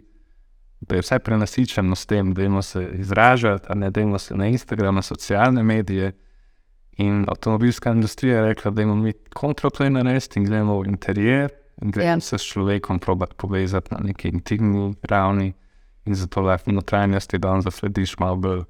da 0.80 0.96
je 0.96 1.02
vse 1.04 1.20
prenasičeno 1.20 1.96
s 1.96 2.06
tem, 2.06 2.34
da 2.34 2.44
imamo 2.44 2.62
se 2.62 2.88
izražati, 2.94 3.68
da 3.92 4.02
imamo 4.02 4.20
se 4.20 4.36
na 4.36 4.48
Instagram, 4.48 4.96
na 4.96 5.02
socialne 5.02 5.64
medije. 5.64 6.14
In 6.98 7.26
avtomobilska 7.28 7.92
industrija 7.92 8.38
je 8.38 8.46
rekla, 8.46 8.72
da 8.72 8.82
imamo 8.82 9.02
mi 9.02 9.14
kontraplay 9.36 9.90
narediti 9.90 10.40
in 10.40 10.46
gremo 10.46 10.80
v 10.80 10.88
interijer 10.88 11.52
in 11.82 11.92
gremo 11.92 12.10
Ja. 12.10 12.16
yeah. 12.16 12.22
se 12.22 12.38
s 12.38 12.44
človekom 12.44 13.00
probati 13.00 13.36
povezati 13.38 13.94
na 13.94 14.00
neki 14.04 14.30
intimni 14.30 14.96
ravni. 15.02 15.54
In 16.06 16.16
zato 16.16 16.42
lahko 16.42 16.72
notranjosti 16.72 17.38
dan 17.38 17.62
zaslediš 17.62 18.18
malo 18.20 18.36
bolj. 18.36 18.64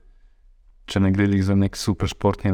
Če 0.85 0.99
ne 0.99 1.11
gre 1.11 1.41
za 1.41 1.55
nek 1.55 1.75
super 1.75 2.07
športni 2.07 2.51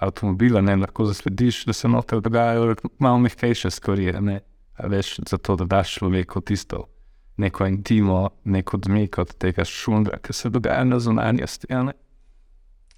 avtomobil, 0.00 0.62
ne 0.62 0.76
lahko 0.76 1.04
zaslediš, 1.04 1.64
da 1.64 1.72
se 1.72 1.88
noter 1.88 2.20
dogajajo 2.20 2.74
malo 2.98 3.18
mehkejše 3.18 3.70
stvari. 3.70 4.12
veš, 4.82 5.16
zato 5.28 5.56
da 5.56 5.64
daš 5.64 5.94
človeku 5.94 6.40
tisto 6.40 6.86
neko 7.36 7.66
intimo, 7.66 8.30
neko 8.44 8.76
odmik 8.76 9.18
od 9.18 9.34
tega 9.34 9.64
šundra, 9.64 10.18
ki 10.18 10.32
se 10.32 10.50
dogaja 10.50 10.84
na 10.84 10.98
zunanjosti. 10.98 11.66
ne. 11.70 11.92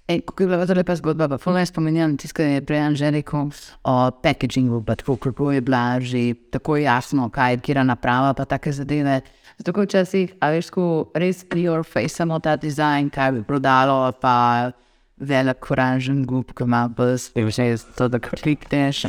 Ej, 0.09 0.23
kako 0.25 0.43
je 0.43 0.47
bila 0.47 0.65
to 0.65 0.73
lepa 0.73 0.95
zgodba, 0.95 1.27
pa 1.29 1.37
fulno 1.37 1.59
je 1.59 1.65
spominjam 1.69 2.17
tisto, 2.17 2.39
kar 2.41 2.45
je 2.49 2.61
prej 2.65 2.95
že 2.97 3.11
rekel 3.11 3.51
o 3.83 4.11
packagingu, 4.23 4.81
pa 4.81 4.95
tako, 4.95 5.15
kako 5.15 5.51
je 5.51 5.61
bila 5.61 5.99
že 6.01 6.33
tako 6.51 6.77
jasno, 6.77 7.29
kaj 7.29 7.53
je 7.53 7.57
kira 7.57 7.83
naprava, 7.83 8.33
pa 8.33 8.45
take 8.45 8.71
zadeve. 8.71 9.21
Zato, 9.57 9.73
ko 9.73 9.85
včasih, 9.85 10.33
a 10.41 10.49
veš, 10.49 10.71
ko 10.73 11.11
res 11.13 11.43
pri 11.45 11.69
your 11.69 11.85
face 11.85 12.17
samo 12.17 12.39
ta 12.39 12.55
dizajn, 12.55 13.09
kaj 13.13 13.31
bi 13.31 13.43
prodalo, 13.43 14.11
pa 14.21 14.71
velik 15.19 15.71
oranžen 15.71 16.25
gub, 16.25 16.55
ki 16.57 16.63
ima 16.65 16.87
bus, 16.89 17.29
veš, 17.35 17.55
že 17.55 17.77
to, 17.93 18.09
da 18.09 18.17
klikneš. 18.17 19.05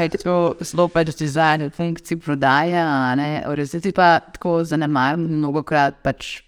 Hej, 0.00 0.16
to 0.16 0.56
zelo 0.64 0.88
pač 0.88 1.12
dizajn 1.18 1.68
v 1.68 1.74
funkciji 1.76 2.24
prodaja, 2.24 2.88
ne, 3.20 3.44
v 3.44 3.52
resnici 3.52 3.92
pa 3.92 4.20
tako 4.32 4.62
zanemarjam 4.64 5.28
mnogo 5.28 5.60
krat 5.60 6.00
pač 6.00 6.38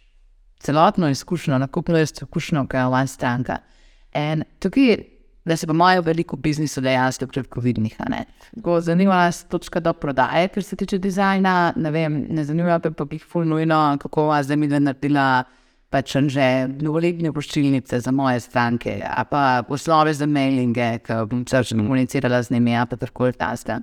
celotno 0.57 1.13
izkušnjo, 1.13 1.59
nakupno 1.59 2.01
izkušnjo, 2.01 2.65
ki 2.65 2.81
jo 2.81 2.89
ima 2.89 3.05
stranka. 3.07 3.67
In 4.15 4.45
tukaj, 4.59 4.97
da 5.45 5.57
se 5.57 5.67
pa 5.67 5.73
imajo 5.73 6.03
veliko 6.03 6.37
biznisov 6.37 6.85
dejansko 6.85 7.27
predkovidnih. 7.27 7.97
a 7.99 8.09
ne. 8.11 8.25
Tako 8.55 8.81
Zanima 8.81 9.15
nas 9.15 9.45
točka 9.45 9.81
do 9.81 9.93
prodaje, 9.93 10.49
kar 10.49 10.63
se 10.63 10.77
tiče 10.77 10.99
dizajna. 10.99 11.73
Ne, 11.77 11.91
vem, 11.91 12.27
ne 12.31 12.45
zanima 12.45 12.81
me 12.85 12.93
pa 12.93 13.07
jih 13.11 13.25
ful 13.25 13.45
nujno, 13.45 13.99
kako 14.01 14.27
vas 14.27 14.47
zdaj 14.47 14.57
mi 14.57 14.69
da 14.69 14.79
naredila 14.79 15.45
pač 15.91 16.15
že 16.31 16.69
novoletne 16.81 17.33
poščilnice 17.33 18.01
za 18.01 18.13
moje 18.15 18.41
stranke, 18.41 19.01
a 19.03 19.25
pa 19.25 19.63
poslove 19.69 20.15
za 20.15 20.27
mailinge, 20.27 21.01
ki 21.03 21.27
bom 21.27 21.45
čas 21.45 21.73
komunicirala 21.75 22.43
z 22.43 22.55
njimi, 22.55 22.77
a 22.77 22.87
pa 22.87 22.97
tako 22.97 23.33
tasta. 23.33 23.81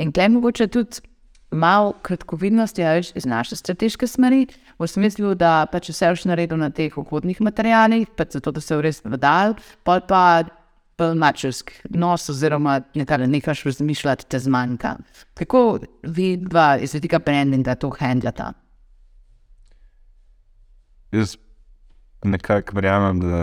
In 0.00 0.12
klej 0.12 0.28
mogoče 0.28 0.68
tudi 0.72 1.04
malo 1.50 1.92
kratkovidnosti 2.02 2.84
a 2.84 2.94
veš, 2.96 3.12
iz 3.14 3.26
naše 3.26 3.56
strateške 3.56 4.06
smeri, 4.06 4.46
v 4.80 4.88
smislu, 4.88 5.34
da 5.36 5.66
pač 5.70 5.90
vse 5.92 6.12
už 6.14 6.24
naredil 6.30 6.58
na 6.60 6.70
teh 6.72 6.94
vhodnih 6.96 7.40
materialih, 7.44 8.08
pač 8.16 8.38
zato, 8.38 8.52
da 8.56 8.62
se 8.64 8.76
v 8.76 8.86
res 8.88 9.02
vdal, 9.04 9.54
pol 9.84 10.00
pa 10.08 10.22
bolj 11.00 11.16
mačevsk 11.20 11.72
nos, 11.96 12.28
oziroma 12.32 12.80
nekaj 12.94 13.26
nekaš 13.28 13.64
razmišljati, 13.68 14.26
te 14.28 14.38
zmanjka. 14.38 14.96
Kako 15.38 15.62
vi 16.02 16.34
dva 16.36 16.74
iz 16.80 16.94
vidika 16.94 17.20
brandinga 17.24 17.74
to 17.80 17.92
handlata? 18.00 18.52
Jaz 21.12 21.36
nekako 22.24 22.76
verjamem, 22.76 23.20
da 23.24 23.40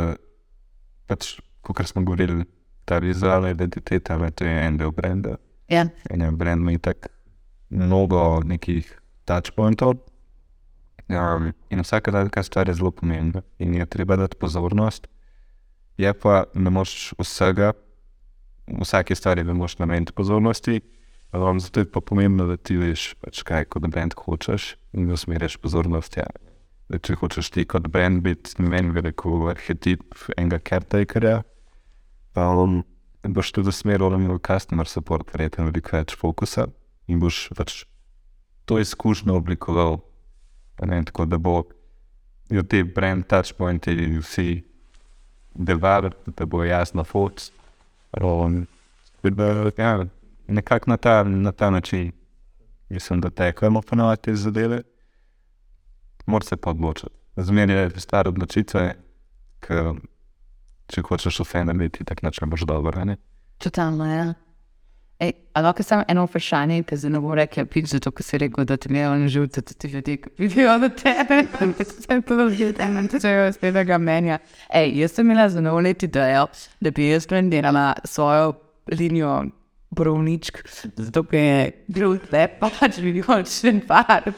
pač, 1.09 1.35
kot 1.65 1.81
smo 1.89 2.05
govorili, 2.05 2.45
ta 2.87 3.01
vizualna 3.03 3.51
identiteta, 3.51 4.17
ne, 4.17 4.31
to 4.31 4.45
je 4.45 4.59
en 4.63 4.77
del 4.77 4.93
brenda. 4.95 5.35
Ja, 5.67 5.87
En 6.09 6.21
je 6.21 6.31
brend, 6.31 6.61
ima 6.61 6.79
tako 6.79 7.09
mnogo 7.69 8.41
nekih 8.43 8.87
touchpointov. 9.25 9.97
Um, 11.07 11.53
in 11.69 11.79
vsaka 11.79 12.11
taka 12.11 12.43
stvar 12.43 12.67
je 12.67 12.73
zelo 12.73 12.91
pomembna 12.91 13.41
in 13.59 13.73
je 13.73 13.85
treba 13.85 14.15
dati 14.15 14.37
pozornost. 14.37 15.07
Je 15.97 16.13
pa 16.13 16.43
ne 16.53 16.69
moš 16.69 17.13
vsega, 17.19 17.71
vsake 18.81 19.15
stvari 19.15 19.43
ne 19.43 19.53
moš 19.53 19.77
nameniti 19.77 20.11
pozornosti. 20.11 20.81
Um, 21.33 21.59
zato 21.59 21.79
je 21.79 21.91
pa 21.91 22.01
pomembno, 22.01 22.45
da 22.47 22.57
ti 22.57 22.77
veš, 22.77 23.13
pač, 23.23 23.43
kaj 23.43 23.65
kot 23.65 23.87
brend 23.87 24.13
hočeš 24.15 24.75
in 24.93 25.07
da 25.07 25.13
usmeriš 25.13 25.57
pozornost. 25.57 26.17
Ja. 26.17 26.27
Da, 26.87 26.99
če 26.99 27.15
hočeš 27.19 27.49
ti 27.51 27.65
kot 27.65 27.87
brend 27.91 28.23
biti, 28.23 28.55
ne 28.61 28.71
vem, 28.71 28.93
bi 28.95 29.03
rekel, 29.03 29.49
arhetip 29.51 30.15
enega 30.37 30.59
caretakerja, 30.59 31.41
pa 32.35 32.47
um, 32.55 32.81
boš 33.23 33.51
tudi 33.55 33.71
usmeril 33.71 34.15
v 34.15 34.39
customer 34.39 34.87
support, 34.87 35.31
verjetno 35.33 35.67
veliko 35.67 35.97
več 35.97 36.15
fokusa 36.15 36.67
in 37.07 37.19
boš 37.19 37.49
pač 37.55 37.83
to 38.67 38.79
izkušnjo 38.79 39.35
oblikoval. 39.39 39.99
Ne, 40.81 41.03
tako 41.05 41.25
da 41.25 41.37
bo 41.37 41.63
jo 42.49 42.63
ti 42.63 42.83
brand 42.83 43.25
touchpointi 43.25 44.19
vsi 44.19 44.63
delovali, 45.53 46.09
da 46.25 46.45
bo 46.45 46.63
jasno 46.63 47.03
da, 49.23 49.71
ja, 49.77 50.05
nekako 50.47 50.89
na 50.89 50.97
ta, 50.97 51.23
na 51.23 51.51
ta 51.51 51.69
način 51.69 52.11
mislim, 52.89 53.21
da 53.21 53.29
tekamo 53.29 53.81
ponoviti 53.81 54.23
te 54.23 54.35
zadeve. 54.35 54.81
Mora 56.25 56.45
se 56.45 56.57
pa 56.57 56.69
odločiti. 56.69 57.11
Zmeraj 57.35 57.83
je 57.83 57.99
stara 57.99 58.29
odločitve, 58.29 58.95
ker 59.59 59.93
če 60.87 61.01
hočeš 61.01 61.39
vse 61.39 61.63
narediti, 61.65 62.05
tako 62.05 62.25
način 62.25 62.49
boš 62.49 62.61
dobro. 62.61 63.05
ne? 63.05 63.17
totalno, 63.57 64.05
ja. 64.05 64.33
Ej, 65.19 65.31
a 65.53 65.61
lahko 65.61 65.83
samo 65.83 66.03
eno 66.07 66.27
vprašanje, 66.27 66.83
ki 66.85 66.97
se 66.97 67.09
ne 67.09 67.19
bo 67.19 67.33
rekel, 67.35 67.65
pič, 67.65 67.87
zato 67.89 68.11
ker 68.13 68.25
si 68.25 68.37
rekel, 68.37 68.67
da 68.69 68.75
ti 68.77 68.91
ne 68.93 69.07
on 69.09 69.23
živce, 69.27 69.63
da 69.65 69.73
ti 69.73 69.89
ljudje 69.89 70.17
vidijo 70.37 70.77
na 70.77 70.89
tebe, 70.89 71.39
da 71.77 71.85
se 71.85 72.21
to 72.21 72.49
že 72.49 72.73
temen, 72.77 73.07
da 73.07 73.19
se 73.19 73.31
jo 73.31 73.47
iz 73.49 73.57
tega 73.57 73.97
menja. 73.97 74.37
Ej, 74.69 74.93
jaz 75.01 75.17
sem 75.17 75.25
imela 75.25 75.49
za 75.49 75.61
novo 75.61 75.79
let 75.81 76.03
idejo, 76.03 76.45
da 76.79 76.91
bi 76.91 77.09
jaz 77.09 77.25
brendirala 77.27 77.93
svojo 78.03 78.53
linijo 78.91 79.45
borovničk, 79.89 80.57
zato 80.97 81.23
ker 81.23 81.39
je 81.39 81.71
bil 81.95 82.19
lepa, 82.31 82.69
pač 82.79 83.01
bil 83.01 83.23
še 83.25 83.73
en 83.73 83.81
par, 83.87 84.29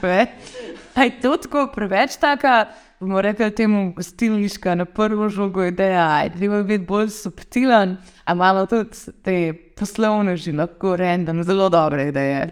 Aj, 0.99 1.11
to 1.21 1.35
tako 1.39 1.69
preveč 1.71 2.17
taka, 2.19 2.69
bomo 2.99 3.21
rekli 3.21 3.51
temu 3.55 3.93
stilniška, 4.03 4.75
na 4.75 4.85
prvo 4.85 5.29
žogo 5.29 5.63
ideja, 5.63 6.07
aj, 6.17 6.33
treba 6.35 6.63
biti 6.63 6.83
bolj 6.87 7.11
subtilen, 7.15 7.97
a 8.29 8.33
malo 8.37 8.65
tudi 8.69 9.13
te 9.25 9.53
poslovne 9.73 10.37
že 10.37 10.53
lahko 10.53 10.93
random, 10.95 11.43
zelo 11.43 11.69
dobre 11.69 12.09
ideje. 12.13 12.49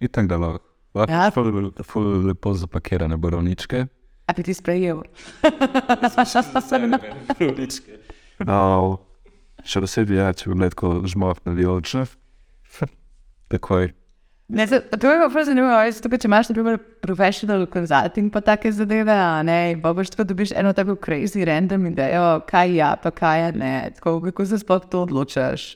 In 0.00 0.08
tako 0.08 0.28
da 0.28 0.36
lahko. 0.36 0.64
Ja. 1.06 1.28
Lahko 1.30 1.84
ful 1.86 2.26
lepo 2.26 2.54
zapakirane 2.54 3.16
borovničke. 3.16 3.86
A 4.26 4.32
bi 4.34 4.42
ti 4.42 4.54
sprejel? 4.54 5.02
No, 8.46 8.98
še 9.66 9.80
posebej, 9.82 10.18
ja, 10.18 10.32
če 10.34 10.50
bi 10.50 10.58
lahko 10.64 10.90
žmoh 11.06 11.38
na 11.46 11.54
vijolčne. 11.54 12.04
Takoj. 13.54 13.92
Ne, 14.48 14.66
se, 14.66 14.80
to 14.80 15.10
je 15.10 15.20
pa 15.20 15.28
prav 15.28 15.44
zanimivo, 15.44 15.74
veš, 15.76 15.98
tukaj, 16.00 16.22
če 16.22 16.28
imaš, 16.28 16.48
na 16.48 16.54
primer, 16.56 16.78
professional 17.04 17.66
consulting 17.68 18.30
pa 18.32 18.40
take 18.40 18.70
zadeve, 18.72 19.12
a 19.12 19.42
ne, 19.44 19.76
pa 19.82 19.92
boš 19.92 20.14
tako 20.14 20.24
dobiš 20.30 20.54
eno 20.56 20.72
tako 20.72 20.94
crazy 21.04 21.44
random 21.44 21.84
idejo, 21.90 22.40
kaj 22.48 22.72
ja, 22.72 22.94
pa 23.02 23.12
kaj 23.12 23.42
je 23.42 23.50
ne, 23.60 23.72
tako, 23.98 24.14
kako 24.24 24.46
se 24.48 24.58
sploh 24.62 24.86
to 24.88 25.02
odločaš. 25.04 25.66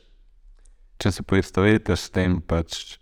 Če 1.04 1.12
se 1.12 1.24
poistovetiš 1.28 2.06
s 2.06 2.14
tem, 2.16 2.38
pač, 2.40 2.96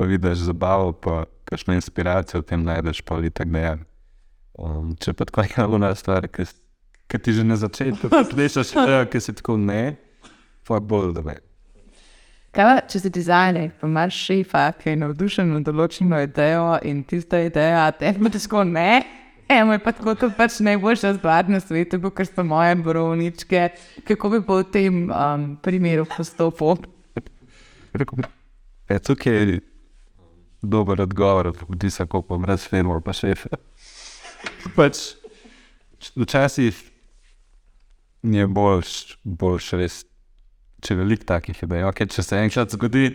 pa 0.00 0.08
vidiš 0.08 0.46
zabavo, 0.48 0.94
pa 0.96 1.26
kakšno 1.44 1.76
inspiracijo 1.76 2.40
v 2.40 2.48
tem 2.48 2.64
najdeš, 2.64 3.04
pa 3.04 3.20
ali 3.20 3.30
tako 3.30 3.60
je. 3.60 3.74
Um, 4.56 4.94
če 4.96 5.12
pa 5.12 5.26
tako 5.28 5.44
je 5.44 5.66
ena 5.76 5.92
stvar, 5.92 6.24
ki 6.32 7.18
ti 7.20 7.36
že 7.36 7.44
na 7.44 7.60
začetku 7.60 8.08
prišeš, 8.32 8.72
ki 9.12 9.20
si 9.20 9.36
tako 9.36 9.58
ne, 9.60 9.98
pa 10.64 10.80
bolj 10.80 11.12
da 11.20 11.26
ne. 11.28 11.36
Kaj 12.56 12.64
pa, 12.64 12.76
če 12.88 13.00
si 13.02 13.10
dizajner, 13.12 13.66
pa 13.76 13.84
imaš 13.84 14.16
šefa, 14.16 14.60
ki 14.80 14.94
je 14.94 14.98
navdušen 15.02 15.50
nad 15.52 15.66
določeno 15.66 16.22
idejo 16.24 16.78
in 16.88 17.02
tista 17.04 17.42
ideja, 17.44 17.90
tebi 17.98 18.32
težko 18.32 18.62
ne. 18.64 19.02
Eno 19.52 19.74
je 19.76 19.82
pa 19.84 19.92
tako, 19.92 20.14
to 20.16 20.30
pač 20.32 20.56
najboljša 20.64 21.10
stvar 21.18 21.50
na 21.52 21.60
svetu, 21.60 22.00
kot 22.00 22.30
so 22.30 22.46
moje 22.48 22.78
borovničke. 22.80 23.66
Kako 24.08 24.32
bi 24.32 24.40
po 24.48 24.62
tem 24.64 25.04
um, 25.12 25.44
primeru? 25.60 26.06
Ja, 28.88 28.98
tukaj 29.04 29.36
je 29.36 29.60
dober 30.64 31.04
odgovor, 31.04 31.52
tudi 31.60 31.92
se 31.92 32.08
kako 32.08 32.40
brez 32.40 32.64
filmov, 32.72 33.04
pa 33.04 33.12
še 33.12 33.36
pač, 34.80 35.04
včasih 36.16 36.80
je 38.24 38.48
boljš, 38.48 39.18
boljš 39.22 39.72
res, 39.76 40.02
če 40.86 40.94
je 40.94 40.98
veliko 41.00 41.26
takih 41.26 41.62
idej. 41.66 41.86
Okay, 41.90 42.10
če 42.10 42.22
se 42.22 42.42
enkrat 42.46 42.74
zgodi, 42.76 43.08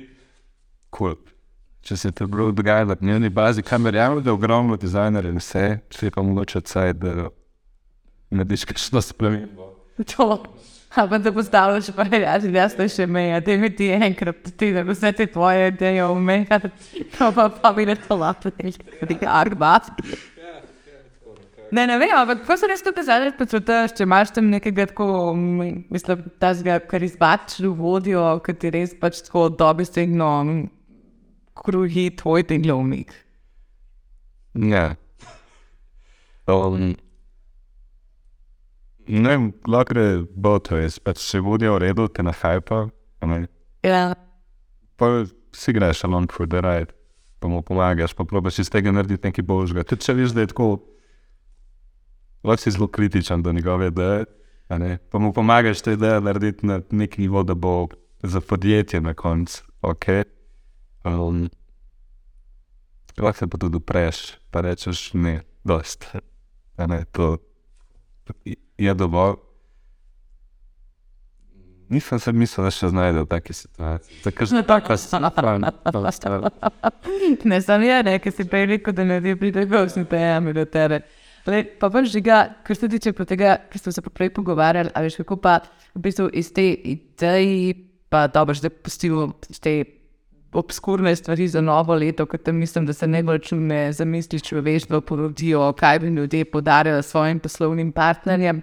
kul. 0.91 1.15
Cool. 1.15 1.22
Če 1.82 1.95
se 1.97 2.11
to 2.13 2.28
bilo 2.30 2.51
dogajalo 2.53 2.93
na 2.93 2.95
dnevni 2.99 3.32
bazi, 3.34 3.63
kam 3.65 3.88
verjamem, 3.88 4.19
da 4.22 4.30
je 4.30 4.36
ogromno 4.36 4.76
dizajnerjev 4.78 5.34
in 5.34 5.41
vse, 5.41 5.63
če 5.89 6.03
je 6.05 6.11
pa 6.13 6.22
mogoče 6.22 6.61
caj, 6.69 6.93
da 7.01 7.32
narediš 8.30 8.67
kakšno 8.69 9.01
spremembo. 9.01 9.72
To. 10.13 10.28
A 10.91 11.07
pa 11.07 11.17
da 11.17 11.32
postavljaš 11.32 11.89
pa 11.95 12.03
reči, 12.03 12.51
da 12.51 12.67
ste 12.69 12.86
še 12.91 13.05
meja, 13.07 13.39
da 13.41 13.55
mi 13.57 13.69
ti 13.74 13.88
enkrat 13.95 14.49
ti, 14.59 14.74
da 14.76 14.84
vse 14.86 15.13
te 15.15 15.26
tvoje 15.32 15.69
ideje 15.72 16.03
umeha, 16.03 16.59
to 17.15 17.30
pa 17.36 17.47
pa 17.49 17.72
mi 17.78 17.86
ne 17.88 17.95
to 17.95 18.17
lapo, 18.19 18.51
da 18.51 19.07
ti 19.07 19.17
argbat. 19.26 19.88
Ne, 21.72 21.86
ne 21.88 21.97
vem, 21.97 22.11
ampak 22.11 22.43
ko 22.43 22.57
se 22.59 22.67
res 22.67 22.84
to 22.84 22.91
kazali, 22.91 23.32
počutiš, 23.38 23.93
če 23.95 24.03
imaš 24.03 24.34
tam 24.36 24.49
nekega 24.51 24.89
tako, 24.89 25.05
mislim, 25.38 26.26
tazga 26.41 26.82
karizmatičnega 26.84 27.72
vodjo, 27.80 28.24
ki 28.43 28.55
ti 28.59 28.72
res 28.76 28.95
pač 28.99 29.22
tako 29.28 29.45
dobesedno 29.55 30.32
mm, 30.43 30.65
kruhi 31.61 32.09
tvoj 32.19 32.43
teglovnik. 32.49 33.15
Ja. 34.59 34.97
Um, 36.51 36.91
ne 39.07 39.30
vem, 39.30 39.51
lahko 39.63 39.95
je 39.95 40.09
bo 40.36 40.57
to 40.59 40.82
res, 40.82 40.99
pač 40.99 41.24
če 41.24 41.39
vodijo 41.45 41.78
v 41.78 41.86
redu, 41.88 42.11
te 42.11 42.28
na 42.28 42.36
hajpa, 42.36 42.89
Ja, 43.82 44.13
pa 44.97 45.07
si 45.53 45.74
greš 45.74 46.03
along 46.05 46.32
for 46.32 46.47
the 46.47 46.61
ride, 46.61 46.93
pa 47.39 47.47
mu 47.47 47.61
pomagaš, 47.61 48.13
pa 48.13 48.26
probaš 48.26 48.59
iz 48.59 48.69
tega 48.69 48.91
narediti 48.91 49.28
nekaj 49.28 49.45
božjega. 49.45 49.86
Tudi 49.88 50.05
če 50.05 50.13
veš, 50.17 50.34
da 50.36 50.43
je 50.43 50.51
tako, 50.51 50.67
lahko 52.43 52.61
si 52.61 52.71
zelo 52.71 52.87
kritičen 52.87 53.43
do 53.43 53.53
njegove 53.53 53.87
ideje, 53.87 54.25
a 54.67 54.77
ne, 54.77 54.97
pa 55.11 55.19
mu 55.19 55.33
pomagaš 55.33 55.81
te 55.81 55.93
ideje 55.93 56.21
narediti 56.21 56.65
na 56.65 56.81
nek 56.91 57.17
nivo, 57.17 57.43
da 57.43 57.53
bo 57.53 57.87
za 58.23 58.41
podjetje 58.41 59.01
na 59.01 59.13
koncu, 59.13 59.63
ok. 59.81 60.05
Um, 61.03 61.49
lahko 63.17 63.37
se 63.37 63.47
pa 63.47 63.57
tudi 63.57 63.77
upreš, 63.77 64.17
pa 64.51 64.61
rečeš 64.61 65.13
ne, 65.13 65.41
dost. 65.63 66.05
A 66.77 66.87
ne, 66.87 67.05
to 67.11 67.37
je 68.77 68.93
dovolj. 68.93 69.35
Nisem 71.89 72.19
se 72.19 72.31
mislil, 72.31 72.63
da 72.63 72.71
še 72.71 72.87
znajde 72.87 73.25
v 73.25 73.27
taki 73.27 73.53
situaciji. 73.53 74.21
Tako 74.23 74.45
že 74.47 74.61
tako 74.63 74.95
Ne, 77.51 77.59
sam 77.61 77.83
je, 77.83 77.97
ne, 78.07 78.13
ker 78.23 78.31
si 78.31 78.45
prej 78.47 78.65
rekel, 78.69 78.95
da 78.95 79.03
ljudje 79.03 79.35
pridejo, 79.35 79.67
ko 79.67 79.81
si 79.91 80.05
pejami 80.07 80.53
do 80.55 80.63
tebe. 80.65 81.01
Le, 81.49 81.63
pa 81.79 81.89
pač 81.89 82.11
žiga, 82.13 82.41
kar 82.65 82.77
se 82.77 82.89
tiče 82.91 83.13
pa 83.17 83.25
tega, 83.25 83.55
kar 83.71 83.81
smo 83.81 83.93
se 83.95 84.03
pa 84.05 84.11
prej 84.13 84.29
pogovarjali, 84.35 84.91
a 84.93 85.01
veš, 85.01 85.17
kako 85.23 85.39
pa 85.41 85.57
v 85.95 86.03
bistvu 86.05 86.27
iz 86.37 86.51
te 86.53 86.67
ideje, 86.69 87.73
pa 88.11 88.27
dobro, 88.29 88.53
zdaj 88.57 88.73
pustimo 88.83 89.31
te 89.63 89.79
obskurne 90.53 91.15
stvari 91.15 91.47
za 91.47 91.61
novo 91.61 91.95
leto, 91.95 92.25
ker 92.25 92.39
tam 92.43 92.59
mislim, 92.61 92.85
da 92.85 92.93
se 92.93 93.07
najbolj 93.07 93.39
čudne 93.47 93.79
zamisli 93.93 94.41
človeštva 94.43 95.01
porodijo, 95.01 95.71
kaj 95.79 95.99
bi 95.99 96.07
ljudje 96.07 96.45
podarili 96.45 97.03
svojim 97.03 97.39
poslovnim 97.39 97.91
partnerjem. 97.91 98.61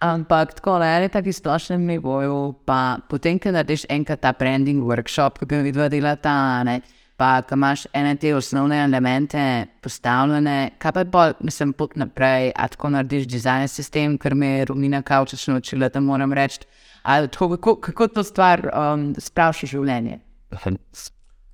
Ampak 0.00 0.54
tako 0.54 0.76
na 0.78 0.92
enem 0.96 1.10
tako 1.10 1.32
splošnem 1.32 1.86
nivoju, 1.86 2.54
pa 2.66 2.98
potem, 3.08 3.38
ko 3.38 3.50
narediš 3.50 3.86
enkrat 3.90 4.20
ta 4.22 4.32
branding 4.32 4.82
workshop, 4.86 5.40
ki 5.40 5.46
ga 5.50 5.62
vidva 5.66 5.88
delata, 5.90 6.62
ne, 6.66 6.80
pa 7.18 7.42
ko 7.42 7.56
imaš 7.58 7.86
ene 7.92 8.14
te 8.16 8.30
osnovne 8.34 8.76
elemente 8.84 9.66
postavljene, 9.82 10.70
kaj 10.78 10.92
pa 10.92 11.04
bolj, 11.04 11.32
mislim, 11.40 11.72
pot 11.74 11.96
naprej, 11.98 12.52
a 12.54 12.68
tako 12.70 12.92
narediš 12.94 13.24
dizajn 13.26 13.68
sistem, 13.68 14.14
ker 14.22 14.36
me 14.38 14.46
je 14.46 14.64
Romina 14.70 15.00
Kavčič 15.02 15.48
naučila, 15.50 15.88
da 15.88 16.00
moram 16.00 16.32
reči, 16.32 16.60
tako, 17.02 17.48
kako, 17.56 17.74
kako 17.80 18.08
to 18.08 18.22
stvar 18.22 18.62
um, 18.70 19.08
spraviš 19.18 19.62
v 19.64 19.70
življenje. 19.72 20.20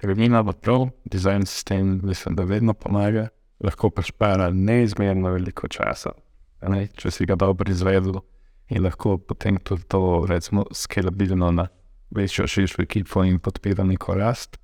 Revina 0.04 0.42
bo 0.44 0.52
prav, 0.52 0.84
dizajn 1.08 1.46
sistem, 1.48 1.94
mislim, 2.04 2.36
da 2.36 2.44
vedno 2.44 2.74
pomaga, 2.74 3.30
lahko 3.64 3.88
pa 3.90 4.04
špara 4.04 4.50
neizmerno 4.52 5.32
veliko 5.32 5.68
časa. 5.68 6.12
Ne, 6.68 6.82
če 6.92 7.10
si 7.10 7.24
ga 7.28 7.38
dobro 7.40 7.72
izvedel 7.72 8.20
in 8.68 8.84
lahko 8.84 9.16
potem 9.16 9.56
tudi 9.64 9.88
to, 9.88 10.26
recimo, 10.28 10.66
skalabilno 10.72 11.50
na 11.56 11.66
večjo, 12.12 12.44
širšo 12.46 12.84
ekipo 12.84 13.24
in 13.24 13.40
podpira 13.40 13.84
neko 13.84 14.18
rast. 14.20 14.60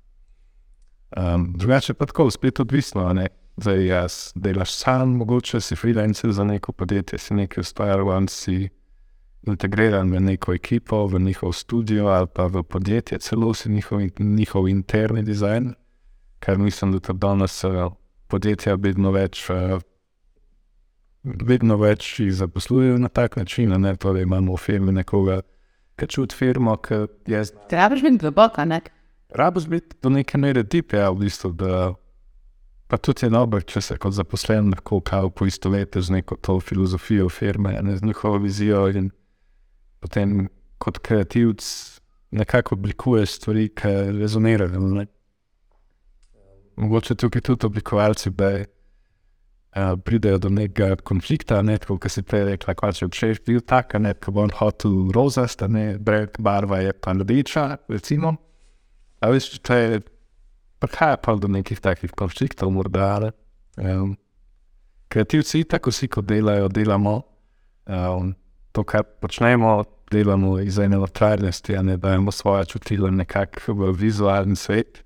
Um, 1.17 1.53
drugače 1.57 1.93
pa 1.93 2.05
tako, 2.05 2.31
spet 2.31 2.59
odvisno, 2.59 3.13
ne. 3.13 3.27
Zdaj, 3.57 3.85
jaz 3.85 4.31
delaš 4.35 4.73
sam, 4.73 5.09
mogoče 5.09 5.61
si 5.61 5.75
freelancer 5.75 6.31
za 6.31 6.43
neko 6.43 6.71
podjetje, 6.71 7.19
si 7.19 7.33
nekaj 7.33 7.61
ustvarjal, 7.61 8.27
si 8.27 8.69
integriran 9.47 10.11
v 10.11 10.19
neko 10.19 10.53
ekipo, 10.53 11.05
v 11.07 11.19
njihov 11.19 11.53
studio 11.53 12.07
ali 12.07 12.27
pa 12.33 12.45
v 12.45 12.63
podjetje, 12.63 13.19
celo 13.19 13.53
si 13.53 13.69
njihov, 13.69 14.01
njihov 14.19 14.67
interni 14.67 15.23
dizajn, 15.23 15.73
kar 16.39 16.57
mislim, 16.57 16.91
da 16.91 16.99
tudi 16.99 17.19
danes 17.19 17.63
eh, 17.63 17.89
podjetja 18.27 18.75
vedno 18.75 19.11
več, 19.11 19.49
eh, 19.49 19.79
vedno 21.23 21.77
več 21.77 22.19
jih 22.19 22.33
zaposlujejo 22.33 22.97
na 22.97 23.09
tak 23.09 23.35
način, 23.35 23.73
a 23.73 23.77
ne 23.77 23.95
torej 23.95 24.23
imamo 24.23 24.53
v 24.53 24.57
firmi 24.57 24.91
nekoga, 24.91 25.41
ki 25.95 26.07
čuti 26.07 26.35
firmo, 26.35 26.77
ki 26.77 27.05
je 27.27 27.43
Trebaš 27.69 28.01
biti 28.01 28.17
globoka, 28.17 28.65
ne? 28.65 28.81
Rabiš 29.31 29.67
biti 29.67 29.95
do 30.01 30.09
neke 30.09 30.37
mere 30.37 30.63
tip, 30.63 30.93
ja, 30.93 31.09
v 31.09 31.23
bistvu, 31.23 31.51
da 31.55 31.93
pa 32.91 32.97
tudi 32.97 33.25
je 33.25 33.31
dobro, 33.31 33.61
če 33.61 33.81
se 33.81 33.95
kot 33.97 34.13
zaposlen 34.13 34.73
lahko 34.73 34.99
kao 35.07 35.29
poistovetiš 35.29 36.09
z 36.09 36.17
neko 36.17 36.35
to 36.43 36.59
filozofijo 36.59 37.29
firme, 37.29 37.77
ne 37.81 37.95
z 37.97 38.03
njihovo 38.03 38.41
vizijo 38.43 38.89
in 38.91 39.07
potem 40.03 40.49
kot 40.77 40.99
kreativc 40.99 41.63
nekako 42.31 42.75
oblikuješ 42.75 43.37
stvari, 43.37 43.69
ki 43.69 43.93
rezonirajo. 44.19 45.05
Mogoče 46.75 47.15
tukaj 47.15 47.41
tudi 47.41 47.65
oblikovalci, 47.65 48.29
da 48.35 48.51
uh, 48.59 49.99
pridejo 50.03 50.37
do 50.37 50.49
nekega 50.49 50.95
konflikta, 51.03 51.61
ne, 51.61 51.77
tako 51.77 51.99
kot 52.01 52.11
si 52.11 52.23
prej 52.23 52.47
rekla, 52.53 52.75
kot 52.75 52.99
če 52.99 53.33
bi 53.33 53.53
bil 53.53 53.63
tak, 53.67 53.95
ne, 53.99 54.13
ko 54.13 54.35
bo 54.35 54.43
on 54.43 54.55
hotel 54.59 55.11
rozast, 55.15 55.63
ne, 55.67 55.95
brek 55.99 56.39
barva 56.39 56.83
je 56.83 56.93
pa 56.93 57.15
rdeča, 57.15 57.67
recimo. 57.87 58.35
A 59.21 59.29
veš, 59.29 59.51
če 59.61 59.77
je, 59.77 60.01
prihaja 60.81 61.19
pa 61.21 61.35
do 61.37 61.47
nekih 61.51 61.79
takih 61.79 62.11
konfliktov, 62.17 62.73
morda. 62.73 63.19
ne. 63.21 63.31
Um, 63.77 64.15
kreativci, 65.11 65.63
tako 65.63 65.91
vsi, 65.91 66.07
ko 66.07 66.21
delajo, 66.21 66.69
delamo 66.71 67.21
um, 67.85 68.33
to, 68.71 68.83
kar 68.83 69.03
počnemo, 69.03 69.83
delamo 70.11 70.57
iz 70.59 70.79
ene 70.79 70.97
notrajnosti, 70.99 71.75
a 71.77 71.81
ne 71.81 71.97
dajemo 71.97 72.31
svoje 72.31 72.65
čutila 72.65 73.11
nekako 73.11 73.73
v 73.73 73.91
vizualni 73.97 74.55
svet. 74.55 75.03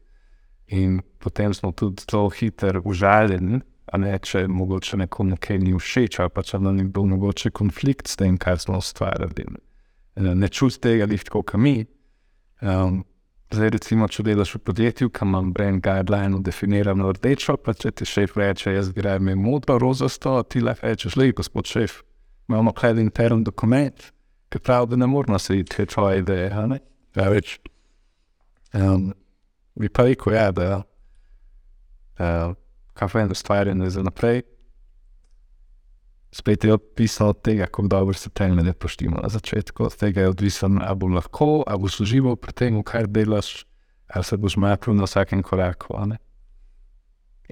In 0.68 1.02
potem 1.20 1.54
smo 1.54 1.72
tudi 1.72 2.04
zelo 2.12 2.30
hitro 2.30 2.82
užaljeni, 2.86 3.62
a 3.94 3.98
ne 4.02 4.18
če 4.18 4.48
mogoče 4.50 4.98
nekomu 4.98 5.36
nekaj 5.36 5.60
ni 5.62 5.74
všeč, 5.78 6.20
ali 6.20 6.34
pa 6.34 6.42
če 6.42 6.60
nam 6.60 6.80
je 6.82 6.88
bil 6.90 7.06
mogoče 7.10 7.52
konflikt 7.54 8.10
s 8.10 8.18
tem, 8.18 8.38
kar 8.38 8.58
smo 8.62 8.80
ustvarjali. 8.82 9.46
Ne, 10.16 10.34
ne 10.36 10.50
čuti 10.50 10.82
tega, 10.88 11.06
lih 11.10 11.22
tako, 11.24 11.44
kot 11.46 11.62
mi. 11.62 11.84
Um, 12.62 13.04
zdaj, 13.54 13.70
recimo, 13.76 14.08
če 14.10 14.24
delaš 14.26 14.56
v 14.58 14.62
podjetju, 14.70 15.12
ki 15.14 15.26
ima 15.26 15.42
brand 15.54 15.84
guideline 15.84 16.42
definirano 16.46 17.12
rdečo, 17.14 17.58
pa 17.62 17.76
če 17.78 17.92
ti 17.92 18.08
šef 18.10 18.38
reče, 18.40 18.74
jaz 18.74 18.92
raje 18.96 19.22
imel 19.22 19.38
modro, 19.40 19.78
rozasto, 19.82 20.38
ti 20.50 20.64
le 20.64 20.76
rečeš, 20.82 21.18
le, 21.20 21.32
gospod 21.36 21.70
šef, 21.70 22.02
imamo 22.50 22.74
kaj 22.76 22.98
intern 23.04 23.44
dokument, 23.46 24.10
ki 24.50 24.62
pravi, 24.62 24.94
da 24.94 25.02
ne 25.04 25.08
moramo 25.12 25.40
se 25.40 25.60
iti, 25.60 25.86
tvoje 25.86 26.24
ideje, 26.24 26.50
a 26.54 26.66
ne? 26.70 26.82
Ja, 27.16 27.30
več. 27.32 27.60
Um, 28.76 29.12
bi 29.80 29.90
pa 29.90 30.08
rekel, 30.08 30.36
ja, 30.36 30.50
da 30.52 30.82
uh, 32.20 32.56
kafe 32.96 33.26
ustvarjanje 33.32 33.90
za 33.90 34.04
naprej. 34.04 34.44
Spet 36.36 36.64
je 36.64 36.74
odvisno 36.74 37.30
od 37.30 37.42
tega, 37.42 37.66
kako 37.66 37.88
dobro 37.88 38.14
se 38.14 38.30
temelje 38.30 38.74
poštimo 38.74 39.18
na 39.24 39.30
začetku. 39.30 39.86
Od 39.86 39.96
tega 39.96 40.22
je 40.22 40.30
odvisno, 40.30 40.82
ali 40.84 40.96
bo 40.96 41.08
lahko, 41.08 41.64
ali 41.68 41.80
boš 41.80 42.00
užival 42.00 42.36
pri 42.36 42.52
tem, 42.52 42.82
kar 42.84 43.08
delaš, 43.08 43.66
ali 44.08 44.24
se 44.24 44.38
boš 44.38 44.58
matril 44.58 44.96
na 44.96 45.08
vsakem 45.08 45.44
koraku. 45.44 45.96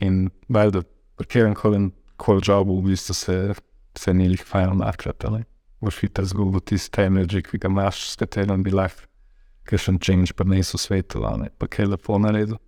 In 0.01 0.29
valjda, 0.49 0.81
pri 1.15 1.27
katerem 1.27 1.55
koli 2.17 2.41
jobu 2.47 2.81
v 2.81 2.89
bistvu 2.89 3.15
se, 3.15 3.53
se 3.95 4.13
ni 4.13 4.27
jih 4.27 4.43
fajn 4.43 4.75
matrati. 4.75 5.31
Boš 5.79 6.01
hitro 6.03 6.25
zgubil 6.25 6.59
tisti 6.59 7.07
energy, 7.07 7.39
ki 7.41 7.57
ga 7.63 7.71
imaš, 7.71 8.09
s 8.09 8.19
katerim 8.19 8.63
bi 8.63 8.71
lahko 8.71 9.07
kakšen 9.63 9.99
change 9.99 10.35
prinesel 10.35 10.77
svetu, 10.77 11.23
a 11.23 11.37
ne 11.39 11.49
pa 11.57 11.71
kaj 11.71 11.93
lepo 11.93 12.19
naredil. 12.19 12.59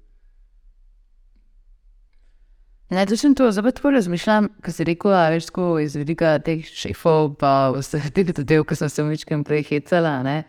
Točno 2.89 3.33
to, 3.33 3.51
zdaj 3.51 3.63
pa 3.63 3.71
tako 3.71 3.91
razmišljam, 3.91 4.49
ko 4.65 4.71
si 4.71 4.83
rekel, 4.83 5.13
a 5.13 5.29
veš, 5.33 5.49
ko 5.49 5.79
iz 5.81 5.95
vidika 5.97 6.35
teh 6.39 6.61
šefov, 6.65 7.33
pa 7.41 7.71
vseh 7.73 8.11
teh 8.13 8.29
zadev, 8.29 8.61
ki 8.69 8.77
sem 8.77 8.89
se 8.93 9.03
v 9.03 9.15
večkem 9.15 9.43
prej 9.43 9.63
hecala, 9.71 10.43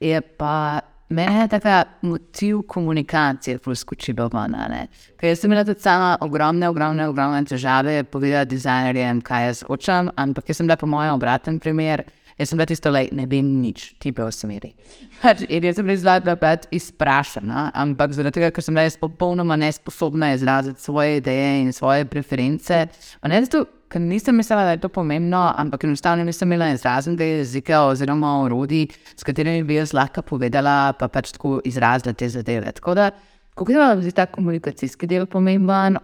je 0.00 0.20
pa 0.20 0.80
meni 1.10 1.40
je 1.40 1.48
taka 1.48 1.84
motiv 2.02 2.62
komunikacije 2.68 3.58
preskočilo 3.58 4.28
ven, 4.28 4.54
a 4.54 4.68
ne. 4.68 4.86
Ker 5.16 5.32
jaz 5.32 5.40
sem 5.40 5.50
imela 5.50 5.64
tudi 5.64 5.80
sama 5.80 6.18
ogromne, 6.20 6.68
ogromne, 6.68 7.08
ogromne 7.08 7.44
težave 7.44 8.04
povedati 8.04 8.54
dizajnerjem, 8.54 9.20
kaj 9.20 9.46
jaz 9.46 9.62
hočem, 9.66 10.10
ampak 10.16 10.48
jaz 10.48 10.60
sem 10.60 10.68
bila 10.68 10.76
po 10.76 10.86
mojem 10.86 11.14
obraten 11.14 11.58
primer, 11.58 12.04
jaz 12.40 12.50
sem 12.50 12.58
bila 12.58 12.66
tisto, 12.68 12.90
le 12.92 13.02
ne 13.12 13.26
vem 13.28 13.48
nič, 13.60 13.90
ti 14.00 14.12
pa 14.16 14.24
v 14.26 14.34
smeri. 14.34 14.70
Pač, 15.20 15.44
in 15.48 15.66
jaz 15.68 15.76
sem 15.78 15.86
bila 15.86 15.96
izvadila 15.98 16.36
pač 16.40 16.64
izprašana, 16.74 17.66
ampak 17.82 18.14
zaradi 18.16 18.38
tega, 18.38 18.52
ker 18.54 18.64
sem 18.64 18.76
bila 18.76 19.02
popolnoma 19.02 19.58
nesposobna 19.60 20.32
izraziti 20.36 20.80
svoje 20.80 21.20
ideje 21.20 21.52
in 21.66 21.74
svoje 21.76 22.08
preference. 22.08 22.86
Ne 23.28 23.42
zato, 23.44 23.66
ker 23.90 24.00
nisem 24.00 24.38
mislila, 24.40 24.64
da 24.64 24.76
je 24.76 24.82
to 24.84 24.88
pomembno, 24.94 25.42
ampak 25.58 25.84
enostavno 25.84 26.24
nisem 26.24 26.48
imela 26.48 26.70
izraznega 26.72 27.26
jezika 27.26 27.84
oziroma 27.90 28.38
orodij, 28.44 28.86
s 29.16 29.26
katerimi 29.26 29.66
bi 29.66 29.80
jaz 29.80 29.92
lahko 29.96 30.22
povedala, 30.22 30.94
pa 30.98 31.10
pač 31.12 31.34
tako 31.36 31.58
izrazila 31.68 32.14
te 32.14 32.28
zadeve. 32.32 32.72
Tako 32.80 32.94
da, 32.96 33.10
kako 33.54 33.72
je 33.72 33.82
vam 33.82 34.02
zdi 34.02 34.16
ta 34.16 34.26
komunikacijski 34.30 35.10
del 35.10 35.26
pomemben, 35.26 36.00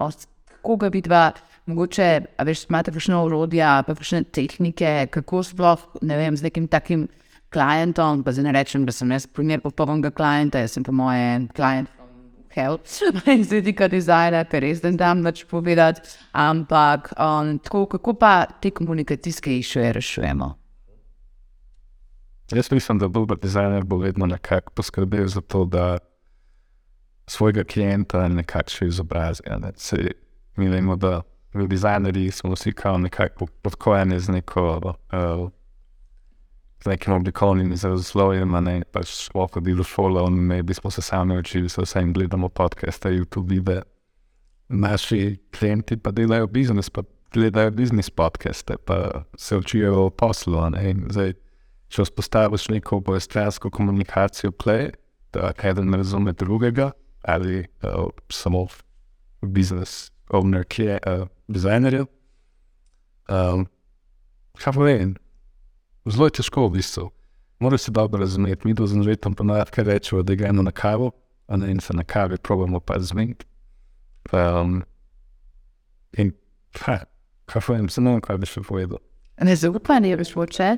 koga 0.66 0.90
bi 0.90 1.02
dva. 1.04 1.30
Mogoče, 1.66 2.08
a 2.38 2.44
veš, 2.46 2.68
imate 2.68 2.92
kakšne 2.94 3.16
orodja, 3.18 3.80
pa 3.86 3.94
kakšne 3.98 4.22
tehnike, 4.30 5.08
kako 5.14 5.42
sploh, 5.42 5.82
ne 6.06 6.18
vem, 6.18 6.36
z 6.38 6.46
nekim 6.46 6.68
takim 6.70 7.08
klientom, 7.50 8.22
pa 8.22 8.34
zdaj 8.34 8.46
ne 8.46 8.52
rečem, 8.54 8.84
da 8.86 8.94
sem 8.94 9.10
jaz 9.10 9.26
primer 9.26 9.62
popolnega 9.64 10.12
klienta, 10.14 10.62
jaz 10.62 10.76
sem 10.76 10.86
po 10.86 10.94
mojem 10.94 11.48
klient 11.56 11.90
hell, 12.56 12.78
in 13.34 13.44
z 13.44 13.58
vidika 13.60 13.88
dizajna, 13.92 14.44
ker 14.48 14.64
res 14.64 14.82
ne 14.84 14.94
dam 14.96 15.24
več 15.26 15.44
povedati, 15.50 16.02
ampak 16.32 17.12
um, 17.18 17.56
tako, 17.62 17.84
kako 17.96 18.16
pa 18.20 18.34
te 18.62 18.72
komunikacijske 18.74 19.58
išče 19.60 19.90
rešujemo? 19.98 20.52
Jaz 22.54 22.70
mislim, 22.70 23.00
da 23.02 23.08
dober 23.10 23.38
dizajner 23.42 23.84
bo 23.84 23.98
vedno 23.98 24.26
nekako 24.30 24.72
poskrbel 24.78 25.26
za 25.26 25.40
to, 25.42 25.64
da 25.64 25.98
svojega 27.26 27.64
klienta 27.66 28.28
nekako 28.30 28.70
še 28.70 28.86
izobrazi. 28.86 29.42
Ne? 29.50 29.72
Mi 30.57 30.68
vemo, 30.68 30.96
da 30.96 31.22
v 31.54 31.66
dizajnerji 31.68 32.30
smo 32.30 32.52
vsi 32.52 32.72
kao 32.72 32.98
nekako 32.98 33.46
podkojeni 33.62 34.20
z 34.20 34.28
neko. 34.28 34.94
Uh, 35.12 35.50
z 36.84 36.88
nekim 36.88 37.12
oblikovnim 37.12 37.72
izrazoslovjem, 37.72 38.52
ne 38.64 38.82
pač 38.92 39.11
smo 39.11 39.46
hodili 39.52 39.80
v 39.80 39.86
šolo, 39.88 40.28
ne 40.30 40.62
bi 40.62 40.74
smo 40.74 40.90
se 40.90 41.02
sami 41.02 41.38
učili, 41.38 41.68
se 41.68 41.82
vsem 41.82 42.12
gledamo 42.12 42.48
podcaste, 42.48 43.11
YouTube 43.11 43.50
videe. 43.50 43.82
Naši 44.68 45.38
klienti 45.59 45.96
pa 45.96 46.11
delajo 46.11 46.46
biznis, 46.46 46.90
pa 46.90 47.02
gledajo 47.32 47.70
biznis 47.70 48.11
podcaste, 48.11 48.76
pa 48.76 49.24
se 49.36 49.57
učijo 49.57 50.07
o 50.07 50.11
poslu. 50.11 50.70
ne. 50.70 50.94
Zdaj, 51.11 51.34
če 51.88 52.02
vzpostaviš 52.02 52.68
neko 52.68 52.96
obojestransko 52.96 53.70
komunikacijo, 53.70 54.50
play, 54.50 54.90
da 55.32 55.52
eden 55.62 55.94
razume 55.94 56.32
drugega, 56.32 56.90
ali 57.22 57.66
uh, 57.82 58.11
samo 58.30 58.66
biznis 59.42 60.11
owner, 60.30 60.64
ki 60.64 60.82
je 60.82 60.98
uh, 61.06 61.26
dizajnerjev. 61.48 62.06
Um, 63.28 63.66
kaj 64.58 64.72
pa 64.72 64.86
vem, 64.86 65.14
zelo 66.06 66.28
je 66.28 66.38
težko 66.40 66.66
v 66.68 66.78
bistvu. 66.78 67.10
Moraš 67.60 67.88
se 67.88 67.90
dobro 67.90 68.20
razumeti, 68.20 68.66
mi 68.66 68.74
do 68.74 68.86
zanžetom 68.86 69.34
ponavadi 69.34 69.82
rečemo, 69.82 70.22
da 70.22 70.34
gremo 70.34 70.62
na 70.62 70.70
kavo, 70.70 71.10
a 71.48 71.56
ne 71.56 71.70
in 71.70 71.80
se 71.80 71.94
na 71.94 72.04
kavi 72.04 72.36
probamo 72.36 72.80
pa 72.80 72.98
zmeniti. 72.98 73.46
Um, 74.32 74.82
in 76.18 76.32
pa, 76.72 76.98
kaj 77.46 77.62
pa 77.66 77.72
vem, 77.72 77.88
se 77.88 78.00
ne 78.00 78.16
vem, 78.16 78.20
kaj 78.20 78.38
bi 78.38 78.46
še 78.46 78.62
povedal. 78.66 79.00
Nezaupanje 79.40 80.10
je 80.10 80.24
moče. 80.36 80.76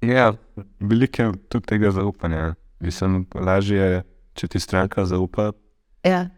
Ja, 0.00 0.32
veliko 0.80 1.22
je 1.22 1.32
tudi 1.48 1.66
tega 1.66 1.90
zaupanja. 1.90 2.54
Mislim, 2.80 3.24
lažje 3.34 3.78
je, 3.78 4.02
če 4.34 4.48
ti 4.48 4.60
stranka 4.60 5.04
zaupa, 5.04 5.52
Ja. 6.06 6.28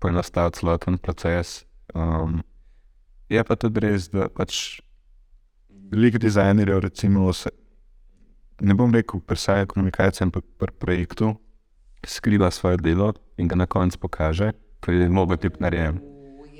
To 0.00 0.06
poenostavi 0.08 0.50
celoten 0.52 0.98
proces. 0.98 1.64
Um, 1.94 2.42
je 3.28 3.44
pa 3.44 3.56
tudi 3.56 3.80
res, 3.80 4.08
da 4.08 4.28
pač 4.28 4.80
veliko 5.92 6.18
dizajnerjev, 6.18 6.80
recimo, 6.80 7.32
se, 7.32 7.50
ne 8.60 8.74
bom 8.74 8.92
rekel, 8.94 9.20
presaj 9.20 9.66
komunikacije, 9.66 10.24
ampak 10.24 10.44
pri 10.58 10.72
projektu 10.78 11.34
skriva 12.06 12.50
svoje 12.50 12.76
delo 12.76 13.12
in 13.36 13.48
ga 13.48 13.56
na 13.56 13.66
koncu 13.66 13.98
pokaže, 13.98 14.52
ko 14.80 14.92
je 14.92 15.08
logotip 15.08 15.60
narejen. 15.60 16.00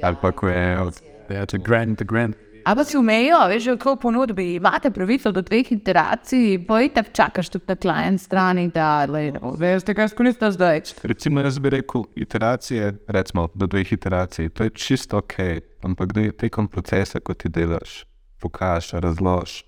Ali 0.02 0.16
pa 0.20 0.32
ko 0.32 0.48
je 0.48 0.80
od 0.80 1.00
Ja, 1.30 1.46
to 1.46 1.56
je 1.56 1.62
grand, 1.62 1.96
the 1.96 2.04
grand. 2.04 2.34
A 2.64 2.74
pa 2.74 2.84
si 2.84 2.98
umejo, 2.98 3.38
veš, 3.48 3.62
že 3.64 3.76
kako 3.76 3.96
ponudbi, 3.96 4.54
imate 4.54 4.90
pravico 4.90 5.32
do 5.32 5.42
dveh 5.42 5.72
interacij, 5.72 6.58
pojte, 6.68 7.04
čakaš 7.12 7.48
tudi 7.48 7.64
na 7.68 7.76
klient 7.76 8.20
strani, 8.20 8.68
da, 8.74 9.06
le, 9.08 9.32
veš, 9.58 9.86
tega 9.88 10.08
skonista 10.08 10.50
zdaj. 10.50 10.82
Recimo, 11.02 11.40
jaz 11.40 11.58
bi 11.58 11.70
rekel, 11.76 12.04
iteracije, 12.16 12.92
recimo 13.08 13.48
do 13.54 13.66
dveh 13.66 13.92
iteracij, 13.92 14.50
to 14.50 14.64
je 14.64 14.70
čisto 14.70 15.18
ok, 15.18 15.34
ampak 15.82 16.12
da 16.12 16.20
je 16.20 16.36
tekom 16.44 16.68
procesa, 16.68 17.20
ko 17.20 17.34
ti 17.34 17.48
delaš, 17.48 18.04
pokažeš, 18.40 19.00
razložiš 19.00 19.64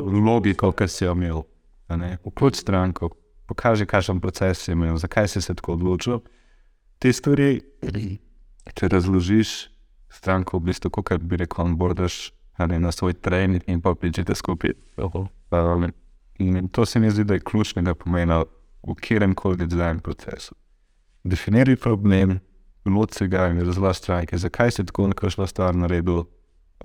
logiko, 0.00 0.72
ki 0.72 0.88
si 0.88 1.04
jo 1.04 1.12
imel, 1.12 1.44
a 1.88 1.96
ne, 1.96 2.16
vključ 2.24 2.62
stranko, 2.62 3.10
pokaži, 3.46 3.86
kakšen 3.86 4.20
proces 4.20 4.64
si 4.64 4.72
imel, 4.72 4.96
zakaj 4.96 5.28
si 5.28 5.42
se 5.42 5.54
tako 5.54 5.76
odločil. 5.78 6.20
Te 6.98 7.12
stvari, 7.12 7.60
če 8.74 8.88
razložiš 8.88 9.73
stranko, 10.14 10.58
v 10.58 10.70
bistvu, 10.70 10.90
kot 10.90 11.22
bi 11.22 11.38
rekel, 11.42 11.64
onboardaš 11.64 12.32
ne, 12.58 12.78
na 12.78 12.92
svoj 12.92 13.12
trening 13.12 13.62
in 13.66 13.80
pa 13.80 13.94
pričete 13.94 14.34
skupaj. 14.34 14.74
Um, 14.96 15.90
in 16.38 16.68
to 16.68 16.86
se 16.86 17.00
mi 17.00 17.10
zdi, 17.10 17.24
da 17.24 17.34
je 17.34 17.40
ključnega 17.40 17.94
pomena 17.94 18.44
v 18.82 18.94
katerem 18.94 19.34
koli 19.34 19.66
dizajn 19.66 20.00
procesu. 20.00 20.54
Definiraj 21.24 21.76
problem, 21.76 22.38
loti 22.84 23.14
se 23.14 23.28
ga 23.28 23.48
in 23.48 23.60
razloži 23.60 23.98
stranke, 23.98 24.38
zakaj 24.38 24.70
si 24.70 24.86
tako 24.86 25.08
nekakšno 25.08 25.46
stvar 25.46 25.74
naredil 25.74 26.24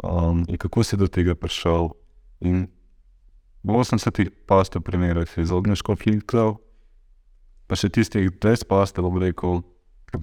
um, 0.03 0.45
in 0.47 0.57
kako 0.57 0.83
si 0.83 0.97
do 0.97 1.07
tega 1.07 1.35
prišel. 1.35 1.89
In 2.39 2.67
v 3.63 3.73
80 3.75 4.29
postov 4.47 4.81
primerov 4.81 5.25
se 5.27 5.41
izogneš 5.41 5.81
konfliktov, 5.81 6.57
pa 7.67 7.75
še 7.75 7.89
tistih 7.89 8.31
20 8.31 8.65
postov, 8.69 9.09
bom 9.09 9.19
rekel, 9.21 9.61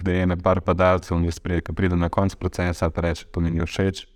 ena 0.06 0.36
par 0.36 0.60
padalcev 0.60 1.16
in 1.16 1.24
je 1.24 1.32
sprejet, 1.32 1.66
ki 1.66 1.74
pride 1.74 1.96
na 1.96 2.08
konec 2.08 2.34
procesa, 2.34 2.90
pa 2.90 3.00
reče, 3.00 3.26
to 3.32 3.40
mi 3.40 3.50
ni 3.50 3.66
všeč. 3.66 4.06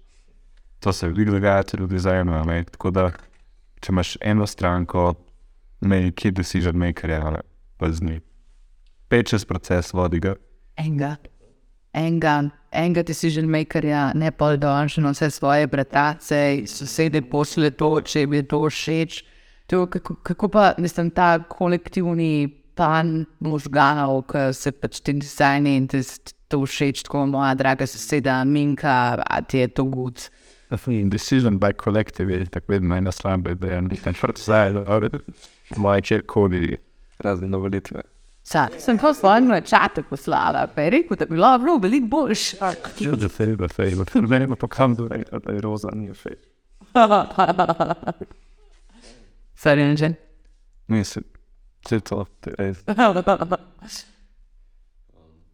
To 0.80 0.92
se 0.92 1.08
veliko 1.08 1.32
dogaja 1.32 1.62
tudi 1.62 1.84
v 1.84 1.88
dizajnu, 1.88 2.32
a 2.32 2.44
ne. 2.44 2.64
tako 2.64 2.90
da 2.90 3.10
če 3.80 3.92
imaš 3.92 4.16
eno 4.20 4.46
stranko, 4.46 5.14
ne 5.80 6.10
kje 6.12 6.30
decision 6.30 6.76
makerja, 6.76 7.42
pa 7.76 7.90
z 7.90 8.02
njim. 8.02 8.22
Pečeš 9.08 9.44
proces 9.44 9.92
vodi 9.92 10.20
ga. 10.20 10.34
enega, 10.76 11.16
enega, 11.92 12.50
enega 12.72 13.02
decision 13.02 13.48
makerja, 13.50 14.12
ne 14.14 14.30
pa 14.30 14.56
na 14.56 15.10
vse 15.10 15.30
svoje 15.30 15.66
bratace, 15.66 16.62
sosede 16.66 17.22
pošle 17.22 17.70
to, 17.70 18.00
če 18.00 18.20
jim 18.20 18.32
je 18.32 18.42
to 18.42 18.60
všeč. 18.68 19.24
To, 19.66 19.86
kako, 19.86 20.14
kako 20.14 20.48
pa, 20.48 20.74
mislim, 20.78 21.10
ta 21.10 21.38
kolektivni 21.38 22.59
pan 22.80 23.10
možganov, 23.40 24.22
ki 24.24 24.46
se 24.54 24.72
pač 24.72 25.00
ti 25.00 25.12
dizajni 25.14 25.76
in 25.76 25.86
ti 25.86 26.00
s- 26.00 26.16
to 26.48 26.58
všeč, 26.60 27.04
tako 27.04 27.26
moja 27.28 27.52
draga 27.54 27.86
soseda 27.86 28.40
Minka, 28.44 28.94
a 29.20 29.40
ti 29.42 29.58
je 29.58 29.68
to 29.70 29.84
gud. 29.86 30.16
Decision 31.10 31.58
by 31.58 31.72
collective 31.74 32.30
je 32.30 32.46
tako 32.46 32.72
vedno 32.72 32.96
ena 32.96 33.12
slaba 33.12 33.50
ideja, 33.50 33.80
nisem 33.80 34.14
zajedno, 34.36 35.10
moje 35.76 36.02
kjerkoli 36.02 36.76
razne 37.20 37.48
novelitve. 37.48 38.02
Sa, 38.42 38.68
sem 38.78 38.98
pa 38.98 39.14
svojemu 39.14 39.60
čatu 39.62 40.02
poslala, 40.02 40.66
pa 40.66 40.82
je 40.82 40.90
rekel, 40.90 41.16
da 41.16 41.26
bi 41.26 41.34
bilo 41.34 41.58
bilo 41.58 41.76
veliko 41.78 42.06
boljše. 42.08 42.56
Že 42.98 43.10
da 43.12 43.28
se 43.28 43.44
je, 43.44 43.56
da 43.56 43.68
se 43.68 43.82
je, 43.84 43.96
da 44.22 44.38
ne 44.38 44.56
pa 44.56 44.68
kam 44.68 44.94
do 44.94 45.08
reka, 45.08 45.38
da 45.38 45.52
je 45.52 45.60
roza 45.60 45.90
ni 45.92 46.08
všeč. 46.10 46.38
Sorry, 49.56 49.82
Anžen. 49.82 50.14
Mislim, 50.88 51.24
če 51.86 52.00
to 52.00 52.24
je 52.46 52.54
res. 52.58 52.82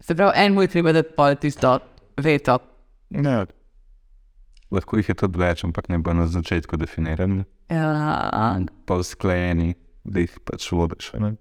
Se 0.07 0.15
pravi, 0.15 0.33
en 0.37 0.55
moj 0.55 0.69
treba 0.69 0.93
da 0.93 1.03
pa 1.03 1.35
tisto 1.35 1.79
veto. 2.17 2.59
Ne, 3.11 3.47
Lahko 4.71 4.99
jih 4.99 5.09
je 5.09 5.15
tudi 5.15 5.39
več, 5.39 5.63
ampak 5.65 5.89
ne 5.89 5.99
bo 5.99 6.13
na 6.13 6.27
začetku 6.27 6.77
definiran, 6.77 7.45
Ja, 7.71 8.59
pa 8.87 8.95
usklajeni, 8.99 9.75
da 10.05 10.23
jih 10.23 10.35
pač 10.47 10.67
vodiš. 10.71 11.13
ne. 11.19 11.37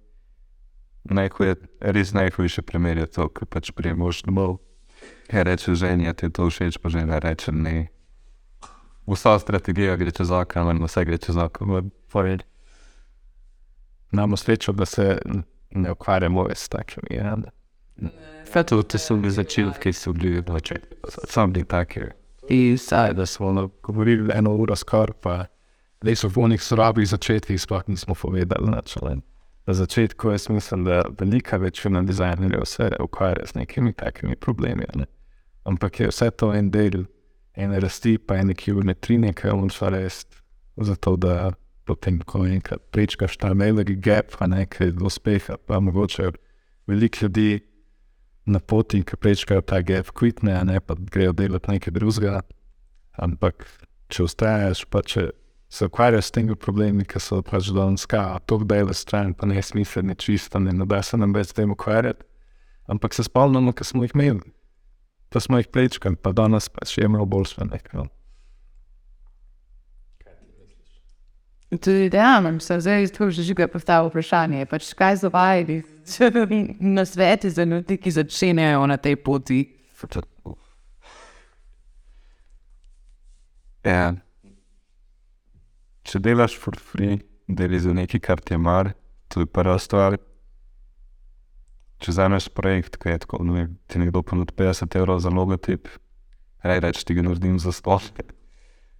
Najhuje, 1.06 1.56
res 1.82 2.14
najhujše 2.14 2.62
primer 2.62 2.98
je 2.98 3.06
to, 3.06 3.28
ko 3.30 3.46
pač 3.46 3.70
prijemaš 3.72 4.24
domov. 4.26 4.58
Ja, 5.30 5.44
reče 5.46 5.76
ženja, 5.78 6.14
ti 6.14 6.26
je 6.26 6.34
to 6.34 6.50
všeč, 6.50 6.78
pa 6.82 6.90
žena 6.90 7.20
reče 7.22 7.52
ne. 7.52 7.90
Vsa 9.06 9.38
strategija 9.38 9.98
gre 10.02 10.10
čez 10.10 10.32
okno, 10.34 10.74
vse 10.86 11.06
gre 11.06 11.18
čez 11.18 11.38
okno. 11.38 11.82
povedi. 12.10 12.42
Imamo 14.16 14.38
srečo, 14.38 14.72
da 14.72 14.86
se 14.86 15.18
ne 15.72 15.92
ukvarjamo 15.92 16.48
s 16.56 16.70
takimi. 16.70 17.08
Ja. 17.10 17.38
To, 18.64 18.84
to 18.84 18.98
so 18.98 19.16
bili 19.16 19.32
začetki, 19.32 19.80
ki 19.82 19.94
so 19.94 20.14
bili 20.14 20.42
na 20.48 20.54
začetku. 20.54 20.96
Something 21.28 21.68
takega. 21.68 22.12
Isa, 22.50 23.14
Da 23.14 23.26
smo 23.26 23.48
ono 23.48 23.70
govorili 23.84 24.32
eno 24.34 24.56
uro 24.56 24.76
skoraj, 24.76 25.14
pa 25.22 25.46
res 26.02 26.24
v 26.24 26.32
onih 26.38 26.64
slabih 26.64 27.08
začetkih 27.08 27.62
sploh 27.62 27.84
nismo 27.88 28.16
povedali. 28.16 28.72
Nič, 28.72 28.98
ali. 29.02 29.20
Na 29.68 29.74
začetku 29.74 30.30
jaz 30.30 30.50
mislim, 30.50 30.84
da 30.84 31.02
velika 31.20 31.58
večina 31.58 32.02
dizajnerjev 32.02 32.66
se 32.66 32.90
ukvarja 33.04 33.46
z 33.46 33.56
nekimi 33.56 33.94
takimi 33.94 34.36
problemi. 34.36 34.86
Ne? 34.96 35.06
Ampak 35.64 36.00
je 36.00 36.08
vse 36.08 36.32
to 36.32 36.54
en 36.54 36.72
del, 36.72 37.04
ene 37.56 37.80
rasti, 37.80 38.18
pa 38.18 38.36
ene 38.36 38.54
kilometrine, 38.54 39.34
ki 39.34 39.48
jo 39.48 39.58
moraš 39.58 39.82
res, 39.92 40.26
zato 40.78 41.16
da 41.16 41.52
potem, 41.86 42.20
ko 42.26 42.46
enkrat 42.50 42.82
prečkaš 42.92 43.38
ta 43.38 43.54
veliki 43.54 43.96
gap, 44.02 44.36
a 44.40 44.48
nekaj 44.50 44.96
do 44.98 45.08
uspeha, 45.10 45.58
pa 45.58 45.80
mogoče 45.80 46.32
veliko 46.88 47.26
ljudi 47.26 47.62
na 48.46 48.60
poti, 48.60 49.04
ki 49.04 49.18
prečkajo 49.18 49.62
ta 49.62 49.82
gap, 49.82 50.12
kvitne, 50.14 50.54
a 50.54 50.64
ne 50.64 50.80
pa 50.80 50.96
grejo 50.98 51.34
delati 51.34 51.72
nekaj 51.72 51.94
drugega. 51.94 52.42
Ampak 53.22 53.66
če 54.12 54.26
ustrajaš, 54.26 54.86
pa 54.90 55.02
če 55.02 55.30
se 55.70 55.88
ukvarjaš 55.90 56.30
s 56.30 56.36
temi 56.36 56.56
problemi, 56.56 57.06
ki 57.08 57.20
so 57.20 57.42
pač 57.46 57.72
daneska, 57.74 58.24
to 58.46 58.60
dela 58.68 58.94
stran, 58.94 59.34
pa 59.34 59.50
ne 59.50 59.62
smiselni, 59.62 60.16
čisto 60.16 60.62
ne, 60.62 60.74
ne 60.74 60.86
da 60.90 61.02
se 61.04 61.18
nam 61.18 61.34
več 61.34 61.52
s 61.52 61.58
tem 61.58 61.72
ukvarjati. 61.72 62.26
Ampak 62.92 63.18
se 63.18 63.26
spomnimo, 63.26 63.74
ki 63.74 63.88
smo 63.88 64.06
jih 64.06 64.14
imeli, 64.14 64.44
pa 65.34 65.42
smo 65.42 65.58
jih 65.58 65.72
prečkali, 65.74 66.22
pa 66.22 66.36
danes 66.38 66.70
pač 66.70 67.00
je 67.00 67.10
imel 67.10 67.26
bolj 67.26 67.50
sve 67.56 67.66
tudi 71.78 72.10
dejamem, 72.10 72.60
sem 72.60 72.82
zdaj 72.82 73.10
tu 73.16 73.30
že 73.30 73.44
že 73.44 73.68
postavil 73.68 74.10
vprašanje, 74.10 74.66
pač 74.66 74.94
kaj 74.94 75.18
so 75.18 75.30
vajeni, 75.30 75.84
če 76.06 76.32
bi 76.46 76.76
na 76.80 77.06
sveti 77.06 77.50
za 77.50 77.64
ljudi, 77.64 77.98
ki 77.98 78.12
začenjajo 78.12 78.86
na 78.88 78.98
tej 78.98 79.16
poti. 79.16 79.62
Ja. 83.86 84.16
Če 86.06 86.20
delaš 86.22 86.58
for 86.58 86.78
free, 86.78 87.20
delaš 87.48 87.86
za 87.86 87.94
nekaj, 87.94 88.22
kar 88.22 88.42
ti 88.42 88.54
je 88.54 88.62
mar, 88.62 88.94
to 89.30 89.46
je 89.46 89.50
prva 89.50 89.78
stvar. 89.82 90.18
Če 92.02 92.12
vzameš 92.12 92.50
projekt, 92.54 92.98
ki 93.02 93.14
je 93.14 93.22
tako, 93.24 93.42
vem, 93.50 93.78
ti 93.88 94.02
nekdo 94.02 94.22
ponudi 94.22 94.54
50 94.54 94.98
evrov 95.00 95.22
za 95.24 95.32
logotip, 95.34 95.88
raj 96.66 96.82
reč 96.84 97.04
ti 97.06 97.16
ga 97.18 97.26
naredim 97.26 97.58
za 97.62 97.74
sploh. 97.74 98.04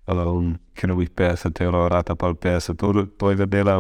Um, 0.08 0.58
ker 0.78 0.94
bi 0.96 1.08
50 1.08 1.62
evrov, 1.66 1.88
rata 1.90 2.16
pa 2.16 2.34
50 2.34 2.84
ur, 2.86 3.06
to 3.18 3.32
je 3.32 3.46
dela, 3.46 3.80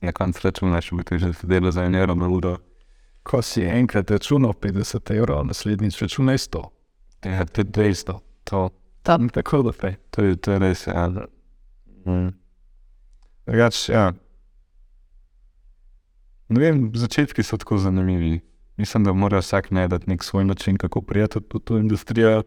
ja, 0.00 0.12
konc 0.12 0.40
računaš, 0.44 0.90
bi 0.96 1.04
ti 1.04 1.18
že 1.18 1.32
dela 1.42 1.70
za 1.70 1.84
en 1.84 1.94
evro 1.94 2.14
na 2.14 2.28
uro. 2.28 2.56
Ko 3.22 3.42
si 3.42 3.64
enkrat 3.64 4.10
računal 4.10 4.52
50 4.52 5.12
evrov, 5.16 5.44
naslednjič 5.46 6.02
računaj 6.02 6.38
100. 6.38 6.64
Ja, 7.24 7.44
to 7.44 7.60
je 7.60 7.64
200, 7.64 8.18
to, 8.44 8.70
Tam. 9.04 9.28
Tako 9.28 9.62
da 9.62 9.72
fej. 9.72 9.94
to 10.10 10.22
je, 10.22 10.36
to 10.36 10.52
je 10.52 10.58
res, 10.58 10.86
ja. 10.86 11.08
Mm. 12.06 12.32
Drugač, 13.46 13.88
ja. 13.88 14.12
Ne 16.48 16.60
vem, 16.60 16.88
začetki 16.96 17.44
so 17.44 17.58
tako 17.60 17.76
zanimivi. 17.78 18.40
Mislim, 18.80 19.04
da 19.04 19.12
mora 19.12 19.42
vsak 19.44 19.70
najti 19.70 20.08
nek 20.08 20.24
svoj 20.24 20.44
način, 20.44 20.76
kako 20.76 21.02
prijeti 21.02 21.38
v 21.38 21.60
to 21.64 21.78
industrijo. 21.78 22.42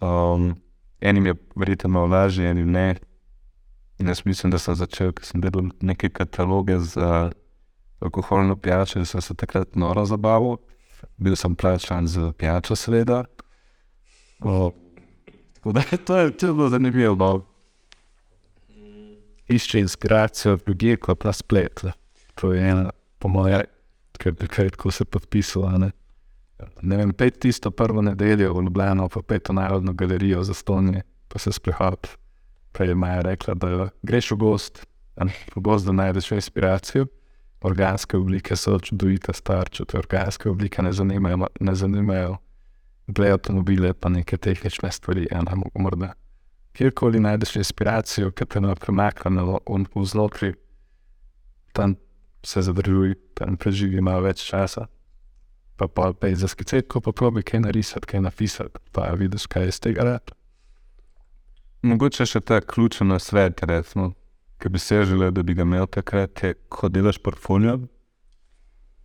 Um, 0.00 0.52
enim 1.04 1.26
je 1.26 1.34
verjetno 1.56 1.90
malo 1.90 2.06
lažje, 2.06 2.50
enim 2.50 2.70
ne. 2.70 2.94
In 3.98 4.08
jaz 4.08 4.24
mislim, 4.24 4.50
da 4.50 4.58
sem 4.58 4.74
začel, 4.74 5.12
ker 5.12 5.26
sem 5.26 5.40
delal 5.40 5.68
neke 5.80 6.08
kataloge 6.10 6.78
za 6.78 7.30
alkoholno 8.00 8.56
pijačo, 8.56 8.98
in 8.98 9.06
sem 9.06 9.22
se 9.22 9.34
takrat 9.34 9.76
noro 9.76 10.04
zabaval. 10.08 10.56
Bil 11.16 11.36
sem 11.36 11.54
plačan 11.54 12.06
za 12.08 12.32
pijačo, 12.32 12.76
seveda. 12.76 13.24
O, 14.40 14.72
tako 15.54 15.72
da 15.72 15.82
to 16.06 16.16
je, 16.18 16.30
to 16.36 16.46
je 16.46 16.52
bilo 16.52 16.68
zanimivo. 16.68 17.14
no. 17.14 17.44
Išče 19.48 19.80
inspiracijo 19.80 20.56
drugje 20.56 20.96
kot 20.96 21.24
na 21.24 21.32
spletu. 21.32 21.92
To 22.34 22.52
je 22.52 22.70
ena, 22.70 22.90
po 23.18 23.28
mojem, 23.28 23.68
ker 24.18 24.32
bi 24.32 24.48
kratko 24.48 24.90
se 24.90 25.04
podpisala. 25.04 25.90
Ne? 26.82 26.96
vem, 26.96 27.12
pet 27.12 27.38
tisto 27.40 27.70
prvo 27.70 28.02
nedeljo 28.02 28.54
v 28.54 28.62
Ljubljano, 28.62 29.08
pa 29.08 29.22
pet 29.22 29.48
v 29.48 29.54
Narodno 29.58 29.92
galerijo 29.92 30.44
za 30.44 30.54
stonje, 30.54 31.02
pa 31.28 31.38
se 31.38 31.52
sprehod. 31.52 32.08
Prej 32.72 32.88
je 32.88 32.94
Maja 32.94 33.20
rekla, 33.22 33.54
da 33.54 33.88
greš 34.02 34.30
v 34.30 34.36
gost, 34.36 34.86
v 35.54 35.60
gost, 35.60 35.86
da 35.86 35.92
najdeš 35.92 36.32
inspiracijo. 36.32 37.06
Organske 37.64 38.16
oblike 38.16 38.56
so 38.56 38.78
čudovite, 38.78 39.32
starče, 39.32 39.84
te 39.84 39.98
organske 39.98 40.50
oblike 40.50 40.82
ne 40.82 40.92
zanimajo, 40.92 41.46
ne 41.60 41.74
zanimajo. 41.74 42.36
Glej 43.06 43.32
avtomobile, 43.36 43.92
pa 43.94 44.08
neke 44.08 44.36
tehnične 44.36 44.90
stvari, 44.92 45.26
ena 45.30 45.56
morda. 45.74 46.12
Kjerkoli 46.74 47.20
najdeš 47.20 47.56
inspiracijo, 47.56 48.30
ki 48.30 48.46
te 48.46 48.60
ne 48.60 48.74
premakne 48.74 49.44
vznotraj, 49.94 50.54
tam 51.72 51.94
se 52.42 52.62
zadržuj, 52.62 53.14
tam 53.34 53.56
preživi 53.56 54.00
malo 54.00 54.26
več 54.26 54.44
časa. 54.48 54.86
Pa 55.76 55.88
pa 55.88 56.12
pej 56.12 56.34
za 56.38 56.48
skicetko, 56.48 57.00
pa 57.00 57.12
probi 57.12 57.42
kaj 57.42 57.60
narisati, 57.60 58.06
kaj 58.06 58.20
napisati, 58.20 58.78
pa 58.92 59.10
vidiš, 59.18 59.46
kaj 59.46 59.62
je 59.62 59.68
iz 59.68 59.80
tega 59.80 60.04
rad. 60.06 60.30
Mogoče 61.82 62.26
še 62.26 62.40
ta 62.40 62.60
ključen 62.60 63.12
svet, 63.20 63.62
recimo, 63.68 64.12
ki 64.58 64.70
bi 64.72 64.78
se 64.78 65.02
želel, 65.04 65.32
da 65.34 65.42
bi 65.42 65.54
ga 65.54 65.66
imel 65.66 65.86
takrat, 65.86 66.42
je, 66.42 66.54
ko 66.68 66.88
delaš 66.88 67.18
portfolio. 67.18 67.78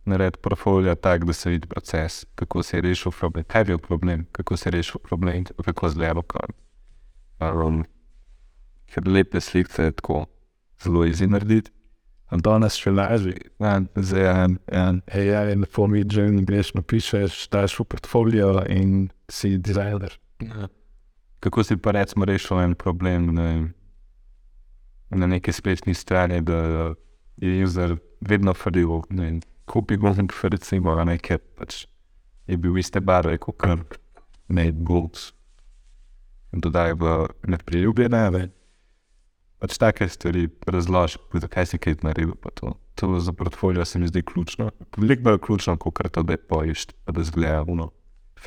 Naredi 0.08 0.38
portfolio 0.42 0.94
tako, 0.94 1.28
da 1.28 1.32
se 1.32 1.50
vidi 1.50 1.68
proces, 1.68 2.24
kako 2.34 2.62
se 2.62 2.76
je 2.76 2.82
rešil 2.86 3.12
problem, 3.12 3.44
kaj 3.44 3.60
je 3.60 3.64
bil 3.64 3.78
problem, 3.78 4.24
kako 4.32 4.56
se 4.56 4.68
je 4.68 4.72
rešil 4.78 5.02
problem, 5.04 5.44
kako 5.64 5.88
zgleda 5.88 6.22
kar. 6.22 6.54
Um, 7.40 7.84
ker 8.88 9.08
lepe 9.08 9.40
slike 9.40 9.82
je 9.82 9.92
tako 9.92 10.24
zelo 10.82 11.04
izi 11.04 11.26
narediti. 11.26 11.70
In 12.30 12.42
danes 12.46 12.76
še 12.78 12.92
lažje. 12.94 13.34
Ja, 13.58 13.80
zdaj, 13.96 14.22
ja, 14.22 14.34
ja, 14.70 14.84
Hej, 15.10 15.26
ja, 15.26 15.42
in 15.50 15.64
lepo 15.64 15.88
mi 15.90 16.04
že 16.06 16.28
greš, 16.46 16.74
napišeš, 16.78 17.48
daš 17.50 17.74
v 17.80 17.88
portfolio 17.90 18.52
in 18.70 19.10
si 19.26 19.58
dizajner. 19.58 20.14
Ja. 20.46 20.70
Kako 21.40 21.64
si 21.64 21.76
pa 21.76 21.90
recimo 21.96 22.28
rešil 22.28 22.60
en 22.62 22.74
problem 22.78 23.34
ne, 23.34 23.50
na 25.10 25.26
neki 25.26 25.52
spletni 25.52 25.94
strani, 25.94 26.40
da 26.40 26.94
je 27.40 27.64
user 27.64 27.96
vedno 28.20 28.54
fadil, 28.54 29.02
ne 29.10 29.40
kupi 29.70 29.96
gumb, 29.96 30.30
recimo, 30.42 30.94
a 30.98 31.04
nekaj 31.06 31.38
pač 31.58 31.84
je 32.50 32.58
bil 32.58 32.78
iste 32.78 33.00
barve, 33.00 33.38
kot 33.38 33.58
kar 33.62 33.84
made 34.50 34.82
gold. 34.86 35.30
In 36.50 36.62
dodaj 36.64 36.96
v 36.98 37.12
nepriljubljene, 37.46 38.22
ne. 38.34 38.48
Pač 39.60 39.76
take 39.78 40.08
stvari 40.08 40.48
razložiš, 40.66 41.18
zakaj 41.42 41.66
si 41.66 41.78
kaj 41.78 42.00
naredil. 42.02 42.34
pa 42.40 42.50
To, 42.56 42.74
to 42.94 43.20
za 43.20 43.32
portfolio 43.32 43.84
se 43.84 43.98
mi 43.98 44.08
zdi 44.08 44.22
ključno. 44.22 44.70
Veliko 44.96 45.22
bolj 45.22 45.38
ključno, 45.46 45.76
kot 45.76 46.00
da 46.16 46.36
pojiš, 46.36 46.86
pa 47.04 47.12
da 47.12 47.22
zgleda 47.22 47.64
uno, 47.68 47.90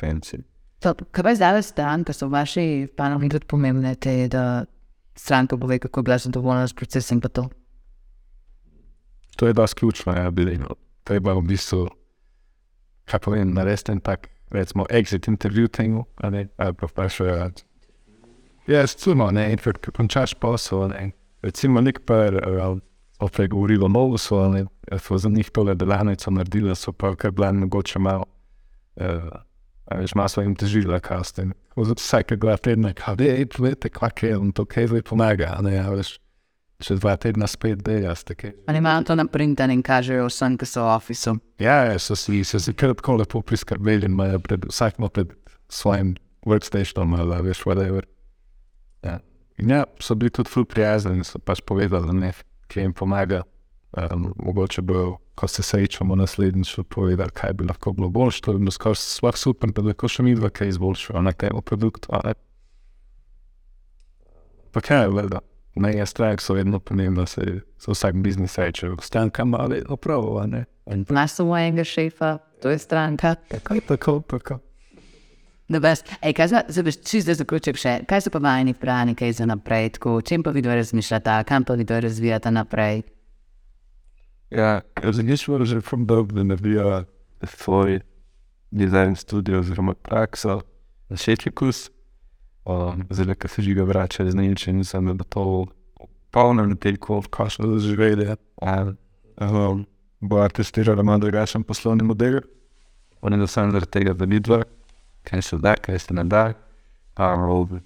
fancy. 0.00 0.42
To, 0.82 0.94
kaj 0.94 1.24
pa 1.24 1.34
zdaj 1.34 1.62
stran, 1.62 2.04
ker 2.04 2.14
so 2.14 2.28
vaši 2.28 2.88
panovi 2.96 3.30
tudi 3.32 3.46
pomembne, 3.46 3.94
te, 3.94 4.28
da 4.28 4.64
stranka 5.16 5.56
pove, 5.56 5.78
kako 5.78 6.00
je 6.00 6.04
bila 6.04 6.18
zadovoljna 6.18 6.68
s 6.68 6.74
procesom 6.74 7.20
pa 7.20 7.28
to. 7.28 7.48
To 9.36 9.46
je 9.46 9.52
dosti 9.52 9.78
ključno, 9.78 10.12
ja, 10.12 10.30
bilo. 10.30 10.74
Treba 11.04 11.34
v 11.34 11.42
bistvu, 11.42 11.88
kaj 13.04 13.20
povem, 13.20 13.54
narediti 13.54 13.92
en 13.92 14.00
tak, 14.00 14.28
recimo, 14.50 14.86
exit 14.90 15.28
intervju 15.28 15.68
temu, 15.68 16.04
ali 16.16 16.48
pa 16.56 16.86
vprašajo. 16.86 17.50
Ja, 18.66 18.86
sumo, 18.86 19.28
ne, 19.30 19.50
in 19.52 19.60
ker 19.60 19.92
končaš 19.92 20.34
posel, 20.40 20.88
ne, 20.88 21.10
recimo, 21.44 21.82
nek 21.84 22.00
par, 22.08 22.38
ali 22.40 22.80
pa 23.20 23.28
pregovorilo 23.28 23.88
novo 23.88 24.18
so, 24.18 24.40
ne, 24.48 24.64
so 25.00 25.18
za 25.20 25.28
njih 25.28 25.50
tole 25.54 25.74
delavnico 25.74 26.30
naredili, 26.30 26.76
so 26.76 26.92
pa 26.92 27.14
kar 27.16 27.30
bila 27.30 27.52
mogoče 27.52 27.98
malo, 27.98 28.24
uh, 28.96 29.28
a 29.84 30.00
veš, 30.00 30.14
malo 30.14 30.32
so 30.32 30.42
jim 30.42 30.56
težila 30.56 31.00
kasten. 31.00 31.52
Vsake 31.76 32.36
dva 32.40 32.56
tedna, 32.56 32.94
kaj 32.96 33.20
je, 33.20 33.46
povete, 33.52 33.90
kak 33.92 34.22
je, 34.22 34.32
in 34.32 34.52
to 34.52 34.64
kaj 34.64 34.88
zdaj 34.92 35.04
pomaga, 35.10 35.54
a 35.58 35.62
ne, 35.62 35.76
a 35.82 35.90
veš, 35.92 36.16
čez 36.84 37.02
dva 37.04 37.18
tedna 37.20 37.46
spet 37.50 37.84
delaš, 37.84 38.24
tako. 38.30 38.54
Ali 38.68 38.80
imajo 38.80 39.04
to 39.10 39.18
naprinten 39.20 39.70
in 39.76 39.82
kažejo 39.84 40.30
vsem, 40.30 40.56
ki 40.58 40.68
so 40.68 40.86
v 40.88 40.96
ofisu. 40.96 41.36
Ja, 41.60 41.82
ja, 41.90 42.00
so 42.00 42.16
si, 42.16 42.40
so 42.48 42.60
si 42.62 42.72
kar 42.72 42.96
tako 42.96 43.20
lepo 43.20 43.44
priskrbeli 43.44 44.08
in 44.08 44.16
imajo 44.16 44.40
pred 44.40 44.64
vsakim 44.72 45.08
pred 45.12 45.36
svojim 45.68 46.16
workstationom 46.48 47.16
ali 47.20 47.42
veš, 47.50 47.64
whatever. 47.68 48.08
Ja. 49.04 49.18
In 49.58 49.70
ja, 49.70 49.84
so 50.00 50.14
bili 50.14 50.30
tudi 50.34 50.50
ful 50.50 50.64
prijazni 50.64 51.20
in 51.20 51.24
so 51.24 51.38
pač 51.38 51.60
povedali, 51.66 52.06
da 52.06 52.12
ne, 52.12 52.32
ki 52.68 52.80
jim 52.80 52.94
pomaga. 52.96 53.44
Um, 53.94 54.32
mogoče 54.42 54.82
bo, 54.82 55.18
ko 55.38 55.46
se 55.48 55.62
srečamo 55.62 56.16
naslednjič, 56.18 56.80
povedali, 56.90 57.30
kaj 57.30 57.52
bi 57.52 57.68
lahko 57.68 57.92
bilo 57.92 58.08
boljše. 58.10 58.42
To 58.42 58.52
je 58.52 58.58
bilo 58.58 58.74
skoraj 58.74 58.98
sploh 58.98 59.38
super, 59.38 59.70
da 59.70 59.84
lahko 59.86 60.10
še 60.10 60.26
mi 60.26 60.34
dva 60.34 60.50
kaj 60.50 60.74
izboljšamo 60.74 61.22
na 61.22 61.32
tem 61.32 61.60
produktu. 61.62 62.10
Pa 64.74 64.82
kaj 64.82 65.04
je, 65.04 65.12
vedno. 65.14 65.40
Ne, 65.74 65.90
jaz 65.96 66.10
strah 66.10 66.38
so 66.42 66.54
vedno 66.54 66.78
pomembno, 66.78 67.26
se 67.26 67.60
za 67.82 67.92
vsak 67.92 68.18
biznis 68.22 68.58
reče, 68.58 68.92
stanka 69.02 69.42
ima 69.42 69.66
vedno 69.70 69.96
prav, 69.96 70.26
a 70.38 70.46
ne. 70.46 70.64
In 70.90 71.06
Imaš 71.10 71.38
svojega 71.38 71.84
šefa, 71.84 72.38
to 72.62 72.70
je 72.70 72.78
stranka. 72.78 73.34
tako, 73.50 73.80
tako, 73.86 74.20
tako. 74.26 74.58
Da 75.68 75.80
best. 75.80 76.08
Ej, 76.20 76.34
kaj 76.36 76.48
za, 76.48 76.62
zdaj 76.68 76.84
veš, 76.84 77.00
čisto 77.08 77.30
da 77.30 77.34
zaključim 77.38 77.76
še, 77.80 77.92
kaj 78.08 78.20
so 78.26 78.30
pa 78.30 78.40
vajeni 78.44 78.74
plani, 78.76 79.14
kaj 79.16 79.32
za 79.40 79.46
naprej, 79.48 79.94
tako, 79.96 80.18
o 80.20 80.22
čem 80.22 80.42
pa 80.44 80.52
vidva 80.52 80.76
razmišljata, 80.76 81.38
kam 81.48 81.64
pa 81.64 81.76
vidva 81.80 82.02
razvijata 82.04 82.50
naprej. 82.52 83.02
Ja, 84.50 84.80
razmišljam 84.96 85.64
že 85.64 85.80
from 85.80 86.06
dog, 86.06 86.32
da 86.32 86.44
naredijo 86.44 87.04
svoj 87.42 88.00
design 88.70 89.16
studio 89.16 89.58
oziroma 89.60 89.94
prakso 89.94 90.60
na 91.08 91.16
Šetlikus. 91.16 91.90
Um, 92.64 93.06
zdaj, 93.10 93.34
ko 93.34 93.48
se 93.48 93.62
žiga 93.62 93.84
vrača 93.84 94.24
iz 94.24 94.34
Nemčije, 94.34 94.74
bo 95.14 95.24
to 95.24 95.44
v 95.44 96.06
polnem 96.30 96.68
nedeljku, 96.68 97.22
Kašno 97.30 97.66
da 97.66 97.78
živeli, 97.78 98.24
ja. 98.24 98.36
a, 98.62 98.92
um, 99.40 99.86
bo 100.20 100.48
testirala 100.48 101.02
malo 101.02 101.18
drugačen 101.18 101.62
poslovni 101.62 102.04
model. 102.04 102.40
Oni 103.20 103.38
da 103.38 103.46
sem 103.46 103.70
zaradi 103.70 103.90
tega, 103.90 104.12
da 104.12 104.24
vidva, 104.24 104.62
kaj 105.24 105.42
se 105.42 105.58
da, 105.58 105.74
kaj 105.76 105.98
se 105.98 106.14
ne 106.14 106.24
da. 106.24 106.46
Um, 107.18 107.80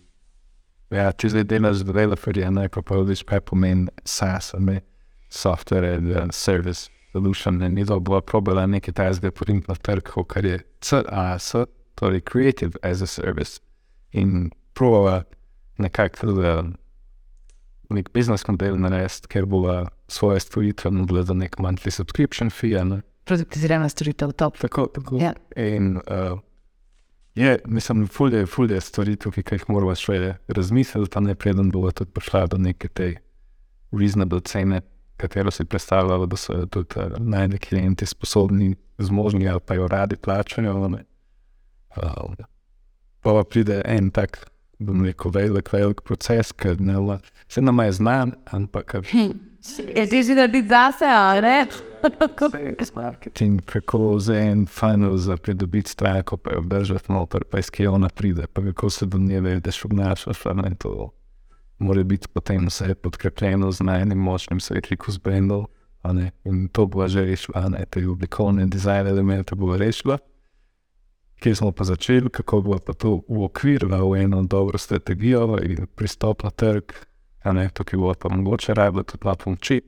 Ja, 0.89 1.11
če 1.13 1.29
zdaj 1.35 1.45
delaš 1.51 1.83
z 1.83 1.85
developerji, 1.91 2.47
ne, 2.49 2.63
pa 2.73 2.81
vidiš, 2.97 3.21
kaj 3.29 3.43
pomeni 3.51 3.91
SaaS, 4.09 4.55
a 4.57 4.61
ne, 4.63 4.79
software 5.29 5.91
as 5.99 6.07
a 6.17 6.23
service 6.33 6.89
solution, 7.13 7.61
in 7.63 7.77
je 7.77 7.85
to 7.91 7.99
bila 8.01 8.23
probala 8.25 8.65
nekaj 8.67 8.95
tajnega 8.97 9.31
poriniti 9.37 9.69
na 9.69 9.77
trg, 9.77 10.09
kar 10.29 10.49
je 10.49 10.63
CAS, 10.81 11.53
torej 11.99 12.25
Creative 12.25 12.81
as 12.83 13.03
a 13.03 13.07
Service. 13.07 13.61
In 14.13 14.49
probala 14.73 15.27
nekako 15.79 16.33
uh, 16.33 16.65
nek 17.93 18.09
biznis 18.17 18.47
model 18.49 18.81
narediti, 18.81 19.29
ker 19.29 19.45
bo 19.45 19.85
svoje 20.09 20.41
storitve 20.41 20.91
nudila 20.91 21.27
za 21.29 21.37
nek 21.37 21.61
monthly 21.61 21.93
subscription 21.93 22.51
fee, 22.51 22.81
ne. 22.85 23.03
Produktizirana 23.29 23.89
storitev, 23.93 24.33
top. 24.33 24.57
Tako, 24.57 24.87
tako. 24.95 25.21
Ja. 25.21 25.35
In 25.57 25.99
uh, 26.07 26.41
je, 27.39 27.59
mislim, 27.67 28.07
fulje, 28.07 28.47
fulje 28.47 28.81
stvari 28.81 29.17
tukaj, 29.17 29.45
ki 29.47 29.59
jih 29.59 29.65
moramo 29.71 29.95
še 29.95 30.35
razmisliti, 30.49 31.11
pa 31.15 31.23
ne 31.23 31.35
preden 31.39 31.71
bo 31.71 31.91
tudi 31.91 32.11
prišla 32.15 32.47
do 32.53 32.59
neke 32.59 32.89
te 32.89 33.15
reasonable 33.93 34.41
cene, 34.41 34.81
katero 35.19 35.51
si 35.51 35.65
predstavljamo, 35.65 36.27
da 36.27 36.37
so 36.37 36.67
tudi 36.67 37.01
uh, 37.01 37.17
najni 37.19 37.59
klienti 37.59 38.07
sposobni, 38.07 38.75
zmožni 38.99 39.49
ali 39.49 39.61
pa 39.67 39.75
jo 39.75 39.89
radi 39.89 40.17
plačajo. 40.17 40.89
ne. 40.89 41.05
Uh, 41.97 42.35
pa 43.21 43.35
pa 43.35 43.45
pride 43.45 43.83
en 43.85 44.11
tak, 44.11 44.45
bom 44.79 45.05
rekel, 45.05 45.31
velik, 45.35 45.73
velik 45.73 46.03
proces, 46.07 46.53
le, 47.09 47.19
se 47.49 47.63
nam 47.63 47.79
je 47.79 47.93
znan, 47.93 48.35
ampak 48.47 48.95
Je 49.95 50.07
ti 50.07 50.23
že 50.23 50.35
narediti 50.35 50.69
zase, 50.69 51.05
a 51.05 51.41
ne? 51.41 51.67
marketing 52.95 53.63
preko 53.67 54.19
en 54.33 54.67
funnel 54.67 55.17
za 55.17 55.37
pridobiti 55.37 55.91
stranko, 55.91 56.37
pa 56.37 56.53
jo 56.53 56.59
obdržati 56.59 57.13
noter, 57.13 57.45
pa 57.45 57.59
iz 57.59 57.71
kje 57.71 57.89
ona 57.89 58.09
pride, 58.09 58.47
pa 58.47 58.63
kako 58.63 58.91
se 58.91 59.07
do 59.07 59.19
nje 59.19 59.41
vedeš, 59.41 59.85
obnašaš, 59.85 60.47
a 60.47 60.53
ne 60.53 60.75
to. 60.79 61.11
Mora 61.79 62.03
biti 62.03 62.29
potem 62.29 62.67
vse 62.67 62.95
podkrepljeno 62.95 63.73
z 63.73 63.83
najnim 63.83 64.19
močnim 64.19 64.61
svetlikom 64.61 65.15
z 65.15 65.19
brendov, 65.19 65.67
a 66.03 66.13
ne, 66.13 66.31
in 66.45 66.69
to 66.69 66.87
bo 66.87 67.09
že 67.09 67.25
rešila, 67.25 67.63
a 67.65 67.69
ne, 67.69 67.85
te 67.91 68.09
oblikovne 68.09 68.67
dizajn 68.67 69.07
elemente 69.07 69.55
bo 69.55 69.77
rešila. 69.77 70.19
Kje 71.39 71.55
smo 71.55 71.73
pa 71.73 71.85
začeli, 71.85 72.31
kako 72.31 72.61
bo 72.61 72.79
pa 72.79 72.93
to 72.93 73.23
uokvirila 73.29 74.03
v 74.03 74.23
eno 74.23 74.43
dobro 74.43 74.79
strategijo 74.79 75.59
in 75.63 75.87
pristop 75.95 76.43
na 76.43 76.51
trg, 76.51 76.93
ne, 77.53 77.69
tukaj 77.71 77.99
bo 77.99 78.15
pa 78.15 78.29
mogoče 78.29 78.75
rabila 78.75 79.03
tudi 79.03 79.25
malo 79.25 79.37
pomoči. 79.37 79.81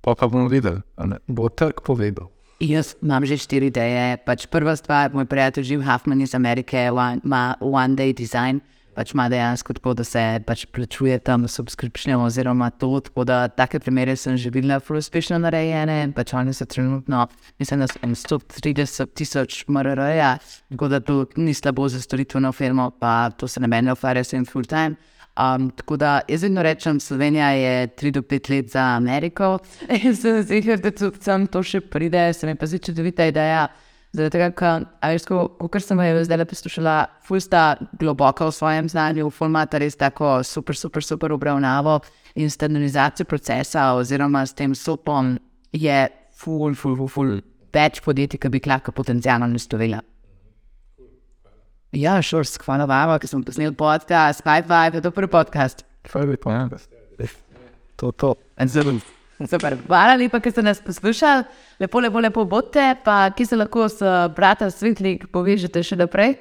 Pa 0.00 0.14
pa 0.14 0.28
bomo 0.28 0.48
videli, 0.48 0.80
bo 1.26 1.48
trg 1.48 1.82
povedal. 1.82 2.30
Jaz 2.60 2.94
imam 3.02 3.26
že 3.26 3.36
štiri 3.36 3.68
ideje. 3.68 4.16
Pač 4.24 4.46
prva 4.46 4.76
stvar, 4.76 5.10
moj 5.12 5.26
prijatelj 5.26 5.72
Jim 5.72 5.82
Huffman 5.82 6.22
iz 6.22 6.34
Amerike 6.34 6.88
ima 6.88 7.54
One 7.60 7.96
Day 7.98 8.14
Design. 8.16 8.62
Pač 8.96 9.12
ima 9.12 9.26
dejansko 9.28 9.74
tako, 9.76 9.92
da 9.92 10.04
se 10.08 10.20
pač 10.46 10.64
plačuje 10.72 11.18
tam 11.18 11.44
subscription 11.48 12.22
oziroma 12.22 12.70
to. 12.70 13.00
Tako 13.00 13.24
da 13.28 13.48
take 13.48 13.80
primere 13.80 14.16
sem 14.16 14.38
že 14.40 14.48
videla, 14.50 14.80
zelo 14.80 14.98
uspešno 14.98 15.36
narejene. 15.38 16.12
Pač 16.16 16.32
oni 16.32 16.54
so 16.56 16.64
trenutno, 16.64 17.26
mislim, 17.58 17.82
da 17.84 17.90
so 17.90 18.00
jim 18.00 18.14
130 18.14 19.12
tisoč 19.12 19.64
MRR-ja, 19.68 20.38
tako 20.70 20.88
da 20.88 21.00
to 21.00 21.26
ni 21.36 21.52
slabo 21.54 21.88
za 21.88 22.00
storitveno 22.00 22.52
firmo, 22.52 22.90
pa 22.90 23.30
to 23.36 23.48
se 23.48 23.60
ne 23.60 23.68
meni 23.68 23.92
ukvarja 23.92 24.24
s 24.24 24.32
tem 24.32 24.46
full 24.46 24.64
time. 24.64 24.96
Um, 25.36 25.70
tako 25.70 25.96
da 26.00 26.20
jaz 26.28 26.42
vedno 26.42 26.62
rečem, 26.62 27.00
Slovenija 27.00 27.50
je 27.50 27.88
3 27.88 28.10
do 28.10 28.22
5 28.22 28.50
let 28.50 28.70
za 28.70 28.80
Ameriko, 28.80 29.58
in 30.02 30.16
sem 30.16 30.42
ziger, 30.42 30.80
da 30.80 30.90
tudi 30.90 31.20
sem 31.20 31.46
to 31.46 31.62
še 31.62 31.80
pride, 31.80 32.30
se 32.32 32.46
mi 32.46 32.54
pa 32.56 32.66
zdi 32.66 32.80
čudovita 32.88 33.26
ideja. 33.28 33.66
Zaradi 34.16 34.32
tega, 34.32 34.70
a 35.02 35.10
veš, 35.12 35.26
ko, 35.28 35.42
kot 35.60 35.84
sem 35.84 36.00
jo 36.00 36.22
zdaj 36.24 36.46
poslušala, 36.48 36.94
ful 37.26 37.40
sta 37.42 37.76
globoko 38.00 38.48
v 38.48 38.54
svojem 38.54 38.88
znanju, 38.88 39.28
ful 39.34 39.50
imata 39.50 39.82
res 39.82 39.98
tako 40.00 40.38
super, 40.46 40.78
super, 40.78 41.04
super 41.04 41.34
obravnavo 41.36 41.98
in 42.40 42.48
standardizacijo 42.50 43.28
procesa, 43.28 43.90
oziroma 43.98 44.46
s 44.46 44.56
tem 44.56 44.72
sopom 44.74 45.34
je 45.72 46.06
ful, 46.32 46.72
ful, 46.72 46.96
ful, 46.96 47.08
ful 47.12 47.36
več 47.76 48.00
podjetij, 48.00 48.40
ki 48.40 48.54
bi 48.54 48.64
lahko 48.64 48.96
potencialno 48.96 49.50
naslovila. 49.52 50.00
Ja, 51.96 52.18
šors, 52.20 52.58
hvala 52.60 52.84
vam, 52.84 53.14
ker 53.16 53.30
sem 53.30 53.40
posnel 53.40 53.72
podcast, 53.72 54.42
Five, 54.44 54.68
je 54.92 55.00
to 55.00 55.10
prvi 55.16 55.30
podcast. 55.32 55.80
Prvi 56.04 56.36
pa. 56.36 56.66
To, 57.96 58.10
to. 58.12 58.34
Zelo. 58.68 58.98
Super. 59.40 59.78
Hvala 59.86 60.18
lepa, 60.20 60.42
ker 60.44 60.52
ste 60.52 60.64
nas 60.64 60.82
poslušali. 60.84 61.46
Lepo, 61.80 62.00
lepo, 62.04 62.20
lepo 62.20 62.44
bodite, 62.44 62.84
pa 63.04 63.30
ki 63.32 63.46
se 63.48 63.56
lahko 63.56 63.88
s 63.88 64.04
brata 64.36 64.68
Svetlik 64.68 65.24
povežete 65.32 65.80
še 65.80 65.96
naprej. 65.96 66.36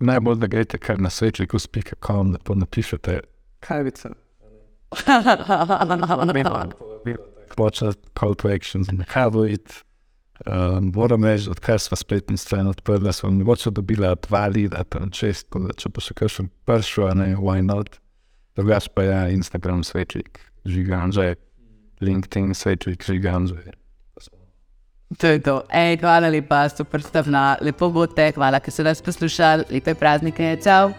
Najbolj 0.00 0.40
da 0.40 0.48
greste 0.48 0.80
kar 0.80 0.96
na 1.00 1.12
svetliku 1.12 1.60
speak.com, 1.60 2.32
da 2.32 2.40
pa 2.40 2.56
napišete 2.56 3.20
kavica. 3.64 4.14
Močna 7.60 7.92
call 8.16 8.34
to 8.40 8.48
action, 8.48 8.88
nahajati. 8.88 9.84
Um, 10.42 10.90
moram 10.94 11.24
reči, 11.24 11.46
odkar 11.50 11.78
smo 11.78 11.96
spletni 11.96 12.36
stran 12.36 12.66
odprli, 12.66 13.12
smo 13.12 13.30
mogoče 13.30 13.70
dobila 13.70 14.14
dva 14.14 14.46
lida, 14.46 14.82
tam 14.84 15.10
čest, 15.10 15.46
tako 15.46 15.68
da 15.68 15.76
če 15.78 15.92
bo 15.94 16.02
še 16.02 16.16
kakšen 16.18 16.50
prišel, 16.66 17.14
ne, 17.20 17.28
why 17.38 17.62
not. 17.62 18.00
Drugač 18.58 18.90
pa 18.94 19.06
je 19.06 19.20
Instagram 19.38 19.84
svetlik, 19.86 20.42
žiganže, 20.66 21.36
LinkedIn 22.02 22.54
svetlik, 22.54 23.06
žiganže. 23.06 23.78
To 25.20 25.30
je 25.30 25.38
to. 25.38 25.60
Ej, 25.70 26.00
hvala 26.02 26.26
lepa, 26.34 26.66
super 26.68 27.02
stavna, 27.02 27.54
lepo 27.62 27.90
bodite, 27.94 28.32
hvala, 28.34 28.58
ker 28.58 28.74
ste 28.74 28.82
nas 28.82 29.02
poslušali, 29.02 29.70
lepe 29.70 29.94
praznike, 29.94 30.56
čau. 30.58 30.90